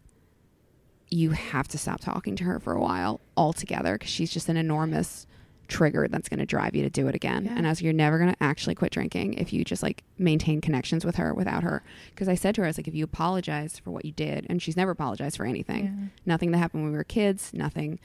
you 1.11 1.31
have 1.31 1.67
to 1.69 1.77
stop 1.77 1.99
talking 1.99 2.35
to 2.37 2.43
her 2.43 2.59
for 2.59 2.73
a 2.73 2.79
while 2.81 3.19
altogether 3.35 3.93
because 3.97 4.11
she's 4.11 4.31
just 4.31 4.49
an 4.49 4.57
enormous 4.57 5.25
trigger 5.67 6.07
that's 6.09 6.29
going 6.29 6.39
to 6.39 6.45
drive 6.47 6.75
you 6.75 6.81
to 6.83 6.89
do 6.89 7.07
it 7.07 7.13
again. 7.15 7.45
Yeah. 7.45 7.53
And 7.55 7.67
I 7.67 7.69
was, 7.69 7.81
you're 7.81 7.93
never 7.93 8.17
going 8.17 8.31
to 8.31 8.43
actually 8.43 8.73
quit 8.73 8.91
drinking 8.91 9.35
if 9.35 9.53
you 9.53 9.63
just 9.63 9.83
like 9.83 10.03
maintain 10.17 10.61
connections 10.61 11.05
with 11.05 11.15
her 11.17 11.31
without 11.33 11.61
her. 11.63 11.83
Because 12.09 12.27
I 12.27 12.33
said 12.35 12.55
to 12.55 12.61
her, 12.61 12.65
I 12.65 12.69
was 12.69 12.77
like, 12.79 12.87
if 12.87 12.95
you 12.95 13.03
apologize 13.03 13.77
for 13.77 13.91
what 13.91 14.03
you 14.05 14.11
did, 14.11 14.47
and 14.49 14.61
she's 14.61 14.75
never 14.77 14.91
apologized 14.91 15.37
for 15.37 15.45
anything, 15.45 15.83
Yeah. 15.85 16.07
nothing 16.25 16.51
that 16.51 16.57
happened 16.57 16.83
when 16.83 16.91
we 16.91 16.97
were 16.97 17.03
kids, 17.03 17.51
nothing, 17.53 17.99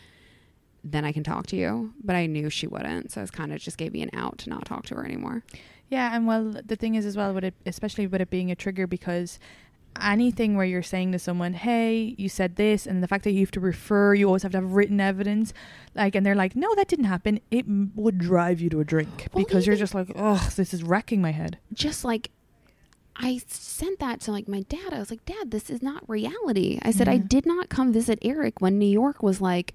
then 0.85 1.05
I 1.05 1.13
can 1.13 1.25
talk 1.25 1.47
to 1.49 1.57
you. 1.57 1.95
But 2.03 2.15
I 2.15 2.27
knew 2.27 2.51
she 2.51 2.67
wouldn't. 2.67 3.11
So 3.11 3.23
it's 3.23 3.31
kind 3.31 3.53
of 3.53 3.61
just 3.61 3.79
gave 3.79 3.93
me 3.93 4.03
an 4.03 4.11
out 4.13 4.39
to 4.39 4.51
not 4.51 4.67
talk 4.67 4.85
to 4.87 4.95
her 4.97 5.05
anymore. 5.05 5.43
Yeah, 5.89 6.15
and 6.15 6.27
well, 6.27 6.55
the 6.65 6.77
thing 6.77 6.95
is 6.95 7.07
as 7.07 7.17
well 7.17 7.33
with 7.33 7.45
it, 7.45 7.55
especially 7.67 8.07
with 8.07 8.21
it 8.21 8.31
being 8.31 8.51
a 8.51 8.55
trigger, 8.55 8.87
because 8.87 9.39
anything 10.01 10.57
where 10.57 10.67
you're 10.67 10.83
saying 10.83 11.13
to 11.13 11.19
someone, 11.19 11.53
"Hey, 11.53 12.15
you 12.19 12.29
said 12.29 12.57
this," 12.57 12.87
and 12.87 13.03
the 13.03 13.09
fact 13.09 13.25
that 13.25 13.33
you 13.33 13.41
have 13.41 13.51
to 13.53 13.61
refer, 13.61 14.15
you 14.15 14.27
always 14.27 14.43
have 14.43 14.53
to 14.53 14.59
have 14.59 14.73
written 14.73 15.01
evidence, 15.01 15.53
like, 15.95 16.15
and 16.15 16.25
they're 16.25 16.35
like, 16.35 16.57
"No, 16.57 16.75
that 16.75 16.89
didn't 16.89 17.05
happen," 17.05 17.39
it 17.51 17.67
m- 17.67 17.93
would 17.95 18.19
drive 18.19 18.61
you 18.61 18.71
to 18.71 18.81
a 18.81 18.85
drink 18.85 19.29
Well, 19.33 19.45
because 19.45 19.67
you're 19.67 19.77
just 19.77 19.95
like, 19.95 20.11
"Oh, 20.17 20.51
this 20.57 20.75
is 20.75 20.83
wrecking 20.83 21.21
my 21.21 21.33
head." 21.33 21.59
just 21.73 22.05
like 22.05 22.31
I 23.17 23.41
sent 23.47 24.01
that 24.01 24.21
to 24.23 24.33
like 24.33 24.49
my 24.49 24.63
dad. 24.63 24.93
I 24.93 24.99
was 24.99 25.11
like, 25.11 25.25
"Dad, 25.25 25.51
this 25.51 25.71
is 25.71 25.83
not 25.83 26.09
reality." 26.09 26.81
I 26.83 26.91
said, 26.91 27.09
"I 27.09 27.19
mm-hmm. 27.19 27.29
did 27.29 27.47
not 27.47 27.69
come 27.69 27.93
visit 27.93 28.19
Eric 28.23 28.61
when 28.61 28.79
New 28.79 28.87
York 28.87 29.23
was 29.23 29.41
like 29.41 29.75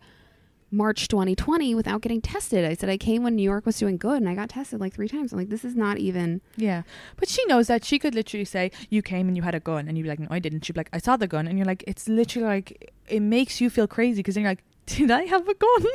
March 0.71 1.07
2020 1.07 1.75
without 1.75 2.01
getting 2.01 2.21
tested." 2.21 2.65
I 2.65 2.73
said, 2.73 2.89
"I 2.89 2.97
came 2.97 3.23
when 3.23 3.35
New 3.35 3.43
York 3.43 3.65
was 3.65 3.77
doing 3.77 3.97
good 3.97 4.17
and 4.21 4.29
I 4.29 4.35
got 4.35 4.49
tested 4.49 4.79
like 4.79 4.93
3 4.93 5.07
times." 5.07 5.31
I'm 5.31 5.39
like, 5.39 5.49
"This 5.49 5.65
is 5.65 5.75
not 5.75 5.97
even 5.97 6.41
Yeah, 6.57 6.83
but 7.17 7.29
she 7.29 7.45
knows 7.45 7.67
that 7.67 7.83
she 7.85 7.99
could 7.99 8.15
literally 8.15 8.45
say, 8.45 8.71
"You 8.89 9.01
came 9.01 9.27
and 9.27 9.35
you 9.35 9.43
had 9.43 9.55
a 9.55 9.59
gun," 9.59 9.87
and 9.87 9.97
you'd 9.97 10.03
be 10.03 10.09
like, 10.09 10.19
"No, 10.19 10.27
I 10.29 10.39
didn't." 10.39 10.65
She'd 10.65 10.73
be 10.73 10.79
like, 10.79 10.89
"I 10.93 10.99
saw 10.99 11.17
the 11.17 11.27
gun," 11.27 11.47
and 11.47 11.57
you're 11.57 11.65
like, 11.65 11.83
"It's 11.87 12.07
literally 12.07 12.47
like 12.47 12.93
it 13.07 13.21
makes 13.21 13.59
you 13.59 13.69
feel 13.69 13.87
crazy 13.87 14.19
because 14.19 14.35
then 14.35 14.43
you're 14.43 14.51
like." 14.51 14.63
Did 14.97 15.11
I 15.11 15.23
have 15.23 15.47
a 15.47 15.53
gun? 15.53 15.85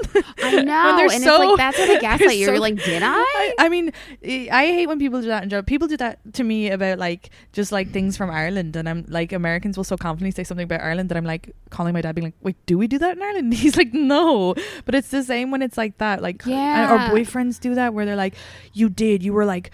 I 0.43 0.63
know." 0.63 1.09
and 1.13 1.23
so- 1.23 1.35
it's 1.35 1.45
like 1.51 1.57
that's 1.59 1.79
what 1.79 1.87
they're 1.89 2.01
gaslight 2.01 2.37
you. 2.39 2.47
so- 2.47 2.53
You're 2.53 2.61
like, 2.61 2.77
"Did 2.83 3.03
I?" 3.05 3.15
I, 3.17 3.55
I 3.59 3.69
mean, 3.69 3.93
I 4.25 4.49
I 4.53 4.67
hate 4.67 4.87
when 4.87 4.99
people 4.99 5.21
do 5.21 5.29
that 5.29 5.43
in 5.43 5.51
general. 5.51 5.65
People 5.65 5.89
do 5.89 5.97
that 5.99 6.19
to 6.35 6.45
me 6.45 6.71
about 6.71 6.99
like 6.99 7.31
just 7.53 7.73
like 7.73 7.91
things 7.91 8.17
from 8.17 8.31
Ireland, 8.31 8.77
and 8.77 8.89
I'm 8.89 9.05
like 9.09 9.33
Americans 9.33 9.77
will 9.77 9.85
so 9.85 9.97
confidently 9.97 10.31
say 10.31 10.45
something 10.45 10.65
about 10.65 10.81
Ireland 10.81 11.09
that 11.11 11.17
I'm 11.17 11.25
like 11.25 11.55
calling 11.71 11.93
my 11.93 12.01
dad, 12.01 12.15
being 12.15 12.27
like, 12.29 12.35
"Wait, 12.43 12.57
do 12.67 12.79
we 12.79 12.87
do 12.87 12.99
that 12.99 13.17
in 13.17 13.23
Ireland?" 13.23 13.53
He's 13.55 13.77
like, 13.77 13.93
"No," 13.93 14.55
but 14.85 14.95
it's 14.95 15.09
the 15.09 15.23
same 15.25 15.51
when 15.51 15.61
it's 15.63 15.77
like 15.77 15.99
that. 15.99 16.23
Like, 16.23 16.43
Yeah. 16.47 16.93
or 16.95 16.99
boyfriends 17.17 17.59
do 17.61 17.75
that 17.75 17.95
where 17.95 18.07
they're 18.07 18.17
like, 18.17 18.35
"You 18.73 18.89
did, 18.89 19.23
you 19.23 19.33
were 19.33 19.45
like." 19.45 19.71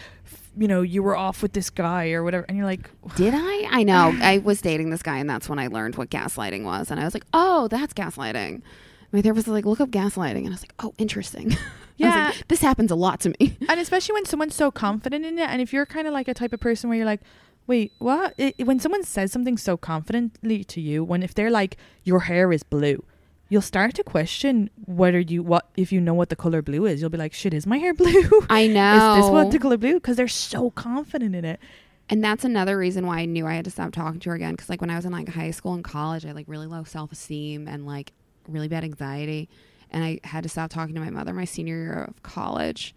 You 0.59 0.67
know, 0.67 0.83
you 0.83 1.01
were 1.05 1.17
off 1.17 1.43
with 1.43 1.53
this 1.53 1.71
guy 1.71 2.11
or 2.11 2.25
whatever, 2.25 2.45
and 2.49 2.57
you're 2.59 2.67
like, 2.67 2.91
Did 3.15 3.35
I? 3.37 3.69
I 3.71 3.83
know. 3.85 4.13
I 4.21 4.39
was 4.39 4.61
dating 4.61 4.91
this 4.91 5.01
guy, 5.01 5.19
and 5.19 5.31
that's 5.31 5.49
when 5.49 5.61
I 5.61 5.69
learned 5.69 5.95
what 5.95 6.11
gaslighting 6.11 6.65
was. 6.65 6.91
And 6.91 6.99
I 6.99 7.05
was 7.05 7.15
like, 7.15 7.25
oh, 7.33 7.69
that's 7.69 7.95
gaslighting. 7.95 8.61
My 9.13 9.23
therapist 9.23 9.47
was 9.49 9.55
like, 9.55 9.65
look 9.67 9.81
up 9.81 9.91
gaslighting. 9.91 10.39
And 10.39 10.49
I 10.49 10.51
was 10.51 10.63
like, 10.63 10.75
oh, 10.79 10.95
interesting. 10.99 11.53
I 11.53 11.55
was 11.55 11.61
Yeah. 11.97 12.27
like, 12.29 12.49
this 12.49 12.61
happens 12.63 12.91
a 12.91 12.95
lot 12.95 13.21
to 13.21 13.31
me. 13.41 13.57
and 13.69 13.79
especially 13.81 14.15
when 14.15 14.25
someone's 14.25 14.55
so 14.55 14.71
confident 14.71 15.25
in 15.27 15.39
it 15.39 15.49
and 15.51 15.61
if 15.61 15.73
you're 15.73 15.85
kind 15.87 16.07
of 16.07 16.13
like 16.15 16.29
a 16.29 16.35
type 16.35 16.53
of 16.53 16.61
person 16.61 16.89
where 16.89 16.97
you're 16.97 17.07
like 17.07 17.21
wait 17.67 17.93
what 17.99 18.35
it, 18.39 18.55
when 18.67 18.81
someone 18.81 19.05
says 19.05 19.31
something 19.31 19.57
so 19.59 19.77
confidently 19.77 20.65
to 20.65 20.81
you 20.81 21.05
when 21.05 21.23
if 21.23 21.35
they're 21.35 21.51
like 21.51 21.77
your 22.05 22.21
hair 22.21 22.53
is 22.53 22.63
blue 22.63 23.05
you'll 23.51 23.61
start 23.63 23.95
to 23.95 24.03
question 24.03 24.71
whether 24.87 25.21
you 25.21 25.43
what 25.43 25.69
if 25.77 25.93
you 25.93 26.01
know 26.01 26.15
what 26.15 26.31
the 26.31 26.37
color 26.37 26.63
blue 26.63 26.87
is 26.87 27.01
you'll 27.03 27.11
be 27.11 27.19
like 27.19 27.33
shit 27.35 27.53
is 27.53 27.67
my 27.67 27.77
hair 27.77 27.93
blue 28.03 28.31
I 28.49 28.67
know. 28.67 29.17
is 29.19 29.25
this 29.25 29.31
what 29.31 29.51
the 29.51 29.59
color 29.59 29.77
blue 29.77 29.95
because 29.95 30.17
they're 30.17 30.27
so 30.27 30.71
confident 30.71 31.35
in 31.37 31.45
it 31.45 31.61
And 32.09 32.25
that's 32.25 32.45
another 32.45 32.79
reason 32.79 33.07
why 33.07 33.19
I 33.19 33.25
knew 33.27 33.47
I 33.47 33.55
had 33.55 33.67
to 33.67 33.71
stop 33.71 33.93
talking 33.93 34.19
to 34.21 34.31
her 34.31 34.35
again. 34.37 34.53
Because 34.55 34.69
like 34.71 34.81
when 34.81 34.91
I 34.91 34.97
was 34.97 35.05
in 35.05 35.13
like 35.13 35.29
high 35.29 35.53
school 35.53 35.75
and 35.75 35.85
college, 35.85 36.25
I 36.25 36.29
had 36.29 36.37
like 36.37 36.49
really 36.49 36.67
low 36.67 36.83
self 36.83 37.13
esteem 37.13 37.69
and 37.69 37.87
like 37.87 38.13
really 38.53 38.69
bad 38.69 38.85
anxiety, 38.85 39.49
and 39.91 40.05
I 40.05 40.21
had 40.25 40.43
to 40.43 40.49
stop 40.49 40.71
talking 40.71 40.95
to 40.95 41.01
my 41.01 41.11
mother 41.11 41.33
my 41.33 41.45
senior 41.45 41.77
year 41.77 42.05
of 42.09 42.23
college 42.23 42.95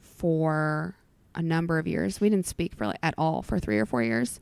for 0.00 0.96
a 1.34 1.42
number 1.42 1.78
of 1.78 1.86
years. 1.86 2.20
We 2.20 2.28
didn't 2.28 2.46
speak 2.46 2.74
for 2.74 2.86
like, 2.86 2.98
at 3.02 3.14
all 3.16 3.42
for 3.42 3.58
three 3.58 3.78
or 3.78 3.86
four 3.86 4.02
years, 4.02 4.40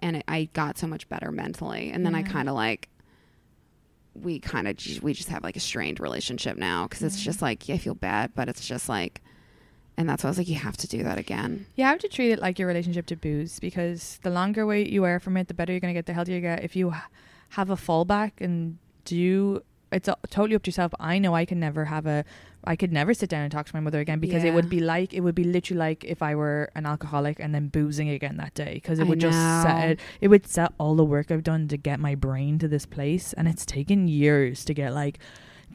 and 0.00 0.16
it, 0.16 0.24
I 0.28 0.48
got 0.52 0.78
so 0.78 0.86
much 0.86 1.08
better 1.08 1.30
mentally. 1.32 1.90
And 1.90 2.04
then 2.04 2.14
I 2.14 2.22
kind 2.22 2.48
of 2.48 2.54
like 2.54 2.88
we 4.14 4.38
kind 4.38 4.66
of 4.66 4.78
we 5.02 5.12
just 5.12 5.28
have 5.28 5.42
like 5.42 5.56
a 5.56 5.60
strained 5.60 6.00
relationship 6.00 6.56
now 6.56 6.84
because 6.84 7.02
it's 7.02 7.20
just 7.20 7.42
like 7.42 7.68
yeah, 7.68 7.74
I 7.74 7.78
feel 7.78 7.94
bad, 7.94 8.32
but 8.34 8.48
it's 8.48 8.66
just 8.66 8.88
like. 8.88 9.22
And 9.98 10.06
that's 10.06 10.22
why 10.22 10.28
I 10.28 10.30
was 10.32 10.36
like, 10.36 10.48
you 10.48 10.56
have 10.56 10.76
to 10.76 10.86
do 10.86 11.04
that 11.04 11.16
again. 11.16 11.64
you 11.74 11.82
have 11.82 11.98
to 12.00 12.08
treat 12.08 12.30
it 12.30 12.38
like 12.38 12.58
your 12.58 12.68
relationship 12.68 13.06
to 13.06 13.16
booze 13.16 13.58
because 13.58 14.18
the 14.22 14.28
longer 14.28 14.60
away 14.60 14.86
you 14.86 15.04
are 15.04 15.18
from 15.18 15.38
it 15.38 15.48
the 15.48 15.54
better 15.54 15.72
you're 15.72 15.80
going 15.80 15.94
to 15.94 15.96
get 15.96 16.04
the 16.04 16.12
healthier 16.12 16.34
you 16.34 16.42
get 16.42 16.62
if 16.62 16.76
you 16.76 16.92
have 17.48 17.70
a 17.70 17.76
fallback 17.76 18.32
and 18.40 18.76
do 19.06 19.62
it's 19.92 20.08
totally 20.30 20.54
up 20.54 20.62
to 20.64 20.68
yourself. 20.68 20.92
I 20.98 21.18
know 21.18 21.34
i 21.34 21.44
can 21.44 21.60
never 21.60 21.84
have 21.86 22.06
a 22.06 22.24
i 22.64 22.74
could 22.74 22.92
never 22.92 23.14
sit 23.14 23.30
down 23.30 23.42
and 23.42 23.52
talk 23.52 23.66
to 23.66 23.74
my 23.74 23.80
mother 23.80 24.00
again 24.00 24.18
because 24.18 24.42
it 24.42 24.52
would 24.52 24.68
be 24.68 24.80
like 24.80 25.14
it 25.14 25.20
would 25.20 25.34
be 25.34 25.44
literally 25.44 25.78
like 25.78 26.04
if 26.04 26.22
i 26.22 26.34
were 26.34 26.70
an 26.74 26.84
alcoholic 26.84 27.38
and 27.38 27.54
then 27.54 27.68
boozing 27.68 28.08
again 28.08 28.36
that 28.36 28.54
day 28.54 28.74
because 28.74 28.98
it 28.98 29.04
I 29.04 29.08
would 29.08 29.20
just 29.20 29.38
set 29.62 30.00
it 30.20 30.28
would 30.28 30.46
set 30.46 30.72
all 30.78 30.96
the 30.96 31.04
work 31.04 31.30
i've 31.30 31.44
done 31.44 31.68
to 31.68 31.76
get 31.76 32.00
my 32.00 32.14
brain 32.14 32.58
to 32.58 32.68
this 32.68 32.86
place. 32.86 33.32
And 33.34 33.46
it's 33.46 33.64
taken 33.64 34.08
years 34.08 34.64
to 34.64 34.74
get 34.74 34.92
like 34.92 35.18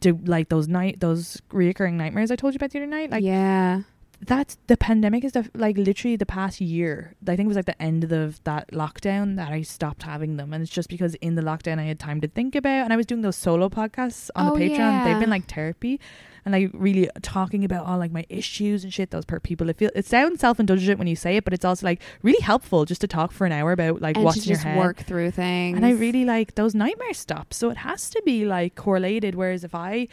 to 0.00 0.18
like 0.24 0.48
those 0.48 0.68
night 0.68 1.00
those 1.00 1.40
reoccurring 1.50 1.94
nightmares 1.94 2.30
i 2.30 2.36
told 2.36 2.52
you 2.54 2.56
about 2.56 2.70
the 2.70 2.78
other 2.78 2.86
night 2.86 3.10
like 3.10 3.22
yeah. 3.22 3.82
That's 4.24 4.56
the 4.68 4.76
pandemic 4.76 5.24
is 5.24 5.32
the 5.32 5.50
like 5.54 5.76
literally 5.76 6.14
the 6.16 6.26
past 6.26 6.60
year. 6.60 7.14
I 7.26 7.34
think 7.36 7.46
it 7.46 7.48
was 7.48 7.56
like 7.56 7.66
the 7.66 7.80
end 7.82 8.10
of 8.12 8.42
that 8.44 8.70
lockdown 8.70 9.36
that 9.36 9.50
I 9.52 9.62
stopped 9.62 10.04
having 10.04 10.36
them, 10.36 10.52
and 10.52 10.62
it's 10.62 10.70
just 10.70 10.88
because 10.88 11.14
in 11.16 11.34
the 11.34 11.42
lockdown 11.42 11.78
I 11.78 11.84
had 11.84 11.98
time 11.98 12.20
to 12.20 12.28
think 12.28 12.54
about, 12.54 12.84
and 12.84 12.92
I 12.92 12.96
was 12.96 13.06
doing 13.06 13.22
those 13.22 13.36
solo 13.36 13.68
podcasts 13.68 14.30
on 14.36 14.48
Oh, 14.52 14.56
the 14.56 14.60
Patreon. 14.70 14.78
yeah. 14.78 15.04
They've 15.04 15.18
been 15.20 15.30
like 15.30 15.50
therapy, 15.52 15.98
and 16.44 16.52
like 16.52 16.70
really 16.72 17.08
talking 17.22 17.64
about 17.64 17.84
all 17.84 17.98
like 17.98 18.12
my 18.12 18.24
issues 18.28 18.84
and 18.84 18.94
shit. 18.94 19.10
Those 19.10 19.24
per 19.24 19.40
people, 19.40 19.68
it 19.68 19.76
feel 19.76 19.90
it 19.94 20.06
sounds 20.06 20.40
self 20.40 20.60
indulgent 20.60 20.98
when 21.00 21.08
you 21.08 21.16
say 21.16 21.36
it, 21.36 21.44
but 21.44 21.52
it's 21.52 21.64
also 21.64 21.84
like 21.84 22.00
really 22.22 22.40
helpful 22.42 22.84
just 22.84 23.00
to 23.00 23.08
talk 23.08 23.32
for 23.32 23.44
an 23.44 23.52
hour 23.52 23.72
about 23.72 24.00
like 24.00 24.16
and 24.16 24.24
what's 24.24 24.44
in 24.46 24.50
your 24.50 24.58
head. 24.58 24.78
work 24.78 24.98
through 24.98 25.32
things. 25.32 25.76
And 25.76 25.84
I 25.84 25.90
really 25.90 26.24
like 26.24 26.54
those 26.54 26.74
nightmares 26.76 27.18
stop. 27.18 27.52
So 27.52 27.70
it 27.70 27.78
has 27.78 28.08
to 28.10 28.22
be 28.24 28.44
like 28.44 28.76
correlated. 28.76 29.34
Whereas 29.34 29.64
if 29.64 29.74
I 29.74 30.06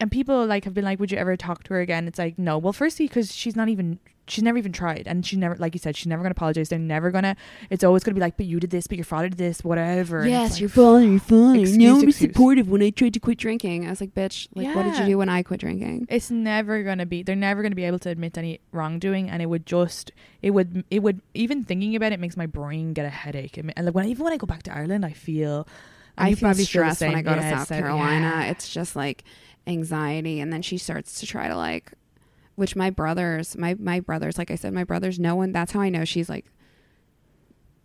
and 0.00 0.10
people 0.10 0.46
like 0.46 0.64
have 0.64 0.74
been 0.74 0.84
like, 0.84 0.98
would 0.98 1.12
you 1.12 1.18
ever 1.18 1.36
talk 1.36 1.62
to 1.64 1.74
her 1.74 1.80
again? 1.80 2.08
It's 2.08 2.18
like 2.18 2.38
no. 2.38 2.58
Well, 2.58 2.72
firstly, 2.72 3.06
because 3.06 3.34
she's 3.34 3.56
not 3.56 3.68
even. 3.68 3.98
She's 4.28 4.44
never 4.44 4.58
even 4.58 4.70
tried, 4.72 5.08
and 5.08 5.26
she 5.26 5.34
never, 5.36 5.56
like 5.56 5.74
you 5.74 5.80
said, 5.80 5.96
she's 5.96 6.06
never 6.06 6.22
gonna 6.22 6.30
apologize. 6.30 6.68
They're 6.68 6.78
never 6.78 7.10
gonna. 7.10 7.34
It's 7.68 7.82
always 7.82 8.04
gonna 8.04 8.14
be 8.14 8.20
like, 8.20 8.36
but 8.36 8.46
you 8.46 8.60
did 8.60 8.70
this, 8.70 8.86
but 8.86 8.96
your 8.96 9.04
father 9.04 9.28
did 9.28 9.38
this, 9.38 9.64
whatever. 9.64 10.18
And 10.18 10.26
it's 10.28 10.30
yes, 10.30 10.50
like, 10.52 10.60
you're 10.60 10.68
fine. 10.68 11.10
You're 11.10 11.18
fine. 11.20 11.58
Excuse, 11.58 11.76
no, 11.78 11.90
I'm 11.96 12.08
excuse. 12.08 12.16
supportive 12.30 12.68
when 12.68 12.80
I 12.80 12.90
tried 12.90 13.14
to 13.14 13.18
quit 13.18 13.38
drinking. 13.38 13.88
I 13.88 13.90
was 13.90 14.00
like, 14.00 14.14
bitch, 14.14 14.46
like, 14.54 14.72
what 14.76 14.84
did 14.84 14.94
you 14.94 15.00
Yeah. 15.00 15.06
do 15.06 15.18
when 15.18 15.28
I 15.28 15.42
quit 15.42 15.58
drinking? 15.58 16.06
it's 16.08 16.30
never 16.30 16.84
gonna 16.84 17.06
be 17.06 17.24
they're 17.24 17.34
never 17.34 17.60
gonna 17.64 17.74
be 17.74 17.82
able 17.82 17.98
to 18.00 18.08
admit 18.08 18.38
any 18.38 18.60
wrongdoing 18.70 19.28
and 19.28 19.42
it 19.42 19.46
would 19.46 19.66
just 19.66 20.12
it 20.42 20.52
would 20.52 20.84
it 20.92 21.00
would 21.02 21.20
even 21.34 21.64
thinking 21.64 21.96
about 21.96 22.12
it 22.12 22.20
makes 22.20 22.36
my 22.36 22.46
brain 22.46 22.92
get 22.92 23.06
a 23.06 23.10
headache 23.10 23.56
and 23.56 23.72
like 23.76 23.94
when 23.96 24.06
even 24.06 24.22
when 24.22 24.32
i 24.32 24.36
go 24.36 24.46
back 24.46 24.62
to 24.62 24.72
ireland 24.72 25.04
i 25.04 25.12
feel 25.12 25.66
and 26.16 26.26
I 26.26 26.28
you 26.30 26.36
feel 26.36 26.48
probably 26.48 26.62
the 26.62 26.66
stressed 26.66 27.00
when 27.00 27.14
I 27.14 27.22
go 27.22 27.34
to 27.34 27.40
Yeah, 27.40 27.58
South 27.58 27.68
so- 27.68 27.78
Carolina. 27.78 28.26
yeah. 28.44 28.50
It's 28.50 28.68
just 28.68 28.94
like 28.96 29.24
anxiety, 29.70 30.40
and 30.40 30.52
then 30.52 30.62
she 30.62 30.76
starts 30.76 31.20
to 31.20 31.26
try 31.26 31.48
to 31.48 31.56
like, 31.56 31.92
which 32.56 32.76
my 32.76 32.90
brothers, 32.90 33.56
my 33.56 33.74
my 33.78 34.00
brothers, 34.00 34.36
like 34.36 34.50
I 34.50 34.56
said, 34.56 34.74
my 34.74 34.84
brothers, 34.84 35.18
no 35.18 35.34
one. 35.36 35.52
That's 35.52 35.72
how 35.72 35.80
I 35.80 35.88
know 35.88 36.04
she's 36.04 36.28
like 36.28 36.46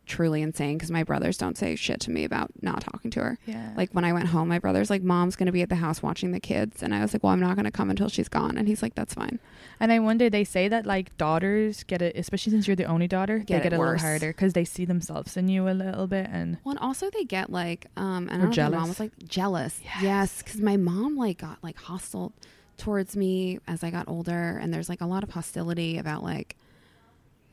truly 0.06 0.42
insane 0.42 0.78
because 0.78 0.92
my 0.92 1.04
brothers 1.04 1.38
don't 1.38 1.58
say 1.58 1.76
shit 1.76 2.00
to 2.02 2.12
me 2.12 2.24
about 2.24 2.52
not 2.62 2.82
talking 2.82 3.12
to 3.12 3.20
her. 3.22 3.38
yeah 3.46 3.72
Like 3.76 3.92
when 3.92 4.06
I 4.06 4.14
went 4.14 4.28
home, 4.28 4.48
my 4.48 4.60
brother's 4.60 4.90
like, 4.90 5.04
"Mom's 5.04 5.36
gonna 5.36 5.52
be 5.52 5.62
at 5.62 5.70
the 5.70 5.76
house 5.76 6.02
watching 6.04 6.32
the 6.32 6.40
kids," 6.40 6.84
and 6.84 6.94
I 6.94 7.02
was 7.02 7.14
like, 7.14 7.24
"Well, 7.24 7.34
I'm 7.34 7.40
not 7.40 7.56
gonna 7.56 7.72
come 7.72 7.90
until 7.90 8.10
she's 8.10 8.30
gone," 8.30 8.58
and 8.58 8.68
he's 8.68 8.82
like, 8.82 8.96
"That's 8.96 9.14
fine." 9.14 9.40
And 9.80 9.92
I 9.92 10.00
wonder, 10.00 10.30
they 10.30 10.44
say 10.44 10.68
that 10.68 10.86
like 10.86 11.16
daughters 11.18 11.84
get 11.84 12.02
it, 12.02 12.16
especially 12.16 12.52
since 12.52 12.68
you're 12.68 12.76
the 12.76 12.86
only 12.86 13.08
daughter, 13.08 13.40
Get 13.40 13.48
they 13.64 13.70
get 13.70 13.74
a 13.74 13.80
little 13.80 13.98
harder 13.98 14.30
because 14.30 14.54
they 14.54 14.66
see 14.66 14.86
themselves 14.86 15.36
in 15.38 15.50
you 15.50 15.68
a 15.68 15.72
little 15.72 16.08
bit. 16.08 16.28
And 16.32 16.58
Well, 16.64 16.72
and 16.72 16.80
also 16.80 17.10
they 17.10 17.24
get 17.26 17.52
like, 17.52 17.88
um, 17.98 18.30
and 18.32 18.44
I 18.44 18.70
my 18.70 18.78
mom 18.78 18.88
was 18.90 19.00
like 19.00 19.12
jealous. 19.28 19.82
Yes. 19.84 20.04
Yes, 20.04 20.42
because 20.42 20.62
my 20.62 20.78
mom 20.78 21.18
like 21.18 21.40
got 21.40 21.58
like 21.64 21.78
hostile 21.78 22.34
towards 22.78 23.16
me 23.16 23.60
as 23.68 23.84
I 23.84 23.92
got 23.92 24.08
older, 24.08 24.58
and 24.62 24.74
there's 24.74 24.90
like 24.90 25.02
a 25.02 25.06
lot 25.06 25.24
of 25.24 25.32
hostility 25.32 25.98
about 25.98 26.24
like 26.24 26.56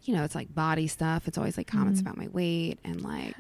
you 0.04 0.14
know, 0.14 0.24
it's 0.24 0.34
like 0.34 0.54
body 0.54 0.86
stuff. 0.86 1.28
It's 1.28 1.38
always 1.38 1.56
like 1.56 1.66
comments 1.66 2.00
Mhm. 2.00 2.02
about 2.04 2.16
my 2.18 2.28
weight 2.28 2.78
and 2.84 3.00
like 3.02 3.36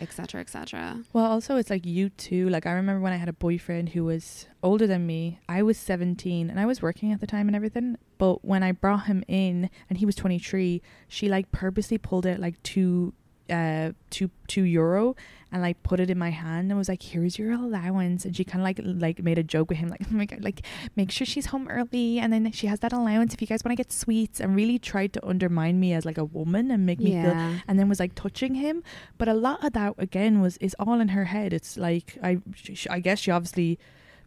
et 0.00 0.12
cetera, 0.12 0.40
et 0.40 0.48
cetera. 0.48 1.02
Well, 1.12 1.24
also 1.24 1.56
it's 1.56 1.70
like 1.70 1.84
you 1.84 2.10
too. 2.10 2.48
Like 2.48 2.66
I 2.66 2.72
remember 2.72 3.00
when 3.00 3.12
I 3.12 3.16
had 3.16 3.28
a 3.28 3.32
boyfriend 3.32 3.88
who 3.90 4.04
was 4.04 4.46
older 4.62 4.86
than 4.86 5.06
me. 5.06 5.40
I 5.48 5.62
was 5.62 5.76
17 5.78 6.50
and 6.50 6.60
I 6.60 6.66
was 6.66 6.80
working 6.82 7.10
at 7.12 7.20
the 7.20 7.26
time 7.26 7.48
and 7.48 7.56
everything. 7.56 7.96
But 8.16 8.44
when 8.44 8.62
I 8.62 8.72
brought 8.72 9.06
him 9.06 9.24
in 9.28 9.70
and 9.88 9.98
he 9.98 10.06
was 10.06 10.14
23, 10.14 10.82
she 11.08 11.28
like 11.28 11.50
purposely 11.50 11.98
pulled 11.98 12.26
it 12.26 12.38
like 12.38 12.62
two 12.62 13.12
uh 13.50 13.92
two 14.10 14.30
two 14.46 14.62
euro 14.62 15.14
and 15.50 15.62
like 15.62 15.82
put 15.82 15.98
it 15.98 16.10
in 16.10 16.18
my 16.18 16.30
hand 16.30 16.70
and 16.70 16.76
was 16.76 16.88
like 16.88 17.02
here's 17.02 17.38
your 17.38 17.52
allowance. 17.52 18.24
And 18.24 18.36
she 18.36 18.44
kind 18.44 18.60
of 18.60 18.64
like 18.64 18.80
like 18.84 19.22
made 19.22 19.38
a 19.38 19.42
joke 19.42 19.70
with 19.70 19.78
him 19.78 19.88
like 19.88 20.02
oh 20.10 20.14
my 20.14 20.26
god 20.26 20.42
like 20.42 20.62
make 20.96 21.10
sure 21.10 21.26
she's 21.26 21.46
home 21.46 21.68
early. 21.68 22.18
And 22.18 22.32
then 22.32 22.50
she 22.52 22.66
has 22.66 22.80
that 22.80 22.92
allowance 22.92 23.32
if 23.34 23.40
you 23.40 23.46
guys 23.46 23.64
want 23.64 23.72
to 23.72 23.82
get 23.82 23.92
sweets 23.92 24.40
and 24.40 24.54
really 24.54 24.78
tried 24.78 25.12
to 25.14 25.26
undermine 25.26 25.80
me 25.80 25.92
as 25.94 26.04
like 26.04 26.18
a 26.18 26.24
woman 26.24 26.70
and 26.70 26.84
make 26.84 27.00
me 27.00 27.12
feel 27.12 27.32
and 27.66 27.78
then 27.78 27.88
was 27.88 28.00
like 28.00 28.14
touching 28.14 28.54
him. 28.56 28.82
But 29.16 29.28
a 29.28 29.34
lot 29.34 29.64
of 29.64 29.72
that 29.72 29.94
again 29.98 30.40
was 30.40 30.56
is 30.58 30.76
all 30.78 31.00
in 31.00 31.08
her 31.08 31.24
head. 31.26 31.52
It's 31.52 31.76
like 31.78 32.18
i 32.22 32.38
sh- 32.54 32.86
i 32.90 33.00
guess 33.00 33.18
she 33.18 33.30
obviously 33.30 33.78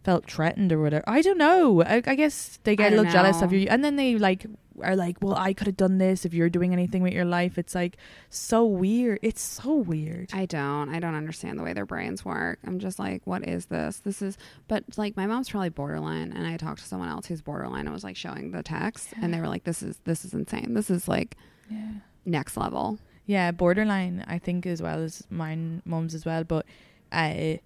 felt 0.04 0.26
threatened 0.26 0.72
or 0.72 0.82
whatever. 0.82 1.04
I 1.08 1.22
don't 1.22 1.38
know. 1.38 1.84
I, 1.84 2.02
I 2.06 2.16
guess 2.16 2.58
they 2.64 2.76
get 2.76 2.92
a 2.94 2.96
little 2.96 3.12
jealous 3.12 3.42
of 3.44 3.54
you 3.54 3.68
and 3.70 3.84
then 3.86 3.96
they 3.98 4.16
like 4.18 4.48
are 4.84 4.96
like 4.96 5.18
well 5.22 5.36
i 5.36 5.54
could 5.54 5.68
have 5.68 5.78
done 5.78 5.98
this 5.98 6.26
if 6.26 6.34
you're 6.34 6.50
doing 6.50 6.74
anything 6.74 7.02
with 7.02 7.14
your 7.14 7.26
life 7.26 7.58
it's 7.58 7.76
like 7.76 7.98
so 8.30 8.66
weird 8.66 9.20
it's 9.22 9.42
so 9.42 9.76
weird 9.76 10.30
I 10.34 10.46
don't. 10.46 10.90
I 10.90 11.00
don't 11.00 11.16
understand 11.16 11.60
the 11.60 11.64
way 11.64 11.74
their 11.74 11.86
brains 11.86 12.26
work. 12.26 12.60
I'm 12.66 12.80
just 12.80 13.00
like, 13.00 13.22
what 13.26 13.48
is 13.48 13.68
this? 13.68 14.00
This 14.00 14.22
is, 14.22 14.38
but 14.68 14.84
like, 14.98 15.16
my 15.16 15.26
mom's 15.26 15.50
probably 15.50 15.70
borderline, 15.70 16.32
and 16.32 16.46
I 16.48 16.58
talked 16.58 16.80
to 16.80 16.86
someone 16.86 17.10
else 17.10 17.26
who's 17.28 17.42
borderline 17.42 17.86
and 17.86 17.94
was 17.94 18.04
like 18.04 18.16
showing 18.16 18.52
the 18.52 18.64
text, 18.64 19.14
and 19.22 19.34
they 19.34 19.40
were 19.40 19.48
like, 19.48 19.64
this 19.64 19.84
is 19.84 20.00
this 20.04 20.26
is 20.26 20.34
insane. 20.34 20.74
This 20.74 20.90
is 20.90 21.08
like 21.08 21.36
yeah 21.70 21.92
next 22.26 22.58
level. 22.58 23.00
Yeah, 23.26 23.52
borderline. 23.52 24.26
I 24.28 24.40
think 24.40 24.66
as 24.66 24.82
well 24.82 25.00
as 25.00 25.24
mine 25.30 25.82
mom's 25.86 26.14
as 26.14 26.26
well. 26.26 26.44
But 26.44 26.66
I 27.12 27.60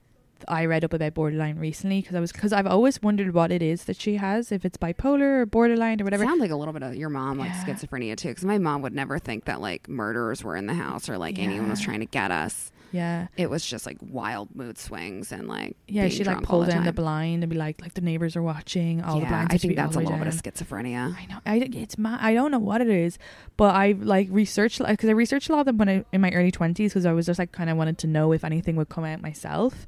I 0.48 0.66
read 0.66 0.84
up 0.84 0.94
about 0.94 1.14
borderline 1.14 1.58
recently 1.58 2.02
because 2.02 2.16
I 2.16 2.20
was 2.20 2.32
because 2.32 2.52
I've 2.54 2.68
always 2.68 3.02
wondered 3.02 3.34
what 3.34 3.52
it 3.52 3.62
is 3.62 3.86
that 3.86 3.96
she 3.98 4.16
has, 4.18 4.52
if 4.52 4.66
it's 4.66 4.78
bipolar 4.78 5.42
or 5.42 5.46
borderline 5.46 6.02
or 6.02 6.04
whatever. 6.04 6.24
Sounds 6.26 6.42
like 6.42 6.52
a 6.52 6.56
little 6.56 6.74
bit 6.74 6.84
of 6.84 6.96
your 6.96 7.10
mom 7.10 7.38
like 7.38 7.50
Yeah. 7.50 7.64
schizophrenia 7.66 8.16
too, 8.18 8.30
because 8.30 8.46
my 8.46 8.58
mom 8.58 8.82
would 8.82 8.94
never 8.94 9.18
think 9.20 9.46
that 9.46 9.62
like 9.62 9.88
murderers 9.90 10.44
were 10.44 10.56
in 10.56 10.66
the 10.68 10.74
house 10.74 11.10
or 11.10 11.18
like 11.18 11.40
anyone 11.40 11.70
was 11.70 11.82
trying 11.82 12.00
to 12.02 12.06
get 12.06 12.32
us. 12.32 12.72
yeah, 12.92 13.28
It 13.36 13.50
was 13.50 13.66
just 13.66 13.86
like 13.86 13.98
wild 14.02 14.56
mood 14.56 14.78
swings 14.78 15.32
and 15.34 15.48
like 15.50 15.76
yeah. 15.88 16.08
She 16.08 16.24
like 16.24 16.44
pull 16.44 16.62
the 16.62 16.68
down 16.72 16.84
the 16.86 16.92
time. 16.92 16.96
blind 16.96 17.44
and 17.44 17.50
be 17.50 17.58
like, 17.58 17.82
like 17.82 17.94
the 17.94 18.02
neighbors 18.02 18.36
are 18.38 18.42
watching. 18.44 19.02
All 19.02 19.20
the 19.20 19.26
blinds 19.26 19.54
I 19.54 19.58
think 19.58 19.76
that's 19.76 19.96
a 19.96 20.00
little 20.00 20.18
bit 20.18 20.28
of 20.28 20.34
schizophrenia. 20.36 21.16
I 21.18 21.26
know. 21.26 21.40
I 21.46 21.56
it's 21.74 21.98
ma- 21.98 22.18
I 22.22 22.34
don't 22.34 22.52
know 22.52 22.60
what 22.60 22.82
it 22.82 22.90
is, 22.90 23.18
but 23.58 23.76
I 23.76 23.94
like 24.00 24.28
researched 24.32 24.80
because 24.86 25.10
I 25.10 25.14
researched 25.14 25.50
a 25.50 25.54
lot 25.54 25.62
of 25.62 25.66
them 25.66 25.78
when 25.78 25.90
I 25.90 26.06
in 26.14 26.22
my 26.22 26.32
early 26.32 26.52
twenties 26.52 26.92
because 26.94 27.06
I 27.06 27.12
was 27.14 27.26
just 27.26 27.40
like 27.40 27.52
kind 27.52 27.70
of 27.70 27.76
wanted 27.78 27.98
to 28.00 28.08
know 28.08 28.32
if 28.32 28.44
anything 28.46 28.76
would 28.78 28.90
come 28.90 29.04
out 29.04 29.22
myself. 29.22 29.86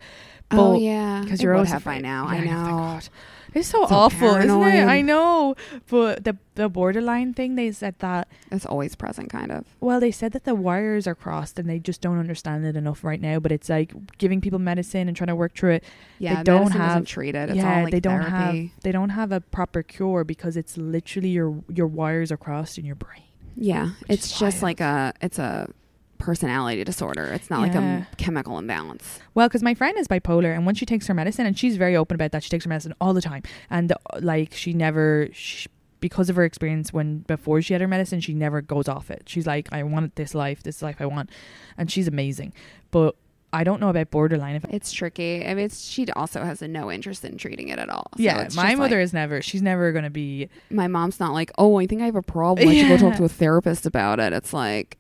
Oh 0.52 0.78
yeah, 0.78 1.22
because 1.24 1.42
you're 1.42 1.54
always 1.54 1.74
by 1.84 2.00
now. 2.00 2.26
Yeah, 2.26 2.30
I 2.32 2.40
know, 2.40 2.46
thank 2.46 2.68
know. 2.68 2.78
God. 2.78 3.10
It's 3.54 3.70
so, 3.70 3.88
So 3.88 3.96
awful, 3.96 4.36
isn't 4.36 4.62
it? 4.62 4.86
I 4.86 5.02
know. 5.02 5.56
But 5.90 6.24
the 6.24 6.38
the 6.56 6.70
borderline 6.70 7.34
thing, 7.34 7.56
they 7.56 7.72
said 7.72 7.96
that. 8.00 8.28
It's 8.52 8.66
always 8.66 8.96
present, 8.96 9.30
kind 9.30 9.52
of. 9.52 9.66
Well, 9.80 10.00
they 10.00 10.12
said 10.12 10.34
that 10.34 10.44
the 10.44 10.54
wires 10.54 11.08
are 11.08 11.16
crossed, 11.16 11.58
and 11.58 11.70
they 11.70 11.80
just 11.80 12.02
don't 12.02 12.20
understand 12.20 12.66
it 12.66 12.76
enough 12.76 13.04
right 13.04 13.22
now. 13.22 13.40
But 13.40 13.52
it's 13.52 13.70
like 13.70 13.94
giving 14.18 14.42
people 14.42 14.60
medicine 14.60 15.08
and 15.08 15.16
trying 15.16 15.30
to 15.30 15.36
work 15.36 15.56
through 15.56 15.76
it. 15.76 15.84
Yeah, 16.20 16.36
they 16.36 16.44
don't 16.44 16.72
have 16.72 16.90
doesn't 16.90 17.06
treat 17.06 17.36
it. 17.36 17.56
Yeah, 17.56 17.78
all 17.78 17.84
like 17.84 17.92
they 17.92 18.00
don't 18.00 18.22
therapy. 18.24 18.68
have 18.74 18.84
they 18.84 18.92
don't 18.92 19.10
have 19.10 19.32
a 19.32 19.42
proper 19.42 19.82
cure 19.82 20.24
because 20.24 20.58
it's 20.58 20.78
literally 20.78 21.30
your 21.30 21.64
your 21.74 21.88
wires 21.88 22.32
are 22.32 22.38
crossed 22.38 22.78
in 22.78 22.86
your 22.86 22.96
brain. 22.96 23.24
Yeah, 23.56 23.92
it's 24.08 24.38
just 24.38 24.62
like 24.62 24.82
a 24.82 25.14
it's 25.22 25.40
a 25.40 25.70
personality 26.18 26.84
disorder. 26.84 27.26
It's 27.26 27.50
not 27.50 27.62
like 27.62 27.76
a 27.76 28.08
chemical 28.18 28.58
imbalance. 28.58 29.20
Well, 29.34 29.48
because 29.48 29.64
my 29.64 29.74
friend 29.74 29.98
is 29.98 30.08
bipolar, 30.08 30.56
and 30.56 30.66
when 30.66 30.76
she 30.76 30.86
takes 30.86 31.08
her 31.08 31.14
medicine, 31.14 31.46
and 31.46 31.58
she's 31.58 31.78
very 31.78 31.96
open 31.96 32.16
about 32.16 32.32
that, 32.32 32.44
she 32.44 32.50
takes 32.50 32.66
her 32.66 32.70
medicine 32.70 32.94
all 33.00 33.14
the 33.14 33.22
time, 33.22 33.44
and 33.70 33.92
uh, 33.92 33.96
like 34.20 34.54
she 34.54 34.74
never, 34.74 35.30
sh 35.32 35.68
because 36.00 36.30
of 36.30 36.36
her 36.36 36.44
experience 36.44 36.94
when 36.94 37.20
before 37.20 37.62
she 37.62 37.74
had 37.74 37.82
her 37.82 37.88
medicine, 37.88 38.20
she 38.20 38.34
never 38.34 38.62
goes 38.62 38.88
off 38.88 39.10
it. 39.10 39.24
She's 39.26 39.48
like, 39.48 39.68
I 39.72 39.84
want 39.84 40.16
this 40.16 40.36
life, 40.36 40.62
this 40.64 40.82
life 40.82 40.98
I 41.00 41.06
want, 41.06 41.30
and 41.78 41.90
she's 41.92 42.08
amazing. 42.08 42.54
But 42.92 43.16
I 43.54 43.64
don't 43.64 43.80
know 43.80 43.90
about 43.90 44.12
borderline. 44.12 44.56
If 44.56 44.66
It's 44.66 44.92
tricky. 44.92 45.46
I 45.46 45.54
mean, 45.54 45.66
it's, 45.66 45.88
she 45.88 46.06
also 46.12 46.44
has 46.44 46.62
a 46.62 46.68
no 46.68 46.92
interest 46.92 47.24
in 47.24 47.38
treating 47.38 47.70
it 47.70 47.80
at 47.80 47.90
all. 47.90 48.08
So 48.18 48.24
yeah, 48.24 48.48
my 48.56 48.76
mother 48.76 48.98
like- 48.98 49.04
is 49.04 49.14
never. 49.14 49.42
She's 49.42 49.62
never 49.62 49.92
gonna 49.92 50.10
be. 50.10 50.50
my 50.70 50.88
mom's 50.88 51.20
not 51.20 51.34
like, 51.34 51.52
oh, 51.58 51.80
I 51.80 51.88
think 51.88 52.02
I 52.02 52.06
have 52.06 52.16
a 52.16 52.22
problem. 52.22 52.68
I 52.68 52.76
should 52.76 52.90
go 52.90 52.98
talk 52.98 53.18
to 53.18 53.24
a 53.24 53.30
therapist 53.30 53.86
about 53.86 54.20
it. 54.20 54.34
It's 54.34 54.54
like, 54.54 54.98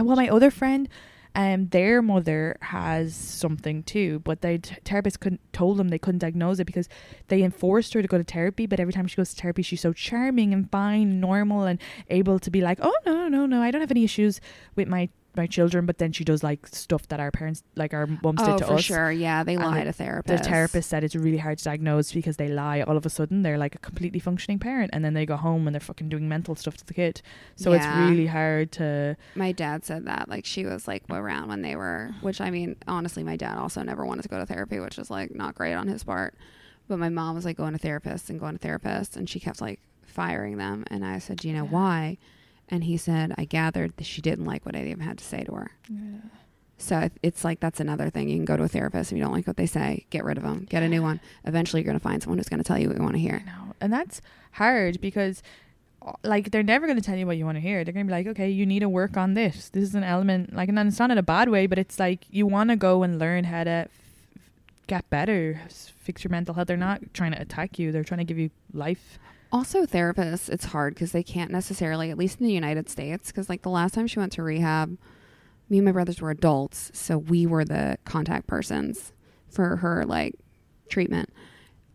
Yeah, 0.00 0.04
well, 0.04 0.16
my 0.16 0.30
other 0.30 0.50
friend, 0.50 0.88
um, 1.34 1.68
their 1.68 2.00
mother 2.00 2.56
has 2.62 3.14
something 3.14 3.82
too, 3.82 4.20
but 4.20 4.40
they 4.40 4.56
t- 4.56 4.76
therapist 4.82 5.20
couldn't 5.20 5.40
told 5.52 5.76
them 5.76 5.88
they 5.88 5.98
couldn't 5.98 6.20
diagnose 6.20 6.58
it 6.58 6.64
because 6.64 6.88
they 7.28 7.42
enforced 7.42 7.92
her 7.92 8.00
to 8.00 8.08
go 8.08 8.16
to 8.16 8.24
therapy. 8.24 8.64
But 8.64 8.80
every 8.80 8.94
time 8.94 9.06
she 9.06 9.16
goes 9.16 9.34
to 9.34 9.42
therapy, 9.42 9.60
she's 9.60 9.82
so 9.82 9.92
charming 9.92 10.54
and 10.54 10.70
fine, 10.70 11.20
normal, 11.20 11.64
and 11.64 11.78
able 12.08 12.38
to 12.38 12.50
be 12.50 12.62
like, 12.62 12.78
"Oh 12.80 12.94
no, 13.04 13.28
no, 13.28 13.44
no, 13.44 13.60
I 13.60 13.70
don't 13.70 13.82
have 13.82 13.90
any 13.90 14.04
issues 14.04 14.40
with 14.74 14.88
my 14.88 15.10
my 15.36 15.46
children." 15.46 15.86
But 15.86 15.98
then 15.98 16.12
she 16.12 16.24
does 16.24 16.42
like 16.42 16.66
stuff 16.66 17.08
that 17.08 17.20
our 17.20 17.30
parents, 17.30 17.62
like 17.76 17.94
our 17.94 18.06
mums, 18.06 18.40
oh, 18.42 18.46
did 18.46 18.58
to 18.58 18.64
for 18.66 18.72
us. 18.74 18.84
sure. 18.84 19.10
Yeah, 19.12 19.42
they 19.44 19.56
lie 19.56 19.84
to 19.84 19.92
The 19.92 20.38
therapist 20.38 20.88
said 20.90 21.04
it's 21.04 21.14
really 21.14 21.38
hard 21.38 21.58
to 21.58 21.64
diagnose 21.64 22.12
because 22.12 22.36
they 22.36 22.48
lie. 22.48 22.82
All 22.82 22.96
of 22.96 23.04
a 23.06 23.10
sudden, 23.10 23.42
they're 23.42 23.58
like 23.58 23.74
a 23.74 23.78
completely 23.78 24.20
functioning 24.20 24.58
parent, 24.58 24.90
and 24.92 25.04
then 25.04 25.14
they 25.14 25.26
go 25.26 25.36
home 25.36 25.66
and 25.66 25.74
they're 25.74 25.80
fucking 25.80 26.08
doing 26.08 26.28
mental 26.28 26.54
stuff 26.54 26.76
to 26.78 26.86
the 26.86 26.94
kid. 26.94 27.22
So 27.56 27.72
Yeah. 27.72 27.76
it's 27.78 28.10
really 28.10 28.26
hard 28.26 28.72
to. 28.72 29.16
My 29.34 29.52
dad 29.52 29.84
said 29.84 30.06
that. 30.06 30.28
Like, 30.28 30.44
she 30.44 30.64
was 30.64 30.86
like 30.88 31.04
around 31.10 31.48
when 31.48 31.62
they 31.62 31.76
were, 31.76 32.10
which 32.20 32.40
I 32.40 32.50
mean, 32.50 32.76
honestly, 32.86 33.22
my 33.24 33.36
dad 33.36 33.56
also 33.58 33.82
never 33.82 34.04
wanted 34.04 34.22
to 34.22 34.28
go 34.28 34.38
to 34.38 34.46
therapy, 34.46 34.78
which 34.80 34.98
is 34.98 35.10
like 35.10 35.34
not 35.34 35.54
great 35.54 35.74
on 35.74 35.88
his 35.88 36.04
part. 36.04 36.34
But 36.88 36.98
my 36.98 37.08
mom 37.08 37.36
was 37.36 37.44
like 37.44 37.56
going 37.56 37.72
to 37.72 37.78
therapists 37.78 38.30
and 38.30 38.40
going 38.40 38.58
to 38.58 38.66
therapists, 38.68 39.16
and 39.16 39.28
she 39.30 39.38
kept 39.38 39.60
like 39.60 39.78
firing 40.02 40.56
them. 40.56 40.84
And 40.88 41.04
I 41.04 41.18
said, 41.18 41.38
Do 41.38 41.48
you 41.48 41.54
know 41.54 41.64
why? 41.64 42.18
And 42.70 42.84
he 42.84 42.96
said, 42.96 43.34
I 43.36 43.44
gathered 43.44 43.96
that 43.96 44.04
she 44.04 44.22
didn't 44.22 44.44
like 44.44 44.64
what 44.64 44.76
of 44.76 44.84
them 44.84 45.00
had 45.00 45.18
to 45.18 45.24
say 45.24 45.42
to 45.44 45.52
her. 45.52 45.70
So 46.78 47.10
it's 47.22 47.44
like 47.44 47.60
that's 47.60 47.78
another 47.80 48.08
thing. 48.08 48.28
You 48.28 48.36
can 48.36 48.44
go 48.46 48.56
to 48.56 48.62
a 48.62 48.68
therapist 48.68 49.12
if 49.12 49.18
you 49.18 49.22
don't 49.22 49.32
like 49.32 49.46
what 49.46 49.56
they 49.58 49.66
say, 49.66 50.06
get 50.10 50.24
rid 50.24 50.38
of 50.38 50.44
them, 50.44 50.66
get 50.70 50.82
a 50.82 50.88
new 50.88 51.02
one. 51.02 51.20
Eventually, 51.44 51.82
you're 51.82 51.86
going 51.92 51.98
to 51.98 52.02
find 52.02 52.22
someone 52.22 52.38
who's 52.38 52.48
going 52.48 52.62
to 52.62 52.64
tell 52.66 52.78
you 52.78 52.88
what 52.88 52.96
you 52.96 53.02
want 53.02 53.14
to 53.16 53.20
hear. 53.20 53.42
No, 53.44 53.74
and 53.80 53.92
that's 53.92 54.22
hard 54.52 54.98
because 55.00 55.42
uh, 56.00 56.12
like 56.24 56.50
they're 56.52 56.62
never 56.62 56.86
going 56.86 56.96
to 56.98 57.04
tell 57.04 57.16
you 57.16 57.26
what 57.26 57.36
you 57.36 57.44
want 57.44 57.56
to 57.56 57.60
hear. 57.60 57.84
They're 57.84 57.92
going 57.92 58.06
to 58.06 58.10
be 58.10 58.16
like, 58.16 58.26
okay, 58.28 58.48
you 58.48 58.64
need 58.64 58.80
to 58.80 58.88
work 58.88 59.18
on 59.18 59.34
this. 59.34 59.68
This 59.68 59.84
is 59.84 59.94
an 59.94 60.04
element, 60.04 60.54
like, 60.54 60.70
and 60.70 60.78
it's 60.78 60.98
not 60.98 61.10
in 61.10 61.18
a 61.18 61.22
bad 61.22 61.50
way, 61.50 61.66
but 61.66 61.78
it's 61.78 61.98
like 61.98 62.24
you 62.30 62.46
want 62.46 62.70
to 62.70 62.76
go 62.76 63.02
and 63.02 63.18
learn 63.18 63.44
how 63.44 63.64
to 63.64 63.70
f- 63.70 63.90
get 64.86 65.10
better, 65.10 65.60
fix 65.98 66.24
your 66.24 66.30
mental 66.30 66.54
health. 66.54 66.68
They're 66.68 66.78
not 66.78 67.02
trying 67.12 67.32
to 67.32 67.40
attack 67.42 67.78
you. 67.78 67.92
They're 67.92 68.04
trying 68.04 68.18
to 68.18 68.24
give 68.24 68.38
you 68.38 68.50
life. 68.72 69.18
Also, 69.52 69.84
therapists, 69.84 70.48
it's 70.48 70.66
hard 70.66 70.94
because 70.94 71.12
they 71.12 71.22
can't 71.24 71.50
necessarily, 71.50 72.10
at 72.10 72.18
least 72.18 72.40
in 72.40 72.46
the 72.46 72.52
United 72.52 72.88
States, 72.88 73.28
because 73.28 73.48
like 73.48 73.62
the 73.62 73.68
last 73.70 73.94
time 73.94 74.06
she 74.06 74.18
went 74.20 74.32
to 74.32 74.42
rehab, 74.42 74.96
me 75.68 75.78
and 75.78 75.84
my 75.84 75.92
brothers 75.92 76.20
were 76.20 76.30
adults, 76.30 76.90
so 76.94 77.18
we 77.18 77.46
were 77.46 77.64
the 77.64 77.98
contact 78.04 78.46
persons 78.46 79.12
for 79.48 79.76
her 79.76 80.04
like 80.04 80.34
treatment. 80.88 81.30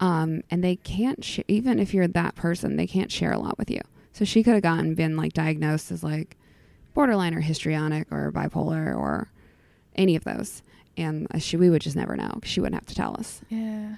Um, 0.02 0.42
and 0.52 0.62
they 0.64 0.76
can't, 0.76 1.24
sh- 1.24 1.40
even 1.48 1.80
if 1.80 1.94
you're 1.94 2.08
that 2.10 2.36
person, 2.36 2.76
they 2.76 2.88
can't 2.88 3.12
share 3.12 3.32
a 3.32 3.40
lot 3.40 3.58
with 3.58 3.72
you. 3.72 3.80
So 4.12 4.26
she 4.26 4.44
could 4.44 4.54
have 4.54 4.64
gotten 4.64 4.94
been 4.96 5.16
like 5.16 5.32
diagnosed 5.34 5.92
as 5.92 6.04
like 6.04 6.36
borderline 6.94 7.34
or 7.34 7.40
histrionic 7.42 8.12
or 8.12 8.32
bipolar 8.32 8.96
or 8.96 9.30
any 9.96 10.16
of 10.18 10.26
those, 10.26 10.62
and 10.98 11.28
uh, 11.34 11.38
she 11.40 11.56
we 11.56 11.70
would 11.70 11.82
just 11.82 11.96
never 11.96 12.16
know 12.18 12.30
'cause 12.42 12.50
she 12.50 12.60
wouldn't 12.60 12.76
have 12.76 12.86
to 12.88 12.96
tell 12.96 13.16
us. 13.18 13.42
Yeah. 13.50 13.96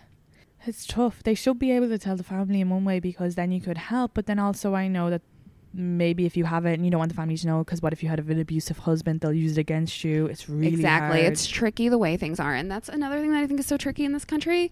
It's 0.68 0.86
tough. 0.86 1.24
They 1.24 1.34
should 1.34 1.60
be 1.60 1.72
able 1.72 1.88
to 1.90 1.98
tell 1.98 2.16
the 2.16 2.24
family 2.24 2.62
in 2.62 2.70
one 2.70 2.84
way 2.86 3.00
because 3.00 3.36
then 3.36 3.52
you 3.52 3.62
could 3.62 3.78
help. 3.78 4.12
But 4.14 4.26
then 4.26 4.40
also, 4.40 4.76
I 4.76 4.88
know 4.88 5.10
that 5.10 5.22
maybe 5.74 6.26
if 6.26 6.36
you 6.36 6.46
have 6.46 6.66
it 6.66 6.74
and 6.74 6.84
you 6.86 6.92
don't 6.92 7.00
want 7.00 7.12
the 7.12 7.16
family 7.16 7.38
to 7.38 7.48
know, 7.48 7.60
because 7.60 7.82
what 7.82 7.94
if 7.94 8.02
you 8.04 8.10
had 8.10 8.20
an 8.20 8.40
abusive 8.40 8.80
husband? 8.80 9.22
They'll 9.22 9.34
use 9.34 9.58
it 9.58 9.62
against 9.62 10.04
you. 10.04 10.26
It's 10.26 10.50
really 10.50 10.68
exactly 10.74 11.22
hard. 11.22 11.32
it's 11.32 11.48
tricky 11.48 11.88
the 11.90 11.98
way 11.98 12.18
things 12.18 12.40
are 12.40 12.54
and 12.56 12.70
that's 12.70 12.90
another 12.90 13.20
thing 13.22 13.32
that 13.32 13.44
i 13.44 13.48
think 13.48 13.60
is 13.60 13.66
so 13.66 13.78
tricky 13.78 14.04
in 14.06 14.12
this 14.12 14.26
country 14.26 14.72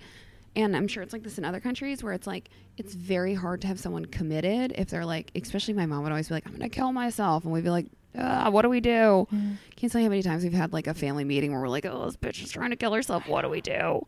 and 0.56 0.76
i'm 0.76 0.88
sure 0.88 1.04
it's 1.04 1.14
like 1.14 1.24
this 1.24 1.38
in 1.38 1.46
other 1.46 1.60
countries 1.60 2.04
where 2.04 2.14
it's 2.14 2.26
like 2.28 2.50
it's 2.78 2.94
very 2.96 3.34
hard 3.36 3.62
to 3.62 3.68
have 3.68 3.80
someone 3.80 4.06
committed 4.06 4.74
if 4.78 4.90
they're 4.90 5.06
like 5.06 5.32
especially 5.36 5.74
my 5.74 5.86
mom 5.86 6.02
would 6.04 6.12
always 6.12 6.28
be 6.30 6.34
like 6.34 6.46
i'm 6.48 6.54
gonna 6.54 6.70
kill 6.70 6.92
myself 6.92 7.44
and 7.44 7.54
we'd 7.54 7.64
be 7.64 7.70
like 7.70 7.88
ah, 8.18 8.50
what 8.50 8.64
do 8.64 8.70
we 8.70 8.80
do 8.80 9.28
can't 9.76 9.92
tell 9.92 10.02
you 10.02 10.06
how 10.08 10.10
many 10.10 10.24
times 10.24 10.44
we've 10.44 10.54
had 10.54 10.74
like 10.74 10.88
a 10.88 10.94
family 10.94 11.24
meeting 11.24 11.52
where 11.52 11.62
we're 11.62 11.70
like 11.70 11.86
oh 11.86 12.06
this 12.06 12.18
bitch 12.18 12.44
is 12.44 12.52
trying 12.52 12.72
to 12.72 12.76
kill 12.76 12.94
herself 12.94 13.28
what 13.28 13.42
do 13.42 13.50
we 13.50 13.62
do 13.62 14.06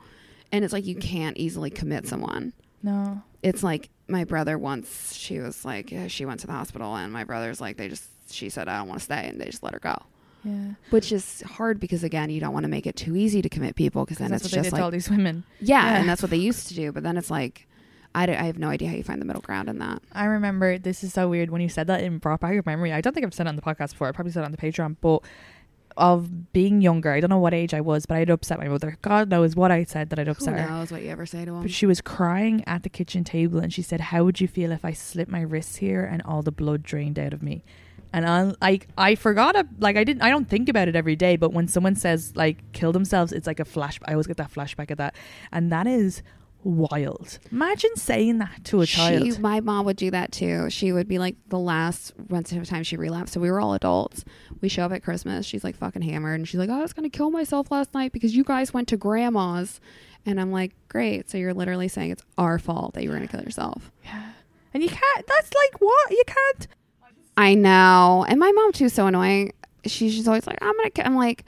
and 0.52 0.64
it's 0.64 0.74
like 0.74 0.86
you 0.86 0.95
mm-hmm. 0.95 1.08
can't 1.08 1.38
easily 1.38 1.70
commit 1.70 2.08
someone 2.08 2.54
no. 2.84 3.22
it's 3.43 3.64
like 3.64 3.89
my 4.08 4.24
brother 4.24 4.58
once 4.58 5.14
she 5.14 5.39
was 5.39 5.66
like 5.66 5.91
yeah, 5.91 6.08
she 6.08 6.26
went 6.26 6.39
to 6.39 6.48
the 6.48 6.54
hospital 6.54 6.95
and 6.95 7.12
my 7.12 7.24
brother's 7.24 7.60
like 7.60 7.78
they 7.78 7.89
just 7.89 8.10
she 8.32 8.50
said 8.50 8.68
i 8.68 8.78
don't 8.78 8.88
want 8.88 9.00
to 9.00 9.06
stay 9.06 9.28
and 9.28 9.39
they 9.39 9.45
just 9.45 9.64
let 9.64 9.74
her 9.74 9.80
go 9.80 9.95
Yeah. 10.43 10.74
which 10.89 11.12
is 11.12 11.41
hard 11.41 11.80
because 11.80 12.04
again 12.04 12.30
you 12.30 12.39
don't 12.39 12.54
want 12.54 12.64
to 12.64 12.70
make 12.70 12.86
it 12.88 12.95
too 12.95 13.16
easy 13.16 13.41
to 13.41 13.50
commit 13.50 13.76
people 13.76 14.06
because 14.06 14.18
then 14.18 14.32
that's 14.32 14.45
it's 14.45 14.54
just 14.54 14.70
to 14.70 14.76
all 14.78 14.84
like 14.84 14.93
these 14.93 15.10
women. 15.10 15.43
yeah, 15.60 15.84
Yeah. 15.84 16.00
and 16.00 16.10
that's 16.10 16.22
what 16.22 16.32
they 16.32 16.38
used 16.38 16.68
to 16.70 16.74
do 16.76 16.91
but 16.91 17.04
then 17.04 17.18
it's 17.18 17.32
like 17.32 17.68
I, 18.16 18.24
I 18.24 18.43
have 18.43 18.58
no 18.58 18.70
idea 18.70 18.89
how 18.89 18.95
you 18.95 19.04
find 19.04 19.22
the 19.22 19.26
middle 19.26 19.43
ground 19.43 19.70
in 19.70 19.78
that. 19.78 20.02
I 20.12 20.26
remember 20.26 20.80
this 20.80 21.04
is 21.04 21.14
so 21.14 21.30
weird 21.30 21.52
when 21.52 21.62
you 21.62 21.70
said 21.70 21.86
that 21.88 22.02
it 22.02 22.22
brought 22.22 22.39
back 22.39 22.54
your 22.54 22.64
memory. 22.66 22.91
I 22.91 23.00
don't 23.00 23.14
think 23.14 23.26
I've 23.26 23.34
said 23.34 23.45
it 23.45 23.50
on 23.50 23.56
the 23.56 23.62
podcast 23.62 23.91
before. 23.91 24.08
I 24.08 24.12
probably 24.12 24.32
said 24.32 24.41
it 24.41 24.45
on 24.45 24.52
the 24.52 24.58
Patreon, 24.58 24.95
but 25.02 25.24
of 25.98 26.54
being 26.54 26.82
younger, 26.82 27.12
I 27.12 27.20
don't 27.20 27.30
know 27.30 27.39
what 27.39 27.54
age 27.54 27.74
I 27.74 27.82
was, 27.82 28.06
but 28.06 28.18
I'd 28.18 28.30
upset 28.30 28.60
my 28.60 28.68
mother. 28.68 28.98
God 29.02 29.30
knows 29.30 29.56
what 29.56 29.72
I 29.72 29.84
said 29.84 30.10
that 30.12 30.20
I'd 30.20 30.28
Who 30.28 30.32
upset 30.32 30.58
her. 30.60 30.70
knows 30.70 30.91
what 30.91 31.02
you 31.02 31.10
ever 31.10 31.26
say 31.26 31.43
to 31.45 31.54
him? 31.54 31.62
But 31.64 31.72
she 31.72 31.86
was 31.86 32.02
crying 32.02 32.64
at 32.68 32.84
the 32.84 32.89
kitchen 32.89 33.24
table 33.24 33.60
and 33.60 33.74
she 33.74 33.82
said, 33.82 34.00
How 34.00 34.24
would 34.24 34.39
you 34.39 34.48
feel 34.48 34.72
if 34.72 34.86
I 34.86 34.93
slit 34.93 35.30
my 35.30 35.41
wrists 35.41 35.78
here 35.78 36.06
and 36.06 36.22
all 36.24 36.41
the 36.41 36.52
blood 36.52 36.84
drained 36.84 37.18
out 37.20 37.34
of 37.34 37.41
me? 37.43 37.64
And 38.14 38.26
I 38.26 38.54
like 38.62 38.88
I 38.98 39.16
forgot 39.16 39.56
it 39.58 39.68
like 39.80 39.98
I 39.98 40.06
didn't 40.06 40.22
I 40.22 40.30
don't 40.30 40.48
think 40.50 40.70
about 40.70 40.88
it 40.88 40.95
every 40.95 41.18
day, 41.18 41.36
but 41.36 41.52
when 41.52 41.68
someone 41.68 41.95
says 41.95 42.34
like 42.36 42.60
kill 42.72 42.93
themselves, 42.93 43.34
it's 43.34 43.45
like 43.48 43.60
a 43.60 43.66
flash 43.66 44.00
I 44.06 44.12
always 44.12 44.28
get 44.28 44.38
that 44.38 44.52
flashback 44.52 44.91
of 44.91 44.98
that. 44.98 45.14
And 45.52 45.72
that 45.74 45.88
is 45.88 46.24
wild. 46.64 47.39
Imagine 47.51 47.95
saying 47.95 48.39
that 48.39 48.64
to 48.66 48.82
a 48.82 48.86
She, 48.86 48.97
child. 48.97 49.39
my 49.39 49.60
mom 49.62 49.86
would 49.86 49.95
do 49.97 50.12
that 50.12 50.32
too. 50.32 50.70
She 50.70 50.91
would 50.91 51.08
be 51.08 51.20
like 51.20 51.36
the 51.47 51.60
last 51.60 52.14
once 52.30 52.51
a 52.51 52.66
time 52.66 52.84
she 52.84 52.97
relapsed. 52.97 53.34
So 53.34 53.39
we 53.39 53.49
were 53.51 53.60
all 53.60 53.74
adults. 53.74 54.26
We 54.62 54.70
show 54.70 54.84
up 54.84 54.91
at 54.91 55.03
Christmas. 55.03 55.45
She's 55.45 55.64
like 55.64 55.76
fucking 55.78 56.01
hammered, 56.01 56.39
and 56.39 56.47
she's 56.47 56.60
like, 56.60 56.70
"Oh, 56.70 56.80
"I 56.80 56.82
was 56.82 56.93
gonna 56.93 57.10
kill 57.10 57.32
myself 57.32 57.72
last 57.72 57.93
night 57.93 58.12
because 58.12 58.36
you 58.36 58.43
guys 58.43 58.74
went 58.74 58.88
to 58.89 58.97
grandma's." 58.97 59.80
And 60.26 60.41
I'm 60.41 60.51
like, 60.51 60.74
"Great! 60.89 61.30
So 61.30 61.38
you're 61.38 61.53
literally 61.53 61.88
saying 61.88 62.12
it's 62.12 62.24
our 62.38 62.60
fault 62.60 62.93
that 62.95 63.03
you 63.03 63.10
were 63.10 63.16
gonna 63.16 63.28
kill 63.28 63.41
yourself." 63.43 63.91
Yeah. 64.03 64.32
And 64.74 64.84
you 64.84 64.89
can't 64.89 65.28
that's 65.28 65.51
like 65.53 65.80
what? 65.82 66.12
You 66.12 66.24
can't 66.28 66.68
I 67.38 67.53
know. 67.53 68.26
And 68.28 68.39
my 68.39 68.51
mom 68.51 68.72
too 68.74 68.86
is 68.86 68.93
so 68.93 69.08
annoying. 69.08 69.53
She's 69.86 70.16
just 70.16 70.28
always 70.28 70.45
like, 70.47 70.58
I'm 70.62 70.76
gonna. 70.76 70.89
ki-" 70.89 71.03
I'm 71.03 71.16
like, 71.16 71.45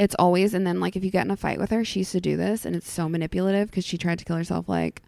it's 0.00 0.16
always. 0.18 0.54
And 0.54 0.66
then 0.66 0.80
like, 0.80 0.96
if 0.96 1.04
you 1.04 1.10
get 1.10 1.26
in 1.26 1.30
a 1.30 1.36
fight 1.36 1.60
with 1.60 1.70
her, 1.70 1.84
she 1.84 2.00
used 2.00 2.12
to 2.12 2.20
do 2.20 2.36
this, 2.36 2.64
and 2.64 2.74
it's 2.74 2.90
so 2.90 3.08
manipulative 3.08 3.70
because 3.70 3.84
she 3.84 3.98
tried 3.98 4.18
to 4.18 4.24
kill 4.24 4.36
herself 4.36 4.68
like 4.68 5.02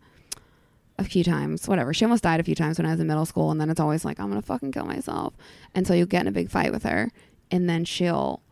a 0.99 1.05
few 1.05 1.24
times. 1.24 1.66
Whatever. 1.66 1.95
She 1.95 2.05
almost 2.05 2.22
died 2.22 2.38
a 2.38 2.45
few 2.45 2.55
times 2.55 2.78
when 2.78 2.86
I 2.86 2.90
was 2.90 3.01
in 3.01 3.07
middle 3.07 3.26
school, 3.26 3.51
and 3.51 3.61
then 3.61 3.70
it's 3.70 3.80
always 3.80 4.05
like, 4.05 4.20
I'm 4.20 4.28
gonna 4.28 4.43
fucking 4.43 4.70
kill 4.70 4.84
myself. 4.84 5.34
And 5.74 5.86
so 5.86 5.95
you'll 5.95 6.07
get 6.07 6.20
in 6.20 6.28
a 6.28 6.32
big 6.32 6.51
fight 6.51 6.70
with 6.72 6.82
her, 6.84 7.11
and 7.51 7.68
then 7.68 7.84
she'll 7.86 8.43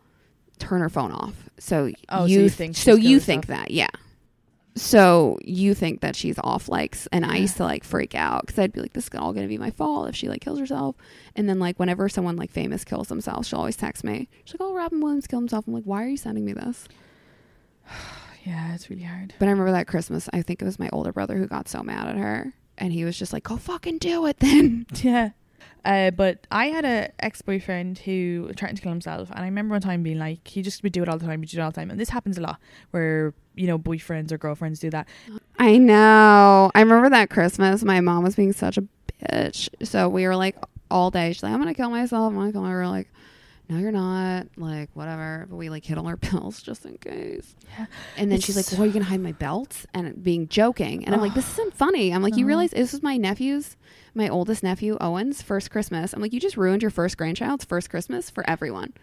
turn 0.57 0.81
her 0.81 0.89
phone 0.89 1.11
off. 1.11 1.49
So 1.59 1.91
Oh, 2.09 2.21
so 2.21 2.25
you 2.25 2.41
you 2.41 2.49
think 2.49 2.75
so 2.75 2.95
you 2.95 3.19
think 3.19 3.45
that, 3.45 3.71
yeah. 3.71 3.87
So 4.75 5.37
you 5.43 5.73
think 5.73 5.99
that 6.01 6.15
she's 6.15 6.39
off 6.39 6.69
likes, 6.69 7.07
and 7.11 7.25
I 7.25 7.37
used 7.37 7.57
to 7.57 7.63
like 7.63 7.83
freak 7.83 8.15
out 8.15 8.45
because 8.45 8.57
I'd 8.57 8.71
be 8.71 8.79
like, 8.81 8.93
"This 8.93 9.05
is 9.05 9.09
all 9.19 9.33
gonna 9.33 9.47
be 9.47 9.57
my 9.57 9.71
fault 9.71 10.07
if 10.09 10.15
she 10.15 10.29
like 10.29 10.41
kills 10.41 10.59
herself." 10.59 10.95
And 11.35 11.49
then 11.49 11.59
like 11.59 11.77
whenever 11.77 12.07
someone 12.07 12.37
like 12.37 12.51
famous 12.51 12.85
kills 12.85 13.09
themselves, 13.09 13.47
she'll 13.49 13.59
always 13.59 13.75
text 13.75 14.03
me. 14.03 14.29
She's 14.45 14.53
like, 14.59 14.65
"Oh, 14.67 14.73
Robin 14.73 15.01
Williams 15.01 15.27
killed 15.27 15.43
himself." 15.43 15.67
I'm 15.67 15.73
like, 15.73 15.83
"Why 15.83 16.03
are 16.03 16.07
you 16.07 16.17
sending 16.17 16.45
me 16.45 16.53
this?" 16.53 16.87
Yeah, 18.43 18.73
it's 18.73 18.89
really 18.89 19.03
hard. 19.03 19.35
But 19.37 19.47
I 19.47 19.51
remember 19.51 19.71
that 19.71 19.85
Christmas. 19.85 20.27
I 20.33 20.41
think 20.41 20.63
it 20.63 20.65
was 20.65 20.79
my 20.79 20.89
older 20.91 21.11
brother 21.13 21.37
who 21.37 21.45
got 21.45 21.67
so 21.67 21.83
mad 21.83 22.07
at 22.07 22.17
her, 22.17 22.53
and 22.75 22.91
he 22.91 23.05
was 23.05 23.15
just 23.15 23.33
like, 23.33 23.43
"Go 23.43 23.57
fucking 23.57 23.99
do 23.99 24.25
it 24.25 24.37
then." 24.39 24.87
Yeah. 25.03 25.29
Uh, 25.83 26.11
but 26.11 26.45
I 26.51 26.67
had 26.67 26.85
a 26.85 27.09
ex 27.19 27.41
boyfriend 27.41 27.99
who 27.99 28.51
threatened 28.55 28.77
to 28.77 28.83
kill 28.83 28.91
himself, 28.91 29.29
and 29.31 29.39
I 29.39 29.45
remember 29.45 29.73
one 29.73 29.81
time 29.81 30.03
being 30.03 30.19
like, 30.19 30.47
he 30.47 30.61
just 30.61 30.83
would 30.83 30.91
do 30.91 31.01
it 31.01 31.09
all 31.09 31.17
the 31.17 31.25
time, 31.25 31.41
he'd 31.41 31.49
do 31.49 31.57
it 31.57 31.61
all 31.61 31.71
the 31.71 31.75
time, 31.75 31.89
and 31.89 31.99
this 31.99 32.09
happens 32.09 32.37
a 32.37 32.41
lot, 32.41 32.59
where 32.91 33.33
you 33.55 33.67
know 33.67 33.77
boyfriends 33.79 34.31
or 34.31 34.37
girlfriends 34.37 34.79
do 34.79 34.89
that. 34.91 35.07
I 35.59 35.77
know. 35.77 36.71
I 36.75 36.79
remember 36.81 37.09
that 37.09 37.29
Christmas. 37.29 37.83
My 37.83 37.99
mom 37.99 38.23
was 38.23 38.35
being 38.35 38.53
such 38.53 38.77
a 38.77 38.83
bitch. 39.31 39.69
So 39.83 40.07
we 40.07 40.25
were 40.27 40.35
like 40.35 40.55
all 40.89 41.11
day. 41.11 41.33
She's 41.33 41.43
like, 41.43 41.51
"I'm 41.53 41.59
gonna 41.59 41.73
kill 41.73 41.89
myself." 41.89 42.31
I'm 42.31 42.35
gonna 42.37 42.51
kill. 42.51 42.61
myself. 42.61 42.71
We 42.73 42.75
were 42.77 42.87
like, 42.87 43.09
"No, 43.69 43.77
you're 43.79 43.91
not." 43.91 44.47
Like 44.57 44.89
whatever. 44.93 45.47
But 45.49 45.55
we 45.55 45.69
like 45.69 45.83
hid 45.85 45.97
all 45.97 46.07
our 46.07 46.17
pills 46.29 46.61
just 46.61 46.85
in 46.85 46.97
case. 46.97 47.55
Yeah. 47.77 47.85
And 48.17 48.31
then 48.31 48.37
It's 48.37 48.45
she's 48.45 48.55
like, 48.55 48.71
"Well, 48.71 48.83
are 48.83 48.85
you 48.85 48.93
gonna 48.93 49.05
hide 49.05 49.19
my 49.21 49.31
belts?" 49.33 49.85
And 49.93 50.21
being 50.23 50.47
joking. 50.47 51.05
And 51.05 51.13
I'm 51.15 51.21
like, 51.21 51.33
"This 51.33 51.51
isn't 51.53 51.73
funny." 51.75 52.13
I'm 52.13 52.21
like, 52.23 52.37
"You 52.37 52.45
realize 52.45 52.71
this 52.71 52.91
was 52.93 53.03
my 53.03 53.17
nephew's, 53.17 53.75
my 54.13 54.27
oldest 54.29 54.63
nephew 54.63 54.97
Owen's 54.99 55.41
first 55.41 55.71
Christmas." 55.71 56.13
I'm 56.13 56.21
like, 56.21 56.33
"You 56.33 56.39
just 56.39 56.57
ruined 56.57 56.81
your 56.81 56.91
first 56.91 57.17
grandchild's 57.17 57.65
first 57.65 57.89
Christmas 57.89 58.29
for 58.29 58.49
everyone." 58.49 58.93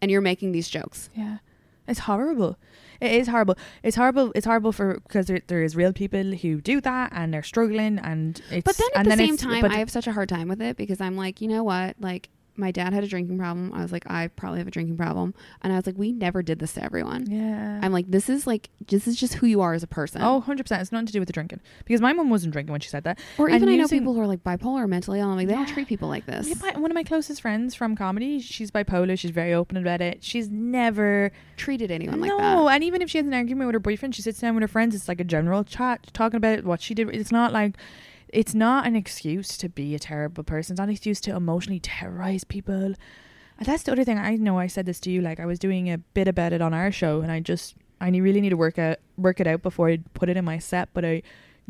And 0.00 0.10
you're 0.10 0.20
making 0.20 0.52
these 0.52 0.68
jokes. 0.68 1.08
Yeah, 1.14 1.38
it's 1.86 2.00
horrible. 2.00 2.58
It 3.00 3.12
is 3.12 3.28
horrible. 3.28 3.56
It's 3.82 3.96
horrible. 3.96 4.32
It's 4.34 4.46
horrible 4.46 4.72
for 4.72 5.00
because 5.00 5.26
there, 5.26 5.40
there 5.46 5.62
is 5.62 5.76
real 5.76 5.92
people 5.92 6.32
who 6.34 6.60
do 6.60 6.80
that 6.80 7.12
and 7.14 7.32
they're 7.32 7.42
struggling 7.42 7.98
and 7.98 8.40
it's. 8.50 8.64
But 8.64 8.76
then 8.76 8.88
at 8.94 9.04
the 9.04 9.16
same 9.16 9.36
time, 9.36 9.60
but 9.60 9.70
I 9.70 9.76
have 9.78 9.90
such 9.90 10.06
a 10.06 10.12
hard 10.12 10.28
time 10.28 10.48
with 10.48 10.62
it 10.62 10.76
because 10.76 11.00
I'm 11.00 11.16
like, 11.16 11.40
you 11.40 11.48
know 11.48 11.62
what? 11.62 11.96
Like, 12.00 12.28
my 12.58 12.70
dad 12.70 12.92
had 12.92 13.04
a 13.04 13.06
drinking 13.06 13.38
problem. 13.38 13.72
I 13.74 13.82
was 13.82 13.92
like, 13.92 14.08
I 14.10 14.28
probably 14.28 14.58
have 14.58 14.68
a 14.68 14.70
drinking 14.70 14.96
problem. 14.96 15.34
And 15.62 15.72
I 15.72 15.76
was 15.76 15.86
like, 15.86 15.96
we 15.98 16.12
never 16.12 16.42
did 16.42 16.58
this 16.58 16.72
to 16.74 16.82
everyone. 16.84 17.26
yeah. 17.30 17.80
I'm 17.82 17.92
like, 17.92 18.10
this 18.10 18.28
is 18.28 18.46
like, 18.46 18.70
this 18.88 19.06
is 19.06 19.16
just 19.16 19.34
who 19.34 19.46
you 19.46 19.60
are 19.60 19.74
as 19.74 19.82
a 19.82 19.86
person. 19.86 20.22
Oh, 20.22 20.42
100%. 20.46 20.58
It's 20.80 20.92
nothing 20.92 21.06
to 21.06 21.12
do 21.12 21.20
with 21.20 21.26
the 21.28 21.32
drinking. 21.32 21.60
Because 21.84 22.00
my 22.00 22.12
mom 22.12 22.30
wasn't 22.30 22.52
drinking 22.52 22.72
when 22.72 22.80
she 22.80 22.88
said 22.88 23.04
that. 23.04 23.18
or 23.38 23.46
And 23.48 23.56
even 23.56 23.68
I 23.68 23.76
know 23.76 23.88
people 23.88 24.14
who 24.14 24.20
are 24.20 24.26
like 24.26 24.42
bipolar 24.44 24.80
or 24.80 24.86
mentally 24.88 25.20
ill. 25.20 25.30
I'm 25.30 25.36
like, 25.36 25.48
they 25.48 25.54
don't 25.54 25.68
treat 25.68 25.88
people 25.88 26.08
like 26.08 26.26
this. 26.26 26.48
Yeah, 26.48 26.78
One 26.78 26.90
of 26.90 26.94
my 26.94 27.04
closest 27.04 27.40
friends 27.42 27.74
from 27.74 27.96
comedy, 27.96 28.40
she's 28.40 28.70
bipolar. 28.70 29.18
She's 29.18 29.30
very 29.30 29.52
open 29.54 29.76
about 29.76 30.00
it. 30.00 30.22
She's 30.24 30.48
never 30.50 31.32
Treated 31.56 31.90
anyone 31.90 32.20
like 32.20 32.30
that. 32.30 32.38
no, 32.38 32.68
and 32.68 32.84
even 32.84 33.00
if 33.02 33.08
she 33.10 33.18
has 33.18 33.26
an 33.26 33.32
argument 33.34 33.66
with 33.68 33.74
her 33.74 33.80
boyfriend, 33.80 34.14
she 34.14 34.22
sits 34.22 34.40
down 34.40 34.54
with 34.54 34.62
her 34.62 34.68
friends. 34.68 34.94
It's 34.94 35.08
like 35.08 35.20
a 35.20 35.24
general 35.24 35.64
chat, 35.64 36.06
talking 36.12 36.36
about 36.36 36.58
it, 36.58 36.64
what 36.64 36.80
she 36.82 36.94
did. 36.94 37.08
It's 37.14 37.32
not 37.32 37.52
like, 37.52 37.76
it's 38.28 38.54
not 38.54 38.86
an 38.86 38.96
excuse 38.96 39.56
to 39.58 39.68
be 39.68 39.94
a 39.94 39.98
terrible 39.98 40.44
person. 40.44 40.74
It's 40.74 40.78
not 40.78 40.88
an 40.88 40.94
excuse 40.94 41.20
to 41.22 41.36
emotionally 41.36 41.80
terrorize 41.80 42.44
people. 42.44 42.94
And 43.58 43.66
that's 43.66 43.84
the 43.84 43.92
other 43.92 44.04
thing. 44.04 44.18
I 44.18 44.36
know 44.36 44.58
I 44.58 44.66
said 44.66 44.86
this 44.86 45.00
to 45.00 45.10
you. 45.10 45.20
Like 45.20 45.40
I 45.40 45.46
was 45.46 45.58
doing 45.58 45.90
a 45.90 45.98
bit 45.98 46.28
about 46.28 46.52
it 46.52 46.60
on 46.60 46.74
our 46.74 46.92
show, 46.92 47.20
and 47.20 47.32
I 47.32 47.40
just 47.40 47.74
I 48.00 48.08
really 48.08 48.40
need 48.40 48.50
to 48.50 48.56
work 48.56 48.78
out 48.78 48.98
work 49.16 49.40
it 49.40 49.46
out 49.46 49.62
before 49.62 49.88
I 49.88 49.98
put 50.14 50.28
it 50.28 50.36
in 50.36 50.44
my 50.44 50.58
set. 50.58 50.90
But 50.92 51.04
I 51.04 51.22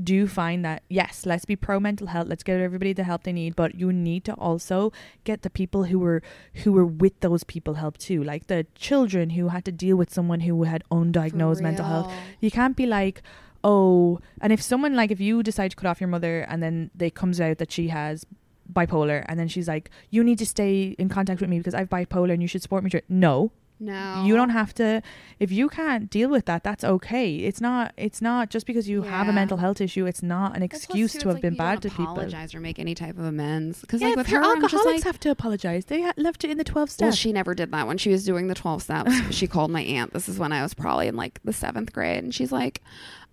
do 0.03 0.27
find 0.27 0.65
that 0.65 0.83
yes, 0.89 1.25
let's 1.25 1.45
be 1.45 1.57
pro 1.57 1.79
mental 1.79 2.09
health. 2.09 2.27
Let's 2.29 2.43
get 2.43 2.61
everybody 2.61 2.93
the 2.93 3.05
help 3.05 3.23
they 3.23 3.33
need, 3.33 3.55
but 3.55 3.77
you 3.77 3.93
need 3.93 4.25
to 4.25 4.35
also 4.35 4.93
get 5.25 5.43
the 5.43 5.51
people 5.51 5.85
who 5.85 5.99
were 5.99 6.23
who 6.65 6.73
were 6.73 6.85
with 6.85 7.21
those 7.21 7.45
people 7.45 7.75
help 7.75 7.99
too, 7.99 8.23
like 8.23 8.49
the 8.49 8.67
children 8.75 9.31
who 9.31 9.49
had 9.49 9.65
to 9.67 9.73
deal 9.73 9.97
with 9.97 10.13
someone 10.13 10.41
who 10.41 10.65
had 10.65 10.83
undiagnosed 10.91 11.61
mental 11.61 11.87
health. 11.87 12.13
You 12.41 12.51
can't 12.51 12.77
be 12.77 12.87
like, 12.87 13.23
oh, 13.71 14.21
and 14.41 14.53
if 14.53 14.63
someone 14.63 14.95
like 14.95 15.11
if 15.11 15.21
you 15.21 15.43
decide 15.43 15.71
to 15.73 15.77
cut 15.77 15.89
off 15.91 16.01
your 16.01 16.09
mother 16.09 16.41
and 16.49 16.63
then 16.63 16.91
it 17.01 17.15
comes 17.15 17.41
out 17.41 17.59
that 17.59 17.71
she 17.73 17.89
has 17.89 18.25
bipolar 18.73 19.25
and 19.29 19.39
then 19.39 19.49
she's 19.49 19.69
like, 19.69 19.91
you 20.11 20.23
need 20.25 20.39
to 20.39 20.47
stay 20.47 20.95
in 20.99 21.09
contact 21.09 21.41
with 21.41 21.51
me 21.51 21.59
because 21.59 21.75
I've 21.75 21.89
bipolar 21.91 22.33
and 22.33 22.43
you 22.43 22.49
should 22.49 22.63
support 22.63 22.83
me. 22.85 22.91
No, 23.09 23.51
No. 23.79 24.23
you 24.25 24.35
don't 24.37 24.51
have 24.61 24.73
to 24.75 25.03
if 25.39 25.51
you 25.53 25.69
can't 25.69 26.09
deal 26.09 26.31
with 26.31 26.47
that 26.47 26.63
that's 26.65 26.83
okay 26.83 27.29
it's 27.49 27.61
not 27.61 27.93
it's 27.99 28.23
not 28.23 28.49
just 28.55 28.65
because 28.67 28.89
you 28.89 29.03
have 29.03 29.29
a 29.29 29.33
mental 29.35 29.59
health 29.59 29.81
issue 29.83 30.07
it's 30.07 30.23
not 30.23 30.57
an 30.57 30.63
excuse 30.63 31.13
too, 31.13 31.19
to 31.21 31.29
have 31.29 31.41
been 31.43 31.57
like 31.57 31.77
you 31.77 31.81
bad 31.81 31.83
to 31.83 31.91
people 31.91 32.13
apologize 32.13 32.55
or 32.55 32.61
make 32.61 32.79
any 32.79 32.95
type 32.95 33.19
of 33.19 33.25
amends. 33.35 33.83
Because 33.83 34.01
yeah, 34.01 34.09
like 34.09 34.17
with 34.17 34.27
her, 34.29 34.37
your 34.37 34.45
I'm 34.45 34.63
just 34.63 34.73
alcoholics 34.75 35.05
like, 35.05 35.13
have 35.13 35.21
to 35.21 35.31
apologize 35.31 35.85
they 35.85 36.03
ha- 36.03 36.15
left 36.17 36.43
it 36.45 36.51
in 36.51 36.57
the 36.59 36.65
12 36.65 36.91
steps 36.91 37.03
Well, 37.07 37.13
she 37.25 37.33
never 37.33 37.55
did 37.55 37.71
that. 37.73 37.87
When 37.87 37.99
she 37.99 38.11
was 38.11 38.25
doing 38.25 38.47
the 38.49 38.55
12 38.55 38.83
steps, 38.83 39.13
she 39.39 39.47
called 39.47 39.71
my 39.71 39.83
aunt. 39.83 40.13
This 40.15 40.27
is 40.29 40.39
when 40.39 40.53
I 40.53 40.63
was 40.63 40.73
probably 40.75 41.07
in 41.09 41.17
like 41.17 41.41
the 41.45 41.53
seventh 41.53 41.93
grade. 41.93 42.25
And 42.25 42.35
she's 42.35 42.51
like, 42.53 42.81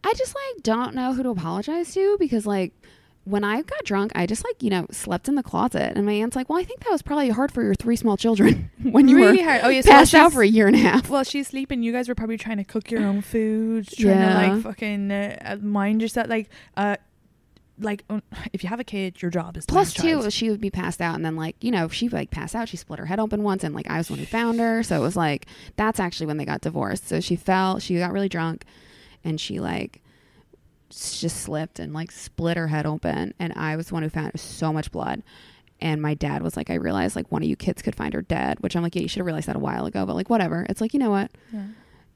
I 0.03 0.13
just 0.15 0.35
like 0.35 0.63
don't 0.63 0.95
know 0.95 1.13
who 1.13 1.23
to 1.23 1.29
apologize 1.29 1.93
to 1.93 2.17
because 2.19 2.45
like 2.45 2.73
when 3.25 3.43
I 3.45 3.61
got 3.61 3.85
drunk, 3.85 4.11
I 4.15 4.25
just 4.25 4.43
like, 4.43 4.61
you 4.61 4.69
know, 4.69 4.85
slept 4.91 5.29
in 5.29 5.35
the 5.35 5.43
closet. 5.43 5.93
And 5.95 6.05
my 6.05 6.11
aunt's 6.11 6.35
like, 6.35 6.49
well, 6.49 6.59
I 6.59 6.65
think 6.65 6.81
that 6.81 6.91
was 6.91 7.01
probably 7.01 7.29
hard 7.29 7.53
for 7.53 7.63
your 7.63 7.73
three 7.73 7.95
small 7.95 8.17
children 8.17 8.69
when 8.83 9.07
you 9.07 9.15
Really 9.15 9.37
were 9.37 9.43
hard. 9.45 9.61
Oh, 9.63 9.69
yeah, 9.69 9.79
so 9.79 9.91
passed 9.91 10.13
out 10.13 10.33
for 10.33 10.41
a 10.43 10.47
year 10.47 10.67
and 10.67 10.75
a 10.75 10.79
half. 10.79 11.09
well 11.09 11.23
she's 11.23 11.47
sleeping 11.47 11.83
you 11.83 11.93
guys 11.93 12.09
were 12.09 12.15
probably 12.15 12.37
trying 12.37 12.57
to 12.57 12.65
cook 12.65 12.91
your 12.91 13.01
own 13.05 13.21
food 13.21 13.87
trying 13.97 14.19
Yeah. 14.19 14.29
to 14.43 14.47
like 14.53 14.61
fucking 14.63 15.09
uh, 15.11 15.57
mind 15.61 16.01
yourself 16.01 16.27
like 16.27 16.49
uh 16.75 16.97
like 17.79 18.03
um, 18.09 18.21
if 18.51 18.61
you 18.63 18.69
have 18.69 18.79
a 18.79 18.83
kid 18.83 19.21
your 19.21 19.31
job 19.31 19.57
is 19.57 19.65
to 19.65 19.71
Plus, 19.71 19.95
have 19.95 20.05
a 20.05 20.07
too, 20.07 20.19
child. 20.21 20.33
she 20.33 20.49
would 20.49 20.61
be 20.61 20.69
passed 20.69 21.01
out, 21.01 21.15
and 21.15 21.25
then 21.25 21.35
like 21.35 21.55
you 21.61 21.71
know, 21.71 21.85
if 21.85 21.93
she 21.93 22.07
like 22.07 22.29
passed 22.29 22.55
out. 22.55 22.69
She 22.69 22.77
split 22.77 22.99
her 22.99 23.05
head 23.07 23.19
open 23.19 23.41
once, 23.41 23.63
and 23.63 23.73
like 23.73 23.89
I 23.89 23.97
was 23.97 24.07
the 24.07 24.13
one 24.13 24.19
who 24.19 24.25
found 24.27 24.59
her. 24.59 24.83
So 24.83 24.95
it 24.95 24.99
was 25.01 25.15
like 25.15 25.47
that's 25.75 25.99
actually 25.99 26.27
when 26.27 26.37
they 26.37 26.45
got 26.45 26.61
divorced. 26.61 27.07
So 27.07 27.19
she 27.19 27.35
fell, 27.35 27.79
she 27.79 27.97
got 27.97 28.11
really 28.11 28.29
drunk, 28.29 28.63
and 29.23 29.39
she 29.39 29.59
like 29.59 30.01
just 30.89 31.41
slipped 31.41 31.79
and 31.79 31.93
like 31.93 32.11
split 32.11 32.57
her 32.57 32.67
head 32.67 32.85
open. 32.85 33.33
And 33.39 33.53
I 33.55 33.75
was 33.75 33.87
the 33.87 33.93
one 33.95 34.03
who 34.03 34.09
found 34.09 34.31
it 34.33 34.39
so 34.39 34.71
much 34.71 34.91
blood. 34.91 35.23
And 35.81 36.01
my 36.01 36.13
dad 36.13 36.43
was 36.43 36.55
like, 36.55 36.69
I 36.69 36.75
realized 36.75 37.15
like 37.15 37.31
one 37.31 37.43
of 37.43 37.49
you 37.49 37.55
kids 37.55 37.81
could 37.81 37.95
find 37.95 38.13
her 38.13 38.21
dead, 38.21 38.59
which 38.61 38.75
I'm 38.75 38.83
like, 38.83 38.95
yeah, 38.95 39.01
you 39.01 39.07
should 39.07 39.19
have 39.19 39.25
realized 39.25 39.47
that 39.47 39.55
a 39.55 39.59
while 39.59 39.85
ago. 39.85 40.05
But 40.05 40.15
like, 40.15 40.29
whatever. 40.29 40.65
It's 40.69 40.81
like 40.81 40.93
you 40.93 40.99
know 40.99 41.09
what? 41.09 41.31
Yeah. 41.51 41.63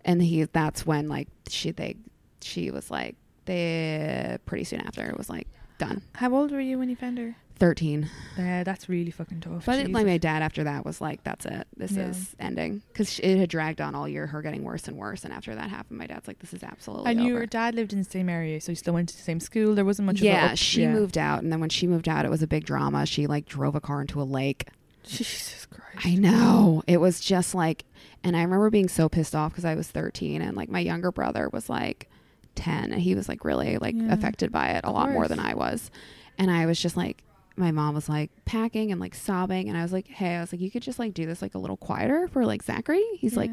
And 0.06 0.22
he, 0.22 0.44
that's 0.44 0.86
when 0.86 1.10
like 1.10 1.28
she 1.50 1.72
they 1.72 1.98
she 2.42 2.72
was 2.72 2.90
like 2.92 3.16
they 3.46 4.38
pretty 4.46 4.64
soon 4.64 4.82
after 4.82 5.06
it 5.10 5.18
was 5.18 5.30
like 5.30 5.48
done. 5.80 6.02
how 6.16 6.34
old 6.34 6.52
were 6.52 6.60
you 6.62 6.78
when 6.78 6.90
you 6.90 6.96
found 6.96 7.18
her 7.18 7.36
Thirteen. 7.60 8.10
yeah 8.38 8.64
that's 8.64 8.88
really 8.88 9.10
fucking 9.12 9.42
tough 9.42 9.66
But 9.66 9.80
it, 9.80 9.92
like 9.92 10.06
my 10.06 10.18
dad 10.18 10.42
after 10.44 10.64
that 10.66 10.86
was 10.86 11.02
like, 11.02 11.24
"That's 11.24 11.46
it. 11.46 11.66
This 11.76 11.92
Yeah. 11.94 12.10
is 12.10 12.36
ending." 12.40 12.84
Because 12.94 13.20
it 13.20 13.38
had 13.38 13.50
dragged 13.50 13.82
on 13.82 13.96
all 13.96 14.08
year, 14.08 14.28
her 14.28 14.42
getting 14.44 14.64
worse 14.64 14.88
and 14.88 14.96
worse. 14.96 15.24
And 15.24 15.34
after 15.34 15.56
that 15.56 15.70
happened, 15.70 15.98
my 15.98 16.06
dad's 16.08 16.28
like, 16.28 16.40
"This 16.40 16.54
is 16.54 16.62
absolutely 16.64 17.10
and 17.12 17.20
over." 17.20 17.30
your 17.30 17.46
dad 17.48 17.74
lived 17.76 17.94
in 17.94 18.00
the 18.00 18.06
same 18.06 18.30
area 18.30 18.62
so 18.62 18.72
you 18.72 18.76
still 18.76 18.94
went 18.94 19.10
to 19.10 19.16
the 19.16 19.22
same 19.24 19.40
school 19.40 19.74
there 19.76 19.86
wasn't 19.86 20.06
much 20.06 20.18
of 20.18 20.24
a 20.24 20.26
yeah, 20.26 20.46
up- 20.52 20.58
she 20.58 20.82
yeah. 20.84 20.92
moved 20.94 21.18
out, 21.18 21.42
and 21.42 21.52
then 21.52 21.60
when 21.60 21.70
she 21.70 21.88
moved 21.88 22.08
out, 22.08 22.26
it 22.26 22.30
was 22.30 22.44
a 22.44 22.48
big 22.48 22.64
drama. 22.66 23.06
She 23.06 23.26
like 23.28 23.46
drove 23.48 23.74
a 23.76 23.82
car 23.82 24.02
into 24.02 24.22
a 24.22 24.24
lake. 24.24 24.68
jesus 25.04 25.66
christ 25.66 26.06
I 26.06 26.14
know 26.16 26.84
it 26.86 26.98
was 27.02 27.20
just 27.20 27.56
like, 27.56 27.86
and 28.24 28.36
I 28.38 28.42
remember 28.44 28.70
being 28.70 28.90
so 28.90 29.10
pissed 29.10 29.34
off 29.34 29.52
because 29.54 29.66
I 29.66 29.74
was 29.74 29.88
thirteen, 29.88 30.42
and 30.44 30.56
like 30.56 30.70
my 30.70 30.80
younger 30.80 31.12
brother 31.12 31.50
was 31.52 31.70
like 31.70 32.08
10 32.56 32.92
and 32.92 33.00
he 33.02 33.14
was 33.14 33.30
like 33.30 33.46
really 33.46 33.78
like 33.78 33.94
Yeah. 33.96 34.12
affected 34.14 34.52
by 34.52 34.70
it 34.70 34.82
a 34.84 34.92
lot 34.92 35.12
more 35.12 35.28
than 35.28 35.40
I 35.40 35.54
was. 35.54 35.92
And 36.40 36.50
I 36.50 36.66
was 36.66 36.80
just 36.82 36.98
like 36.98 37.24
my 37.58 37.72
mom 37.72 37.96
was 37.96 38.08
like 38.08 38.32
packing 38.46 38.92
and 38.92 39.02
like 39.02 39.16
sobbing 39.16 39.68
and 39.68 39.78
I 39.78 39.82
was 39.82 39.92
like, 39.92 40.08
"Hey, 40.08 40.36
I 40.36 40.42
was 40.42 40.52
like 40.52 40.62
you 40.62 40.72
could 40.72 40.84
just 40.84 41.00
like 41.00 41.14
do 41.14 41.26
this 41.26 41.42
like 41.42 41.56
a 41.56 41.58
little 41.58 41.78
quieter 41.78 42.28
for 42.28 42.46
like 42.46 42.64
Zachary. 42.64 43.04
He's 43.18 43.36
like 43.36 43.52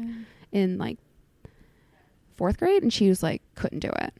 in 0.51 0.77
like 0.77 0.97
4th 2.39 2.57
grade." 2.57 2.83
And 2.83 2.93
she 2.93 3.09
was 3.09 3.23
like 3.23 3.41
couldn't 3.55 3.79
do 3.79 3.91
it. 3.99 4.13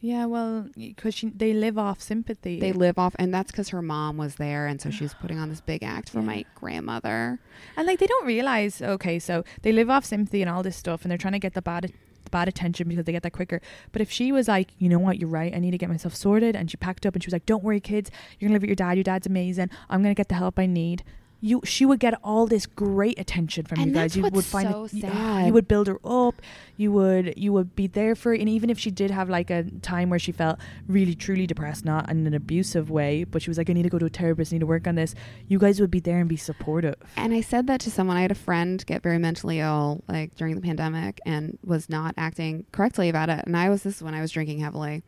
Yeah, 0.00 0.26
well, 0.26 0.68
because 0.76 1.24
they 1.34 1.52
live 1.52 1.76
off 1.76 2.00
sympathy. 2.00 2.60
They 2.60 2.72
live 2.72 3.00
off 3.00 3.16
and 3.18 3.34
that's 3.34 3.50
cuz 3.50 3.70
her 3.70 3.82
mom 3.82 4.16
was 4.16 4.36
there 4.36 4.66
and 4.68 4.80
so 4.80 4.90
she 4.90 5.02
was 5.02 5.14
putting 5.20 5.38
on 5.38 5.48
this 5.48 5.60
big 5.60 5.82
act 5.82 6.10
for 6.10 6.22
my 6.22 6.44
grandmother. 6.54 7.40
and 7.76 7.86
like 7.86 7.98
they 7.98 8.06
don't 8.06 8.26
realize. 8.26 8.80
Okay, 8.80 9.18
so 9.18 9.42
they 9.62 9.72
live 9.72 9.90
off 9.90 10.04
sympathy 10.04 10.40
and 10.42 10.50
all 10.50 10.62
this 10.62 10.76
stuff, 10.76 11.02
and 11.02 11.10
they're 11.10 11.18
trying 11.18 11.32
to 11.32 11.38
get 11.40 11.54
the 11.54 11.62
bad, 11.62 11.92
bad 12.30 12.48
attention 12.48 12.88
because 12.88 13.04
they 13.04 13.12
get 13.12 13.22
that 13.22 13.32
quicker. 13.32 13.60
But 13.92 14.02
if 14.02 14.10
she 14.10 14.32
was 14.32 14.48
like, 14.48 14.70
you 14.78 14.88
know 14.88 14.98
what, 14.98 15.18
you're 15.18 15.28
right, 15.28 15.54
I 15.54 15.58
need 15.58 15.72
to 15.72 15.78
get 15.78 15.88
myself 15.88 16.14
sorted, 16.14 16.56
and 16.56 16.70
she 16.70 16.76
packed 16.76 17.06
up 17.06 17.14
and 17.14 17.22
she 17.22 17.28
was 17.28 17.32
like, 17.32 17.46
don't 17.46 17.62
worry, 17.62 17.80
kids, 17.80 18.10
you're 18.38 18.48
gonna 18.48 18.54
live 18.54 18.62
with 18.62 18.70
your 18.70 18.76
dad. 18.76 18.96
Your 18.96 19.04
dad's 19.04 19.26
amazing. 19.26 19.70
I'm 19.88 20.02
gonna 20.02 20.14
get 20.14 20.28
the 20.28 20.34
help 20.34 20.58
I 20.58 20.66
need. 20.66 21.02
You, 21.40 21.60
she 21.64 21.86
would 21.86 22.00
get 22.00 22.14
all 22.24 22.46
this 22.46 22.66
great 22.66 23.18
attention 23.18 23.64
from 23.64 23.78
And 23.78 23.88
you 23.90 23.94
guys. 23.94 24.16
You 24.16 24.22
would 24.24 24.44
find 24.44 24.68
so 24.68 24.84
it, 24.84 24.90
ah, 24.92 24.96
you- 24.96 25.00
sad. 25.02 25.46
You 25.46 25.52
would 25.52 25.68
build 25.68 25.86
her 25.86 25.98
up. 26.04 26.42
You 26.76 26.92
would, 26.92 27.34
you 27.36 27.52
would 27.52 27.74
be 27.76 27.86
there 27.86 28.14
for, 28.14 28.30
her. 28.30 28.34
and 28.38 28.48
even 28.48 28.70
if 28.70 28.78
she 28.78 28.90
did 28.90 29.10
have 29.10 29.28
like 29.28 29.50
a 29.50 29.64
time 29.82 30.10
where 30.10 30.18
she 30.18 30.32
felt 30.32 30.58
really 30.86 31.14
truly 31.14 31.46
depressed, 31.46 31.84
not 31.84 32.10
in 32.10 32.26
an 32.26 32.34
abusive 32.34 32.90
way, 32.90 33.24
but 33.24 33.42
she 33.42 33.50
was 33.50 33.58
like, 33.58 33.68
I 33.70 33.72
need 33.72 33.82
to 33.84 33.88
go 33.88 33.98
to 33.98 34.06
a 34.06 34.08
therapist, 34.08 34.52
I 34.52 34.56
need 34.56 34.60
to 34.60 34.66
work 34.66 34.86
on 34.86 34.94
this. 34.94 35.14
You 35.46 35.58
guys 35.58 35.80
would 35.80 35.90
be 35.90 36.00
there 36.00 36.18
and 36.20 36.28
be 36.28 36.36
supportive. 36.36 36.96
And 37.16 37.32
I 37.32 37.40
said 37.40 37.66
that 37.68 37.80
to 37.82 37.90
someone. 37.90 38.16
I 38.16 38.22
had 38.22 38.30
a 38.32 38.36
friend 38.36 38.84
get 38.86 39.02
very 39.02 39.18
mentally 39.18 39.60
ill 39.60 40.02
like 40.08 40.34
during 40.36 40.54
the 40.54 40.60
pandemic 40.60 41.20
and 41.26 41.58
was 41.64 41.88
not 41.88 42.14
acting 42.16 42.66
correctly 42.72 43.08
about 43.08 43.28
it. 43.28 43.44
And 43.46 43.56
I 43.56 43.68
was 43.70 43.82
this 43.82 43.96
is 43.96 44.02
when 44.02 44.14
I 44.14 44.20
was 44.20 44.30
drinking 44.32 44.58
heavily. 44.58 45.02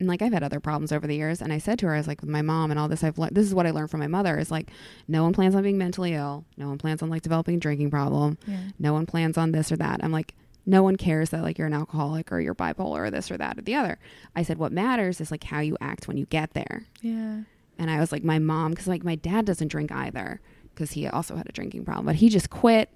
And 0.00 0.08
like 0.08 0.22
I've 0.22 0.32
had 0.32 0.42
other 0.42 0.60
problems 0.60 0.90
over 0.90 1.06
the 1.06 1.14
years. 1.14 1.40
And 1.40 1.52
I 1.52 1.58
said 1.58 1.78
to 1.80 1.86
her, 1.86 1.94
I 1.94 1.98
was 1.98 2.08
like, 2.08 2.22
with 2.22 2.30
my 2.30 2.42
mom 2.42 2.70
and 2.70 2.80
all 2.80 2.88
this, 2.88 3.04
I've 3.04 3.18
le- 3.18 3.30
this 3.30 3.46
is 3.46 3.54
what 3.54 3.66
I 3.66 3.70
learned 3.70 3.90
from 3.90 4.00
my 4.00 4.06
mother 4.06 4.38
is 4.38 4.50
like, 4.50 4.70
no 5.06 5.22
one 5.22 5.34
plans 5.34 5.54
on 5.54 5.62
being 5.62 5.78
mentally 5.78 6.14
ill. 6.14 6.46
No 6.56 6.68
one 6.68 6.78
plans 6.78 7.02
on 7.02 7.10
like 7.10 7.22
developing 7.22 7.56
a 7.56 7.60
drinking 7.60 7.90
problem. 7.90 8.38
Yeah. 8.46 8.58
No 8.78 8.94
one 8.94 9.06
plans 9.06 9.36
on 9.36 9.52
this 9.52 9.70
or 9.70 9.76
that. 9.76 10.00
I'm 10.02 10.10
like, 10.10 10.34
no 10.66 10.82
one 10.82 10.96
cares 10.96 11.30
that 11.30 11.42
like 11.42 11.58
you're 11.58 11.66
an 11.66 11.74
alcoholic 11.74 12.32
or 12.32 12.40
you're 12.40 12.54
bipolar 12.54 13.00
or 13.00 13.10
this 13.10 13.30
or 13.30 13.36
that 13.36 13.58
or 13.58 13.62
the 13.62 13.74
other. 13.74 13.98
I 14.34 14.42
said, 14.42 14.58
what 14.58 14.72
matters 14.72 15.20
is 15.20 15.30
like 15.30 15.44
how 15.44 15.60
you 15.60 15.76
act 15.80 16.08
when 16.08 16.16
you 16.16 16.26
get 16.26 16.54
there. 16.54 16.86
Yeah. 17.02 17.42
And 17.78 17.90
I 17.90 18.00
was 18.00 18.12
like, 18.12 18.24
my 18.24 18.38
mom, 18.38 18.70
because 18.72 18.86
like 18.86 19.04
my 19.04 19.14
dad 19.14 19.44
doesn't 19.44 19.68
drink 19.68 19.92
either, 19.92 20.40
because 20.74 20.92
he 20.92 21.06
also 21.08 21.36
had 21.36 21.48
a 21.48 21.52
drinking 21.52 21.84
problem, 21.84 22.06
but 22.06 22.16
he 22.16 22.28
just 22.28 22.50
quit. 22.50 22.90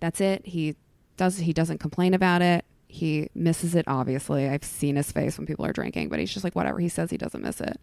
That's 0.00 0.20
it. 0.20 0.46
He 0.46 0.76
does. 1.16 1.38
He 1.38 1.52
doesn't 1.52 1.78
complain 1.78 2.14
about 2.14 2.42
it. 2.42 2.64
He 2.90 3.30
misses 3.34 3.74
it. 3.76 3.86
Obviously, 3.86 4.48
I've 4.48 4.64
seen 4.64 4.96
his 4.96 5.12
face 5.12 5.38
when 5.38 5.46
people 5.46 5.64
are 5.64 5.72
drinking, 5.72 6.08
but 6.08 6.18
he's 6.18 6.32
just 6.32 6.42
like 6.42 6.56
whatever. 6.56 6.80
He 6.80 6.88
says 6.88 7.10
he 7.10 7.16
doesn't 7.16 7.42
miss 7.42 7.60
it. 7.60 7.78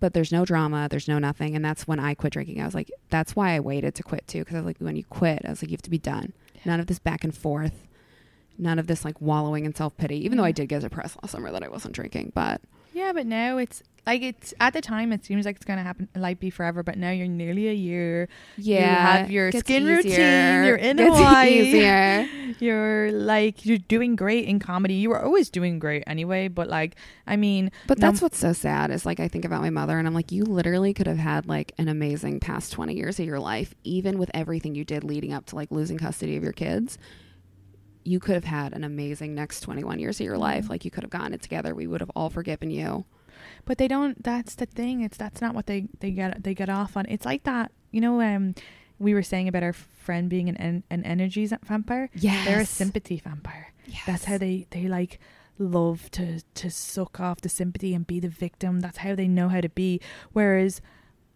But 0.00 0.12
there's 0.12 0.32
no 0.32 0.44
drama. 0.44 0.86
There's 0.90 1.08
no 1.08 1.18
nothing. 1.18 1.56
And 1.56 1.64
that's 1.64 1.88
when 1.88 1.98
I 1.98 2.14
quit 2.14 2.34
drinking. 2.34 2.60
I 2.60 2.66
was 2.66 2.74
like, 2.74 2.90
that's 3.08 3.34
why 3.34 3.52
I 3.52 3.60
waited 3.60 3.94
to 3.94 4.02
quit 4.02 4.28
too, 4.28 4.40
because 4.40 4.54
I 4.56 4.58
was 4.58 4.66
like, 4.66 4.78
when 4.78 4.96
you 4.96 5.04
quit, 5.04 5.42
I 5.46 5.50
was 5.50 5.62
like, 5.62 5.70
you 5.70 5.74
have 5.74 5.82
to 5.82 5.90
be 5.90 5.98
done. 5.98 6.34
None 6.64 6.80
of 6.80 6.86
this 6.86 6.98
back 6.98 7.24
and 7.24 7.34
forth. 7.34 7.86
None 8.58 8.78
of 8.78 8.86
this 8.86 9.04
like 9.04 9.20
wallowing 9.20 9.64
in 9.64 9.74
self 9.74 9.96
pity. 9.96 10.22
Even 10.24 10.36
though 10.36 10.44
I 10.44 10.52
did 10.52 10.68
get 10.68 10.82
depressed 10.82 11.16
last 11.22 11.32
summer 11.32 11.50
that 11.50 11.62
I 11.62 11.68
wasn't 11.68 11.94
drinking, 11.94 12.32
but 12.34 12.60
Yeah, 12.94 13.12
but 13.12 13.26
now 13.26 13.58
it's 13.58 13.82
like 14.06 14.22
it's 14.22 14.52
at 14.60 14.72
the 14.74 14.80
time 14.82 15.12
it 15.12 15.24
seems 15.24 15.46
like 15.46 15.56
it's 15.56 15.64
gonna 15.64 15.82
happen 15.82 16.08
like 16.14 16.38
be 16.38 16.50
forever, 16.50 16.82
but 16.82 16.96
now 16.96 17.10
you're 17.10 17.26
nearly 17.26 17.68
a 17.68 17.72
year. 17.72 18.28
yeah, 18.56 18.78
you 18.78 19.18
have 19.20 19.30
your 19.30 19.50
skin 19.52 19.82
easier. 19.82 19.96
routine. 19.96 20.64
You're 20.66 20.76
in 20.76 20.96
Gets 20.98 21.16
Hawaii. 21.16 21.48
easier. 21.60 22.28
You're 22.60 23.10
like 23.10 23.66
you're 23.66 23.78
doing 23.78 24.14
great 24.14 24.44
in 24.46 24.60
comedy. 24.60 24.94
You 24.94 25.10
were 25.10 25.20
always 25.20 25.50
doing 25.50 25.80
great 25.80 26.04
anyway, 26.06 26.46
but 26.46 26.68
like 26.68 26.94
I 27.26 27.34
mean, 27.36 27.72
But 27.88 27.98
that's 27.98 28.22
what's 28.22 28.38
so 28.38 28.52
sad 28.52 28.92
is 28.92 29.04
like 29.04 29.18
I 29.18 29.26
think 29.26 29.44
about 29.44 29.60
my 29.60 29.70
mother 29.70 29.98
and 29.98 30.06
I'm 30.06 30.14
like, 30.14 30.30
you 30.30 30.44
literally 30.44 30.94
could 30.94 31.08
have 31.08 31.18
had 31.18 31.48
like 31.48 31.72
an 31.78 31.88
amazing 31.88 32.38
past 32.38 32.70
20 32.72 32.94
years 32.94 33.18
of 33.18 33.26
your 33.26 33.40
life, 33.40 33.74
even 33.82 34.18
with 34.18 34.30
everything 34.34 34.76
you 34.76 34.84
did 34.84 35.02
leading 35.02 35.32
up 35.32 35.46
to 35.46 35.56
like 35.56 35.72
losing 35.72 35.98
custody 35.98 36.36
of 36.36 36.44
your 36.44 36.52
kids. 36.52 36.96
You 38.04 38.20
could 38.20 38.34
have 38.34 38.44
had 38.44 38.72
an 38.74 38.84
amazing 38.84 39.34
next 39.34 39.60
21 39.60 39.98
years 39.98 40.20
of 40.20 40.26
your 40.26 40.38
life. 40.38 40.68
Like 40.68 40.84
you 40.84 40.90
could 40.90 41.02
have 41.04 41.10
gotten 41.10 41.32
it 41.34 41.42
together. 41.42 41.74
We 41.74 41.86
would 41.86 42.00
have 42.00 42.10
all 42.14 42.30
forgiven 42.30 42.70
you. 42.70 43.04
but 43.64 43.78
they 43.78 43.88
don't. 43.88 44.22
That's 44.22 44.54
the 44.54 44.66
thing. 44.66 45.00
It's 45.00 45.16
that's 45.16 45.40
not 45.40 45.54
what 45.54 45.66
they 45.66 45.88
they 46.00 46.10
get 46.10 46.42
they 46.44 46.54
get 46.54 46.68
off 46.68 46.96
on. 46.96 47.06
It's 47.08 47.24
like 47.24 47.44
that. 47.44 47.72
You 47.90 48.00
know, 48.00 48.20
um, 48.20 48.54
we 48.98 49.14
were 49.14 49.22
saying 49.22 49.48
about 49.48 49.62
our 49.62 49.72
friend 49.72 50.28
being 50.28 50.48
an 50.48 50.56
en- 50.58 50.84
an 50.90 51.02
energy 51.04 51.46
vampire. 51.46 52.10
Yeah. 52.14 52.44
They're 52.44 52.60
a 52.60 52.66
sympathy 52.66 53.18
vampire. 53.18 53.72
That's 54.06 54.24
how 54.24 54.38
they 54.38 54.66
they 54.70 54.86
like 54.88 55.18
love 55.58 56.10
to 56.12 56.40
to 56.54 56.70
suck 56.70 57.20
off 57.20 57.40
the 57.40 57.48
sympathy 57.48 57.94
and 57.94 58.06
be 58.06 58.20
the 58.20 58.28
victim. 58.28 58.80
That's 58.80 58.98
how 58.98 59.14
they 59.14 59.28
know 59.28 59.48
how 59.48 59.60
to 59.60 59.68
be. 59.68 60.00
Whereas 60.32 60.80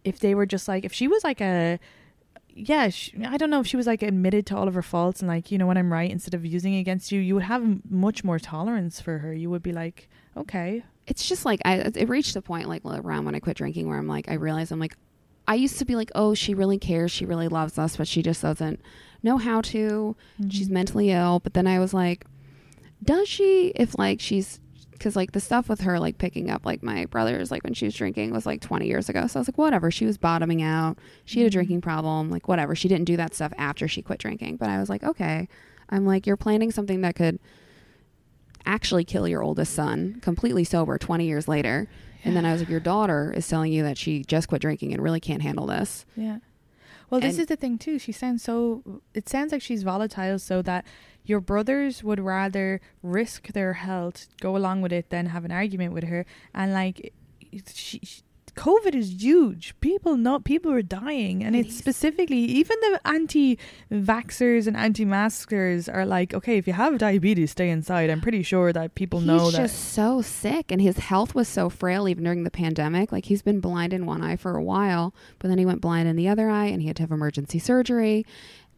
if 0.03 0.19
they 0.19 0.33
were 0.35 0.45
just 0.45 0.67
like 0.67 0.85
if 0.85 0.93
she 0.93 1.07
was 1.07 1.23
like 1.23 1.41
a 1.41 1.79
yeah, 2.67 2.89
sh 2.89 3.11
I 3.25 3.37
don't 3.37 3.49
know 3.49 3.59
if 3.59 3.67
she 3.67 3.77
was 3.77 3.87
like 3.87 4.03
admitted 4.03 4.45
to 4.47 4.57
all 4.57 4.67
of 4.67 4.73
her 4.73 4.81
faults 4.81 5.21
and 5.21 5.27
like 5.27 5.51
you 5.51 5.57
know 5.57 5.67
when 5.67 5.77
I'm 5.77 5.91
right 5.91 6.09
instead 6.09 6.33
of 6.33 6.45
using 6.45 6.75
against 6.75 7.11
you, 7.11 7.19
you 7.19 7.35
would 7.35 7.43
have 7.43 7.61
m- 7.61 7.81
much 7.89 8.23
more 8.23 8.39
tolerance 8.39 8.99
for 8.99 9.19
her. 9.19 9.33
You 9.33 9.49
would 9.49 9.63
be 9.63 9.71
like, 9.71 10.09
okay, 10.35 10.83
It's 11.07 11.27
just 11.27 11.45
like 11.45 11.61
I 11.65 11.75
it 11.75 12.09
reached 12.09 12.35
a 12.35 12.41
point 12.41 12.67
like 12.67 12.83
around 12.85 13.25
when 13.25 13.35
I 13.35 13.39
quit 13.39 13.57
drinking 13.57 13.87
where 13.87 13.97
I'm 13.97 14.07
like 14.07 14.29
I 14.29 14.33
realized 14.33 14.71
I'm 14.71 14.79
like 14.79 14.95
I 15.47 15.55
used 15.55 15.79
to 15.79 15.85
be 15.85 15.95
like, 15.95 16.11
"Oh, 16.13 16.35
she 16.35 16.53
really 16.53 16.77
cares. 16.77 17.11
She 17.11 17.25
really 17.25 17.47
loves 17.47 17.79
us, 17.79 17.97
but 17.97 18.07
she 18.07 18.21
just 18.21 18.43
doesn't 18.43 18.79
know 19.23 19.37
how 19.37 19.61
to. 19.61 20.15
She's 20.47 20.65
mm-hmm. 20.65 20.73
mentally 20.75 21.09
ill." 21.09 21.39
But 21.39 21.55
then 21.55 21.65
I 21.65 21.79
was 21.79 21.91
like, 21.91 22.25
does 23.03 23.27
she 23.27 23.73
if 23.75 23.97
like 23.97 24.19
she's 24.19 24.59
because 24.99 25.15
like 25.15 25.31
the 25.31 25.39
stuff 25.39 25.69
with 25.69 25.81
her 25.81 25.99
like 25.99 26.17
picking 26.17 26.51
up 26.51 26.65
like 26.65 26.83
my 26.83 27.05
brothers 27.05 27.49
like 27.49 27.63
when 27.63 27.73
she 27.73 27.85
was 27.85 27.95
drinking 27.95 28.31
was 28.31 28.45
like 28.45 28.61
20 28.61 28.85
years 28.85 29.09
ago. 29.09 29.25
So 29.25 29.39
i 29.39 29.41
was 29.41 29.47
like 29.47 29.57
whatever. 29.57 29.89
She 29.89 30.05
was 30.05 30.17
bottoming 30.17 30.61
out. 30.61 30.99
She 31.25 31.39
had 31.39 31.45
a 31.45 31.49
mm-hmm. 31.49 31.57
drinking 31.57 31.81
problem. 31.81 32.29
Like 32.29 32.47
whatever. 32.47 32.75
She 32.75 32.87
didn't 32.87 33.05
do 33.05 33.17
that 33.17 33.33
stuff 33.33 33.53
after 33.57 33.87
she 33.87 34.01
quit 34.01 34.19
drinking. 34.19 34.57
But 34.57 34.69
i 34.69 34.77
was 34.79 34.89
like 34.89 35.03
okay. 35.03 35.47
I'm 35.89 36.05
like 36.05 36.27
you're 36.27 36.37
planning 36.37 36.71
something 36.71 37.01
that 37.01 37.15
could 37.15 37.39
actually 38.65 39.05
kill 39.05 39.27
your 39.27 39.41
oldest 39.41 39.73
son 39.73 40.19
completely 40.21 40.63
sober 40.63 40.97
20 40.97 41.25
years 41.25 41.47
later. 41.47 41.87
And 42.25 42.35
then 42.35 42.45
i 42.45 42.51
was 42.51 42.61
like 42.61 42.69
your 42.69 42.81
daughter 42.81 43.33
is 43.35 43.47
telling 43.47 43.71
you 43.71 43.83
that 43.83 43.97
she 43.97 44.23
just 44.23 44.49
quit 44.49 44.61
drinking 44.61 44.93
and 44.93 45.01
really 45.01 45.21
can't 45.21 45.41
handle 45.41 45.65
this. 45.65 46.05
Yeah. 46.15 46.39
Well, 47.09 47.19
this 47.21 47.35
And- 47.35 47.41
is 47.41 47.47
the 47.47 47.55
thing 47.55 47.77
too. 47.77 47.97
She 47.99 48.11
sounds 48.11 48.43
so. 48.43 49.01
It 49.13 49.27
sounds 49.29 49.51
like 49.51 49.61
she's 49.61 49.83
volatile, 49.83 50.37
so 50.39 50.61
that 50.63 50.85
your 51.23 51.39
brothers 51.41 52.03
would 52.03 52.19
rather 52.19 52.81
risk 53.03 53.47
their 53.49 53.73
health, 53.73 54.27
go 54.39 54.55
along 54.55 54.81
with 54.81 54.91
it, 54.93 55.09
than 55.09 55.27
have 55.27 55.45
an 55.45 55.51
argument 55.51 55.93
with 55.93 56.05
her. 56.05 56.25
And 56.53 56.73
like, 56.73 57.13
she, 57.73 57.99
she- 58.03 58.21
COVID 58.59 58.93
is 58.93 59.23
huge. 59.23 59.73
People 59.79 60.17
know 60.17 60.37
people 60.37 60.69
are 60.69 60.81
dying, 60.81 61.45
and 61.45 61.55
it's 61.55 61.73
specifically 61.77 62.39
even 62.39 62.77
the 62.81 62.99
anti-vaxxers 63.05 64.67
and 64.67 64.75
anti-maskers 64.75 65.87
are 65.87 66.05
like, 66.05 66.33
okay, 66.33 66.57
if 66.57 66.67
you 66.67 66.73
have 66.73 66.97
diabetes, 66.97 67.51
stay 67.51 67.69
inside. 67.69 68.09
I'm 68.09 68.19
pretty 68.19 68.43
sure 68.43 68.73
that 68.73 68.95
people 68.95 69.21
know 69.21 69.49
that. 69.51 69.61
he's 69.61 69.71
just 69.71 69.93
so 69.93 70.21
sick 70.21 70.73
and 70.73 70.81
his 70.81 70.97
health 70.97 71.33
was 71.33 71.47
so 71.47 71.69
frail 71.69 72.09
even 72.09 72.25
during 72.25 72.43
the 72.43 72.51
pandemic 72.51 73.13
like 73.13 73.25
he's 73.25 73.41
been 73.41 73.61
blind 73.61 73.93
in 73.93 74.05
one 74.05 74.21
eye 74.21 74.35
for 74.35 74.57
a 74.57 74.63
while 74.63 75.13
but 75.39 75.47
then 75.47 75.57
he 75.57 75.65
went 75.65 75.79
blind 75.79 76.09
in 76.09 76.17
the 76.17 76.27
other 76.27 76.49
eye 76.49 76.65
and 76.65 76.81
he 76.81 76.87
had 76.87 76.97
to 76.97 77.03
have 77.03 77.11
emergency 77.11 77.59
surgery 77.59 78.25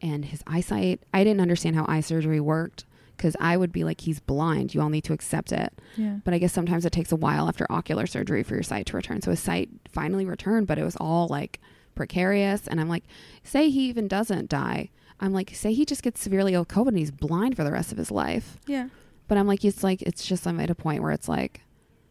and 0.00 0.26
his 0.26 0.42
eyesight 0.46 1.00
i 1.12 1.24
didn't 1.24 1.40
understand 1.40 1.74
how 1.76 1.84
eye 1.88 2.00
surgery 2.00 2.40
worked 2.40 2.84
because 3.22 3.36
i 3.40 3.56
would 3.56 3.70
be 3.72 3.84
like 3.84 4.00
he's 4.00 4.18
blind 4.20 4.74
you 4.74 4.80
all 4.82 4.88
need 4.88 5.04
to 5.04 5.12
accept 5.12 5.52
it 5.52 5.72
yeah. 5.96 6.16
but 6.24 6.34
i 6.34 6.38
guess 6.38 6.52
sometimes 6.52 6.84
it 6.84 6.90
takes 6.92 7.12
a 7.12 7.16
while 7.16 7.46
after 7.48 7.64
ocular 7.70 8.06
surgery 8.06 8.42
for 8.42 8.54
your 8.54 8.62
sight 8.64 8.84
to 8.86 8.96
return 8.96 9.22
so 9.22 9.30
his 9.30 9.38
sight 9.40 9.68
finally 9.88 10.24
returned 10.24 10.66
but 10.66 10.76
it 10.78 10.84
was 10.84 10.96
all 10.96 11.28
like 11.28 11.60
precarious 11.94 12.66
and 12.66 12.80
i'm 12.80 12.88
like 12.88 13.04
say 13.44 13.70
he 13.70 13.88
even 13.88 14.08
doesn't 14.08 14.48
die 14.48 14.88
i'm 15.20 15.32
like 15.32 15.50
say 15.54 15.72
he 15.72 15.84
just 15.84 16.02
gets 16.02 16.20
severely 16.20 16.54
ill 16.54 16.64
covid 16.64 16.88
and 16.88 16.98
he's 16.98 17.10
blind 17.12 17.54
for 17.54 17.64
the 17.64 17.72
rest 17.72 17.92
of 17.92 17.98
his 17.98 18.10
life 18.10 18.56
Yeah. 18.66 18.88
but 19.28 19.38
I'm 19.38 19.46
like, 19.46 19.64
it's 19.64 19.82
like 19.84 20.02
it's 20.02 20.26
just 20.26 20.46
I'm 20.46 20.58
at 20.60 20.70
a 20.70 20.74
point 20.74 21.02
where 21.02 21.12
it's 21.12 21.28
like, 21.28 21.60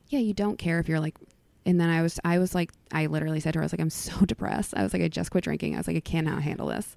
yeah, 0.09 0.19
you 0.19 0.33
don't 0.33 0.57
care 0.57 0.79
if 0.79 0.87
you're 0.89 0.99
like. 0.99 1.15
And 1.65 1.79
then 1.79 1.89
I 1.89 2.01
was 2.01 2.19
I 2.25 2.39
was 2.39 2.55
like 2.55 2.71
I 2.91 3.05
literally 3.05 3.39
said 3.39 3.53
to 3.53 3.59
her 3.59 3.63
I 3.63 3.65
was 3.65 3.73
like 3.73 3.81
I'm 3.81 3.89
so 3.91 4.25
depressed. 4.25 4.73
I 4.75 4.83
was 4.83 4.93
like 4.93 5.01
I 5.03 5.07
just 5.07 5.31
quit 5.31 5.43
drinking. 5.43 5.75
I 5.75 5.77
was 5.77 5.87
like 5.87 5.97
I 5.97 6.01
cannot 6.01 6.41
handle 6.43 6.67
this, 6.67 6.95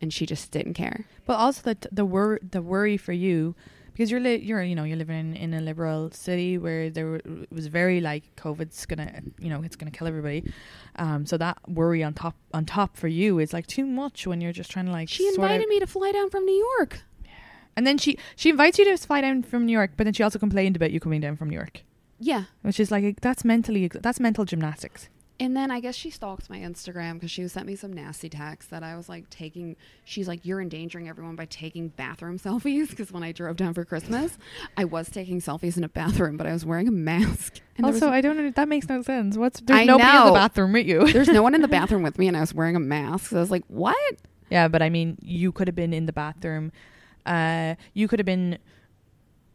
and 0.00 0.12
she 0.12 0.24
just 0.26 0.50
didn't 0.50 0.74
care. 0.74 1.06
But 1.26 1.34
also 1.34 1.62
the 1.74 1.88
the 1.92 2.04
wor- 2.04 2.40
the 2.42 2.62
worry 2.62 2.96
for 2.96 3.12
you 3.12 3.54
because 3.92 4.10
you're 4.10 4.20
li- 4.20 4.36
you're 4.42 4.62
you 4.62 4.74
know 4.74 4.84
you're 4.84 4.96
living 4.96 5.34
in, 5.34 5.36
in 5.36 5.54
a 5.54 5.60
liberal 5.60 6.10
city 6.12 6.56
where 6.58 6.88
there 6.90 7.18
w- 7.18 7.42
it 7.42 7.52
was 7.54 7.66
very 7.66 8.00
like 8.00 8.24
COVID's 8.36 8.86
gonna 8.86 9.20
you 9.38 9.50
know 9.50 9.62
it's 9.62 9.76
gonna 9.76 9.90
kill 9.90 10.06
everybody, 10.06 10.50
um 10.96 11.26
so 11.26 11.36
that 11.36 11.58
worry 11.68 12.02
on 12.02 12.14
top 12.14 12.36
on 12.54 12.64
top 12.64 12.96
for 12.96 13.08
you 13.08 13.38
is 13.38 13.52
like 13.52 13.66
too 13.66 13.84
much 13.84 14.26
when 14.26 14.40
you're 14.40 14.52
just 14.52 14.70
trying 14.70 14.86
to 14.86 14.92
like 14.92 15.08
She 15.10 15.26
invited 15.28 15.68
me 15.68 15.78
to 15.80 15.86
fly 15.86 16.12
down 16.12 16.30
from 16.30 16.44
New 16.46 16.66
York. 16.78 17.00
and 17.76 17.86
then 17.86 17.98
she 17.98 18.18
she 18.34 18.48
invites 18.48 18.78
you 18.78 18.84
to 18.86 18.96
fly 18.96 19.20
down 19.20 19.42
from 19.42 19.66
New 19.66 19.72
York 19.72 19.90
but 19.96 20.04
then 20.04 20.14
she 20.14 20.22
also 20.22 20.38
complained 20.38 20.76
about 20.76 20.90
you 20.90 21.00
coming 21.00 21.20
down 21.20 21.36
from 21.36 21.50
New 21.50 21.56
York 21.56 21.82
Yeah, 22.18 22.44
which 22.62 22.80
is 22.80 22.90
like 22.90 23.20
that's 23.20 23.44
mentally 23.44 23.88
that's 23.88 24.18
mental 24.20 24.44
gymnastics 24.44 25.08
And 25.38 25.54
then 25.54 25.70
I 25.70 25.80
guess 25.80 25.94
she 25.94 26.08
stalked 26.08 26.48
my 26.48 26.56
Instagram 26.60 27.14
because 27.14 27.30
she 27.30 27.46
sent 27.46 27.66
me 27.66 27.76
some 27.76 27.92
nasty 27.92 28.30
texts 28.30 28.70
that 28.70 28.82
I 28.82 28.96
was 28.96 29.06
like 29.06 29.28
taking. 29.28 29.76
She's 30.06 30.26
like, 30.26 30.40
"You're 30.46 30.62
endangering 30.62 31.10
everyone 31.10 31.36
by 31.36 31.44
taking 31.44 31.88
bathroom 31.88 32.38
selfies." 32.46 32.88
Because 32.88 33.12
when 33.12 33.22
I 33.22 33.32
drove 33.32 33.56
down 33.56 33.74
for 33.74 33.84
Christmas, 33.84 34.38
I 34.78 34.84
was 34.86 35.10
taking 35.10 35.42
selfies 35.42 35.76
in 35.76 35.84
a 35.84 35.90
bathroom, 35.90 36.38
but 36.38 36.46
I 36.46 36.52
was 36.54 36.64
wearing 36.64 36.88
a 36.88 36.90
mask. 36.90 37.60
And 37.76 37.84
there 37.84 37.92
was 37.92 38.02
Also, 38.02 38.10
I 38.14 38.22
don't. 38.22 38.38
know- 38.38 38.50
That 38.50 38.68
makes 38.68 38.88
no 38.88 39.02
sense. 39.02 39.36
What's 39.36 39.60
there's 39.60 39.80
I 39.80 39.84
nobody 39.84 40.16
in 40.16 40.26
the 40.26 40.32
bathroom 40.32 40.72
with 40.72 40.86
you. 40.86 41.12
there's 41.12 41.28
no 41.28 41.42
one 41.42 41.54
in 41.54 41.60
the 41.60 41.68
bathroom 41.78 42.02
with 42.02 42.18
me, 42.18 42.28
and 42.28 42.36
I 42.36 42.40
was 42.40 42.54
wearing 42.54 42.74
a 42.76 42.80
mask. 42.80 43.26
So 43.30 43.36
I 43.36 43.40
was 43.40 43.50
like, 43.50 43.64
"What?" 43.68 44.14
Yeah, 44.48 44.68
but 44.68 44.80
I 44.80 44.88
mean, 44.88 45.18
you 45.20 45.52
could 45.52 45.68
have 45.68 45.74
been 45.76 45.92
in 45.92 46.06
the 46.06 46.14
bathroom. 46.14 46.72
Uh, 47.26 47.74
you 47.92 48.08
could 48.08 48.20
have 48.20 48.26
been 48.26 48.56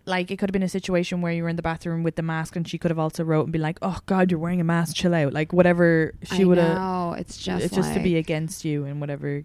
like 0.06 0.32
it 0.32 0.38
could 0.38 0.49
have 0.49 0.54
been 0.54 0.64
a 0.64 0.70
situation 0.70 1.22
where 1.22 1.32
you 1.32 1.43
were 1.43 1.49
in 1.49 1.56
the 1.56 1.62
bathroom 1.62 2.04
with 2.04 2.16
the 2.16 2.22
mask, 2.24 2.56
and 2.56 2.68
she 2.68 2.78
could 2.78 2.91
have 2.91 2.99
also 2.99 3.24
wrote 3.24 3.43
and 3.43 3.54
be 3.54 3.60
like, 3.60 3.78
"Oh 3.82 3.99
God, 4.06 4.32
you're 4.32 4.39
wearing 4.39 4.60
a 4.62 4.64
mask. 4.64 4.95
Chill 4.95 5.14
out." 5.14 5.34
Like 5.34 5.54
whatever 5.54 6.14
she 6.24 6.45
would 6.45 6.58
have. 6.58 6.76
know. 6.78 7.14
It's 7.18 7.38
just 7.38 7.66
It's 7.66 7.76
just 7.76 7.93
to 7.93 7.99
be 7.99 8.18
against 8.18 8.66
you 8.66 8.86
and 8.86 8.99
whatever. 8.99 9.43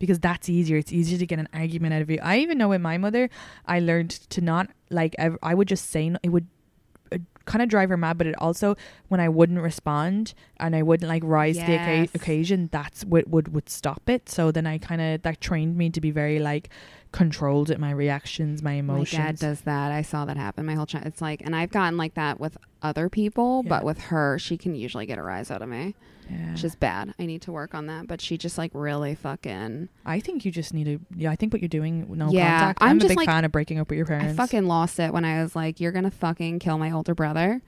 Because 0.00 0.18
that's 0.18 0.48
easier. 0.48 0.76
It's 0.76 0.92
easier 0.92 1.18
to 1.18 1.26
get 1.26 1.38
an 1.38 1.48
argument 1.54 1.94
out 1.94 2.02
of 2.02 2.10
you. 2.10 2.18
I 2.22 2.38
even 2.38 2.58
know 2.58 2.68
with 2.68 2.80
my 2.80 2.98
mother, 2.98 3.30
I 3.66 3.78
learned 3.78 4.10
to 4.30 4.40
not 4.40 4.68
like. 4.90 5.14
I, 5.18 5.30
I 5.42 5.54
would 5.54 5.68
just 5.68 5.88
say 5.90 6.08
no, 6.10 6.18
it 6.22 6.30
would 6.30 6.48
uh, 7.12 7.18
kind 7.44 7.62
of 7.62 7.68
drive 7.68 7.88
her 7.90 7.96
mad, 7.96 8.18
but 8.18 8.26
it 8.26 8.34
also 8.38 8.76
when 9.08 9.20
I 9.20 9.28
wouldn't 9.28 9.60
respond 9.60 10.34
and 10.58 10.74
I 10.74 10.82
wouldn't 10.82 11.08
like 11.08 11.22
rise 11.24 11.56
to 11.58 11.64
the 11.64 11.72
Yes. 11.72 12.10
occa- 12.10 12.14
occasion, 12.16 12.68
that's 12.72 13.04
what 13.04 13.28
would 13.28 13.54
would 13.54 13.70
stop 13.70 14.02
it. 14.10 14.28
So 14.28 14.50
then 14.50 14.66
I 14.66 14.78
kind 14.78 15.00
of 15.00 15.22
that 15.22 15.40
trained 15.40 15.76
me 15.76 15.88
to 15.90 16.00
be 16.00 16.10
very 16.10 16.40
like 16.40 16.68
controlled 17.14 17.70
at 17.70 17.78
my 17.78 17.92
reactions, 17.92 18.60
my 18.60 18.72
emotions. 18.72 19.16
My 19.18 19.26
dad 19.26 19.38
does 19.38 19.60
that. 19.60 19.92
I 19.92 20.02
saw 20.02 20.24
that 20.24 20.36
happen 20.36 20.66
my 20.66 20.74
whole 20.74 20.84
time. 20.84 21.04
It's 21.06 21.22
like, 21.22 21.40
and 21.42 21.54
I've 21.54 21.70
gotten 21.70 21.96
like 21.96 22.14
that 22.14 22.40
with 22.40 22.58
other 22.82 23.08
people, 23.08 23.62
Yeah. 23.64 23.68
but 23.68 23.84
with 23.84 24.00
her, 24.10 24.36
she 24.40 24.56
can 24.58 24.74
usually 24.74 25.06
get 25.06 25.16
a 25.18 25.22
rise 25.22 25.48
out 25.48 25.62
of 25.62 25.68
me, 25.68 25.94
Yeah. 26.28 26.50
which 26.50 26.64
is 26.64 26.74
bad. 26.74 27.14
I 27.16 27.26
need 27.26 27.40
to 27.42 27.52
work 27.52 27.72
on 27.72 27.86
that. 27.86 28.08
But 28.08 28.20
she 28.20 28.36
just 28.36 28.58
like 28.58 28.72
really 28.74 29.14
fucking. 29.14 29.90
I 30.04 30.18
think 30.18 30.44
you 30.44 30.50
just 30.50 30.74
need 30.74 30.84
to. 30.86 30.98
Yeah, 31.16 31.30
I 31.30 31.36
think 31.36 31.52
what 31.52 31.62
you're 31.62 31.68
doing. 31.68 32.04
No 32.10 32.30
Yeah, 32.30 32.58
contact. 32.58 32.78
I'm 32.82 32.88
I'm, 32.90 32.96
a 33.00 33.08
big 33.08 33.16
like- 33.16 33.26
fan 33.26 33.44
of 33.44 33.52
breaking 33.52 33.78
up 33.78 33.88
with 33.90 33.96
your 33.96 34.06
parents. 34.06 34.32
I 34.32 34.36
fucking 34.36 34.66
lost 34.66 34.98
it 34.98 35.12
when 35.12 35.24
I 35.24 35.40
was 35.40 35.54
like, 35.54 35.78
"You're 35.78 35.92
gonna 35.92 36.10
fucking 36.10 36.58
kill 36.58 36.78
my 36.78 36.90
older 36.90 37.14
brother," 37.14 37.62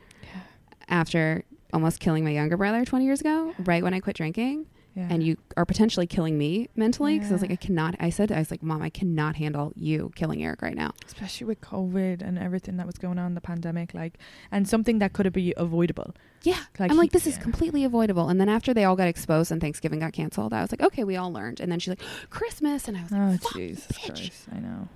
after 0.88 1.44
almost 1.72 2.00
killing 2.00 2.24
my 2.24 2.30
younger 2.30 2.56
brother 2.56 2.84
20 2.84 3.04
years 3.04 3.20
ago, 3.20 3.54
right 3.64 3.82
when 3.82 3.94
I 3.94 4.00
quit 4.00 4.16
drinking. 4.16 4.66
Yeah. 4.96 5.08
And 5.10 5.22
you 5.22 5.36
are 5.58 5.66
potentially 5.66 6.06
killing 6.06 6.38
me 6.38 6.68
mentally 6.74 7.16
because 7.18 7.30
I 7.30 7.34
was 7.34 7.42
like, 7.42 7.50
I 7.50 7.56
cannot. 7.56 7.96
I 8.00 8.08
said, 8.08 8.32
I 8.32 8.38
was 8.38 8.50
like, 8.50 8.62
Mom, 8.62 8.80
I 8.80 8.88
cannot 8.88 9.36
handle 9.36 9.74
you 9.76 10.10
killing 10.14 10.42
Eric 10.42 10.62
right 10.62 10.74
now. 10.74 10.94
especially 11.06 11.46
with 11.46 11.60
COVID 11.60 12.22
and 12.22 12.38
everything 12.38 12.78
that 12.78 12.86
was 12.86 12.96
going 12.96 13.18
on, 13.18 13.34
the 13.34 13.42
pandemic, 13.42 13.92
like, 13.92 14.14
and 14.50 14.66
something 14.66 14.98
that 15.00 15.12
could 15.12 15.26
have 15.26 15.34
been 15.34 15.52
avoidable. 15.58 16.14
Yeah. 16.44 16.60
Like 16.78 16.90
I'm 16.90 16.96
like, 16.96 17.10
he- 17.12 17.18
this 17.18 17.26
is 17.26 17.36
completely 17.36 17.84
avoidable. 17.84 18.30
And 18.30 18.40
then 18.40 18.48
after 18.48 18.72
they 18.72 18.84
all 18.84 18.96
got 18.96 19.06
exposed 19.08 19.52
and 19.52 19.60
Thanksgiving 19.60 19.98
got 20.00 20.14
canceled, 20.14 20.54
I 20.54 20.62
was 20.62 20.72
like, 20.72 20.80
okay, 20.80 21.04
we 21.04 21.14
all 21.16 21.30
learned. 21.30 21.60
And 21.60 21.70
then 21.70 21.78
she's 21.78 21.90
like, 21.90 22.00
Christmas. 22.30 22.88
And 22.88 22.96
I 22.96 23.02
was 23.02 23.12
like, 23.12 23.40
Oh 23.44 23.50
Jesus 23.52 23.86
bitch. 23.92 24.06
Christ! 24.16 24.46
I 24.50 24.60
know. 24.60 24.88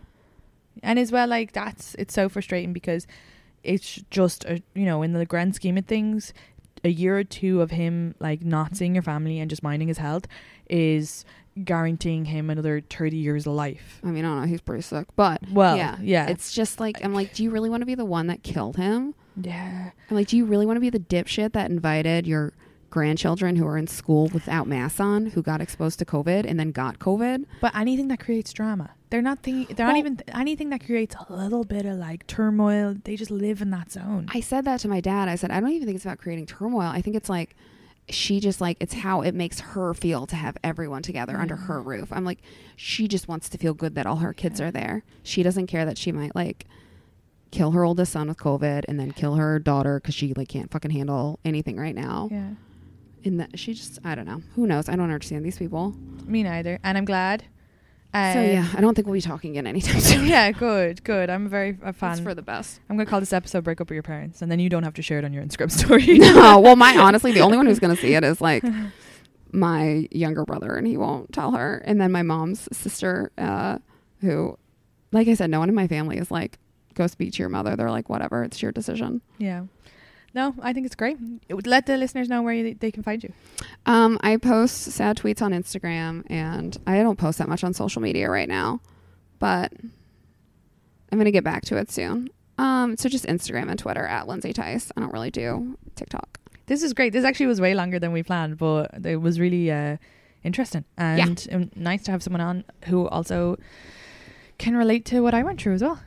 And 0.83 0.99
as 0.99 1.13
well, 1.13 1.29
like 1.29 1.53
that's 1.53 1.95
it's 1.97 2.15
so 2.15 2.31
frustrating 2.31 2.73
because 2.73 3.07
it's 3.63 4.03
just 4.11 4.47
a, 4.47 4.63
you 4.75 4.87
know 4.87 5.03
in 5.03 5.13
the 5.13 5.27
grand 5.27 5.55
scheme 5.55 5.77
of 5.77 5.85
things, 5.85 6.33
a 6.85 6.89
year 6.89 7.19
or 7.19 7.25
two 7.25 7.61
of 7.61 7.71
him 7.71 8.15
like 8.21 8.43
not 8.45 8.77
seeing 8.77 8.95
your 8.95 9.03
family 9.03 9.39
and 9.39 9.51
just 9.51 9.63
minding 9.63 9.89
his 9.89 9.99
health 9.99 10.27
is 10.69 11.25
guaranteeing 11.65 12.27
him 12.27 12.49
another 12.49 12.81
thirty 12.81 13.17
years 13.17 13.47
of 13.47 13.53
life. 13.55 14.01
I 14.05 14.09
mean, 14.09 14.25
I 14.25 14.29
don't 14.29 14.41
know. 14.43 14.47
He's 14.47 14.61
pretty 14.61 14.83
sick. 14.83 15.07
But 15.17 15.43
Well, 15.51 15.77
yeah. 15.77 15.97
yeah. 16.01 16.29
It's 16.29 16.53
just 16.53 16.81
like, 16.81 17.05
I'm 17.05 17.13
like, 17.13 17.35
do 17.35 17.43
you 17.43 17.51
really 17.51 17.69
want 17.71 17.83
to 17.83 17.87
be 17.87 17.95
the 17.95 18.05
one 18.05 18.29
that 18.29 18.43
killed 18.43 18.77
him? 18.77 19.15
Yeah, 19.41 19.91
I'm 20.11 20.17
like, 20.17 20.29
do 20.29 20.37
you 20.37 20.45
really 20.45 20.67
want 20.67 20.77
to 20.77 20.81
be 20.81 20.91
the 20.91 20.99
dipshit 20.99 21.53
that 21.53 21.71
invited 21.71 22.27
your 22.27 22.53
grandchildren 22.91 23.57
who 23.57 23.67
are 23.67 23.79
in 23.79 23.87
school 23.87 24.29
without 24.35 24.67
masks 24.67 25.01
on, 25.01 25.27
who 25.27 25.43
got 25.43 25.61
exposed 25.61 25.99
to 26.01 26.05
COVID 26.05 26.45
and 26.47 26.59
then 26.59 26.73
got 26.73 26.99
COVID? 26.99 27.45
but 27.61 27.75
anything 27.77 28.09
that 28.09 28.21
creates 28.21 28.53
drama, 28.53 28.91
they're 29.11 29.23
not 29.23 29.41
thinking. 29.43 29.75
They're 29.77 29.87
not 29.87 29.93
Well- 29.95 29.99
even 29.99 30.21
anything 30.35 30.71
that 30.71 30.85
creates 30.85 31.15
a 31.29 31.33
little 31.35 31.65
bit 31.65 31.87
of 31.87 31.99
like 31.99 32.27
turmoil. 32.27 32.97
They 33.05 33.17
just 33.17 33.31
live 33.31 33.61
in 33.63 33.71
that 33.71 33.91
zone. 33.93 34.27
I 34.33 34.41
said 34.41 34.65
that 34.67 34.81
to 34.81 34.89
my 34.89 35.01
dad. 35.01 35.29
I 35.29 35.35
said, 35.37 35.51
I 35.51 35.61
don't 35.61 35.71
even 35.71 35.87
think 35.87 35.97
it's 35.97 36.05
about 36.05 36.19
creating 36.19 36.47
turmoil. 36.47 36.83
I 36.89 37.01
think 37.01 37.17
it's 37.17 37.29
like 37.29 37.57
she 38.09 38.41
just 38.41 38.61
like 38.61 38.77
it's 38.81 38.95
how 38.95 39.21
it 39.23 39.35
makes 39.35 39.61
her 39.61 39.95
feel 39.95 40.27
to 40.27 40.35
have 40.37 40.57
everyone 40.65 41.03
together 41.03 41.37
under 41.37 41.55
her 41.57 41.81
roof. 41.81 42.13
I'm 42.13 42.25
like, 42.25 42.39
she 42.77 43.07
just 43.09 43.29
wants 43.29 43.49
to 43.51 43.59
feel 43.59 43.73
good 43.75 43.95
that 43.95 44.07
all 44.07 44.17
her 44.17 44.33
kids 44.33 44.61
are 44.61 44.71
there. 44.73 45.05
She 45.23 45.43
doesn't 45.45 45.69
care 45.69 45.85
that 45.85 45.97
she 45.99 46.11
might 46.13 46.35
like 46.35 46.67
kill 47.53 47.73
her 47.73 47.85
oldest 47.85 48.13
son 48.13 48.29
with 48.29 48.37
COVID 48.39 48.85
and 48.89 48.99
then 48.99 49.11
kill 49.13 49.35
her 49.35 49.59
daughter 49.59 49.99
because 50.01 50.15
she 50.15 50.33
like 50.35 50.49
can't 50.49 50.71
fucking 50.71 50.91
handle 50.93 51.39
anything 51.45 51.77
right 51.77 51.95
now. 51.95 52.29
yeah. 52.31 52.51
And 53.25 53.41
that 53.41 53.59
she 53.59 53.75
just, 53.75 53.99
I 54.05 54.15
don't 54.15 54.27
know. 54.27 54.43
Who 54.57 54.67
knows? 54.67 54.89
I 54.89 54.93
don't 54.97 55.11
understand 55.11 55.45
these 55.45 55.59
people. 55.59 55.95
Me 56.27 56.43
neither. 56.43 56.79
And 56.83 56.97
I'm 56.97 57.05
glad. 57.05 57.45
Uh, 58.13 58.33
so 58.33 58.41
yeah, 58.43 58.67
I 58.77 58.81
don't 58.81 58.95
think 58.97 59.07
we'll 59.07 59.15
be 59.15 59.21
talking 59.21 59.53
again 59.53 59.67
anytime 59.69 60.01
soon. 60.11 60.27
yeah, 60.27 60.51
good, 60.51 61.05
good. 61.05 61.31
I'm 61.31 61.49
very 61.49 61.79
a 61.83 61.93
fan. 61.93 62.13
It's 62.13 62.21
for 62.21 62.35
the 62.35 62.43
best. 62.43 62.81
I'm 62.89 62.97
gonna 62.97 63.09
call 63.09 63.21
this 63.21 63.33
episode 63.33 63.63
"Break 63.63 63.81
Up 63.81 63.89
with 63.89 63.95
Your 63.95 64.03
Parents," 64.03 64.43
and 64.43 64.51
then 64.51 64.59
you 64.59 64.69
don't 64.69 64.83
have 64.83 64.95
to 64.95 65.03
share 65.03 65.19
it 65.21 65.25
on 65.25 65.33
your 65.33 65.45
Instagram 65.45 65.71
story. 65.85 66.05
no, 66.19 66.59
well, 66.59 66.75
my 66.75 66.97
honestly, 66.99 67.31
the 67.31 67.41
only 67.41 67.57
one 67.57 67.67
who's 67.67 67.79
going 67.79 67.95
to 67.95 68.01
see 68.03 68.15
it 68.15 68.25
is 68.25 68.41
like 68.41 68.65
my 69.53 70.09
younger 70.11 70.45
brother, 70.45 70.75
and 70.77 70.87
he 70.87 70.97
won't 70.97 71.33
tell 71.33 71.53
her. 71.53 71.83
And 71.85 72.01
then 72.01 72.11
my 72.13 72.23
mom's 72.23 72.69
sister, 72.73 73.31
uh, 73.39 73.79
who, 74.21 74.59
like 75.13 75.29
I 75.29 75.35
said, 75.35 75.51
no 75.51 75.59
one 75.61 75.69
in 75.69 75.75
my 75.75 75.87
family 75.87 76.19
is 76.19 76.31
like, 76.33 76.59
go 76.95 77.07
speak 77.07 77.33
to 77.35 77.39
your 77.39 77.49
mother. 77.49 77.77
They're 77.77 77.91
like, 77.91 78.09
whatever, 78.09 78.43
it's 78.43 78.61
your 78.63 78.73
decision. 78.73 79.23
yeah. 79.39 79.65
No, 80.33 80.55
I 80.63 80.73
think 80.73 80.87
it's 80.87 80.95
great. 80.95 81.19
It 81.49 81.55
would 81.55 81.67
let 81.67 81.87
the 81.87 81.97
listeners 81.97 82.29
know 82.29 82.43
where 82.43 82.55
you, 82.55 82.75
they 82.75 82.91
can 82.93 83.03
find 83.03 83.23
you. 83.23 83.33
Um, 83.87 84.19
I 84.23 84.37
post 84.37 84.83
sad 84.83 85.17
tweets 85.17 85.43
on 85.43 85.53
Instagram, 85.53 86.25
and 86.31 86.77
I 86.87 87.03
don't 87.03 87.19
post 87.19 87.39
that 87.39 87.49
much 87.49 87.65
on 87.65 87.75
social 87.75 88.01
media 88.01 88.31
right 88.31 88.49
now, 88.49 88.81
but 89.41 89.73
I'm 91.11 91.19
going 91.19 91.25
to 91.25 91.33
get 91.33 91.45
back 91.45 91.65
to 91.67 91.77
it 91.77 91.91
soon. 91.91 92.31
Um, 92.59 92.97
so 92.97 93.09
just 93.09 93.25
Instagram 93.27 93.71
and 93.71 93.79
Twitter 93.79 94.07
at 94.07 94.29
Lindsay 94.29 94.53
Tice. 94.53 94.93
I 94.97 95.01
don't 95.01 95.13
really 95.13 95.31
do 95.31 95.77
TikTok. 95.97 96.39
This 96.67 96.83
is 96.83 96.93
great. 96.93 97.13
This 97.13 97.25
actually 97.25 97.47
was 97.47 97.61
way 97.61 97.75
longer 97.75 97.99
than 97.99 98.13
we 98.13 98.23
planned, 98.23 98.59
but 98.59 99.05
it 99.05 99.17
was 99.17 99.41
really 99.41 99.73
uh, 99.73 99.97
interesting 100.45 100.85
and 100.97 101.49
um, 101.51 101.71
nice 101.75 102.05
to 102.05 102.13
have 102.13 102.23
someone 102.23 102.41
on 102.41 102.65
who 102.85 103.09
also 103.09 103.57
can 104.59 104.77
relate 104.77 105.05
to 105.07 105.21
what 105.21 105.35
I 105.35 105.43
went 105.43 105.61
through 105.61 105.75
as 105.75 105.83
well. 105.83 106.01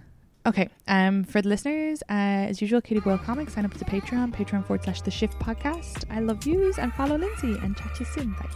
Okay, 0.46 0.68
um, 0.90 1.24
for 1.24 1.42
the 1.42 1.48
listeners, 1.48 2.04
uh, 2.10 2.50
as 2.50 2.60
usual, 2.62 2.82
Katie 2.82 3.00
Boyle 3.00 3.18
Comics, 3.18 3.54
sign 3.54 3.64
up 3.64 3.74
to 3.76 3.86
Patreon, 3.86 4.36
patreon 4.36 4.66
forward 4.66 4.84
slash 4.84 5.02
the 5.02 5.12
shift 5.12 5.40
podcast. 5.40 6.04
I 6.10 6.20
love 6.20 6.46
yous 6.46 6.78
and 6.78 6.94
follow 6.94 7.18
Lindsay 7.18 7.58
and 7.64 7.78
chat 7.78 7.96
to 7.96 8.00
you 8.02 8.06
soon. 8.06 8.34
Bye. 8.34 8.50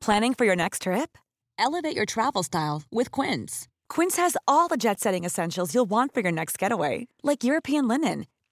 Planning 0.00 0.34
for 0.34 0.44
your 0.44 0.56
next 0.56 0.82
trip? 0.82 1.16
Elevate 1.58 1.96
your 1.96 2.04
travel 2.04 2.42
style 2.42 2.82
with 2.92 3.10
Quince. 3.10 3.68
Quince 3.88 4.16
has 4.18 4.36
all 4.46 4.68
the 4.68 4.76
jet 4.76 5.00
setting 5.00 5.24
essentials 5.24 5.74
you'll 5.74 5.86
want 5.86 6.12
for 6.12 6.20
your 6.20 6.32
next 6.32 6.58
getaway, 6.58 7.06
like 7.22 7.42
European 7.42 7.88
linen, 7.88 8.26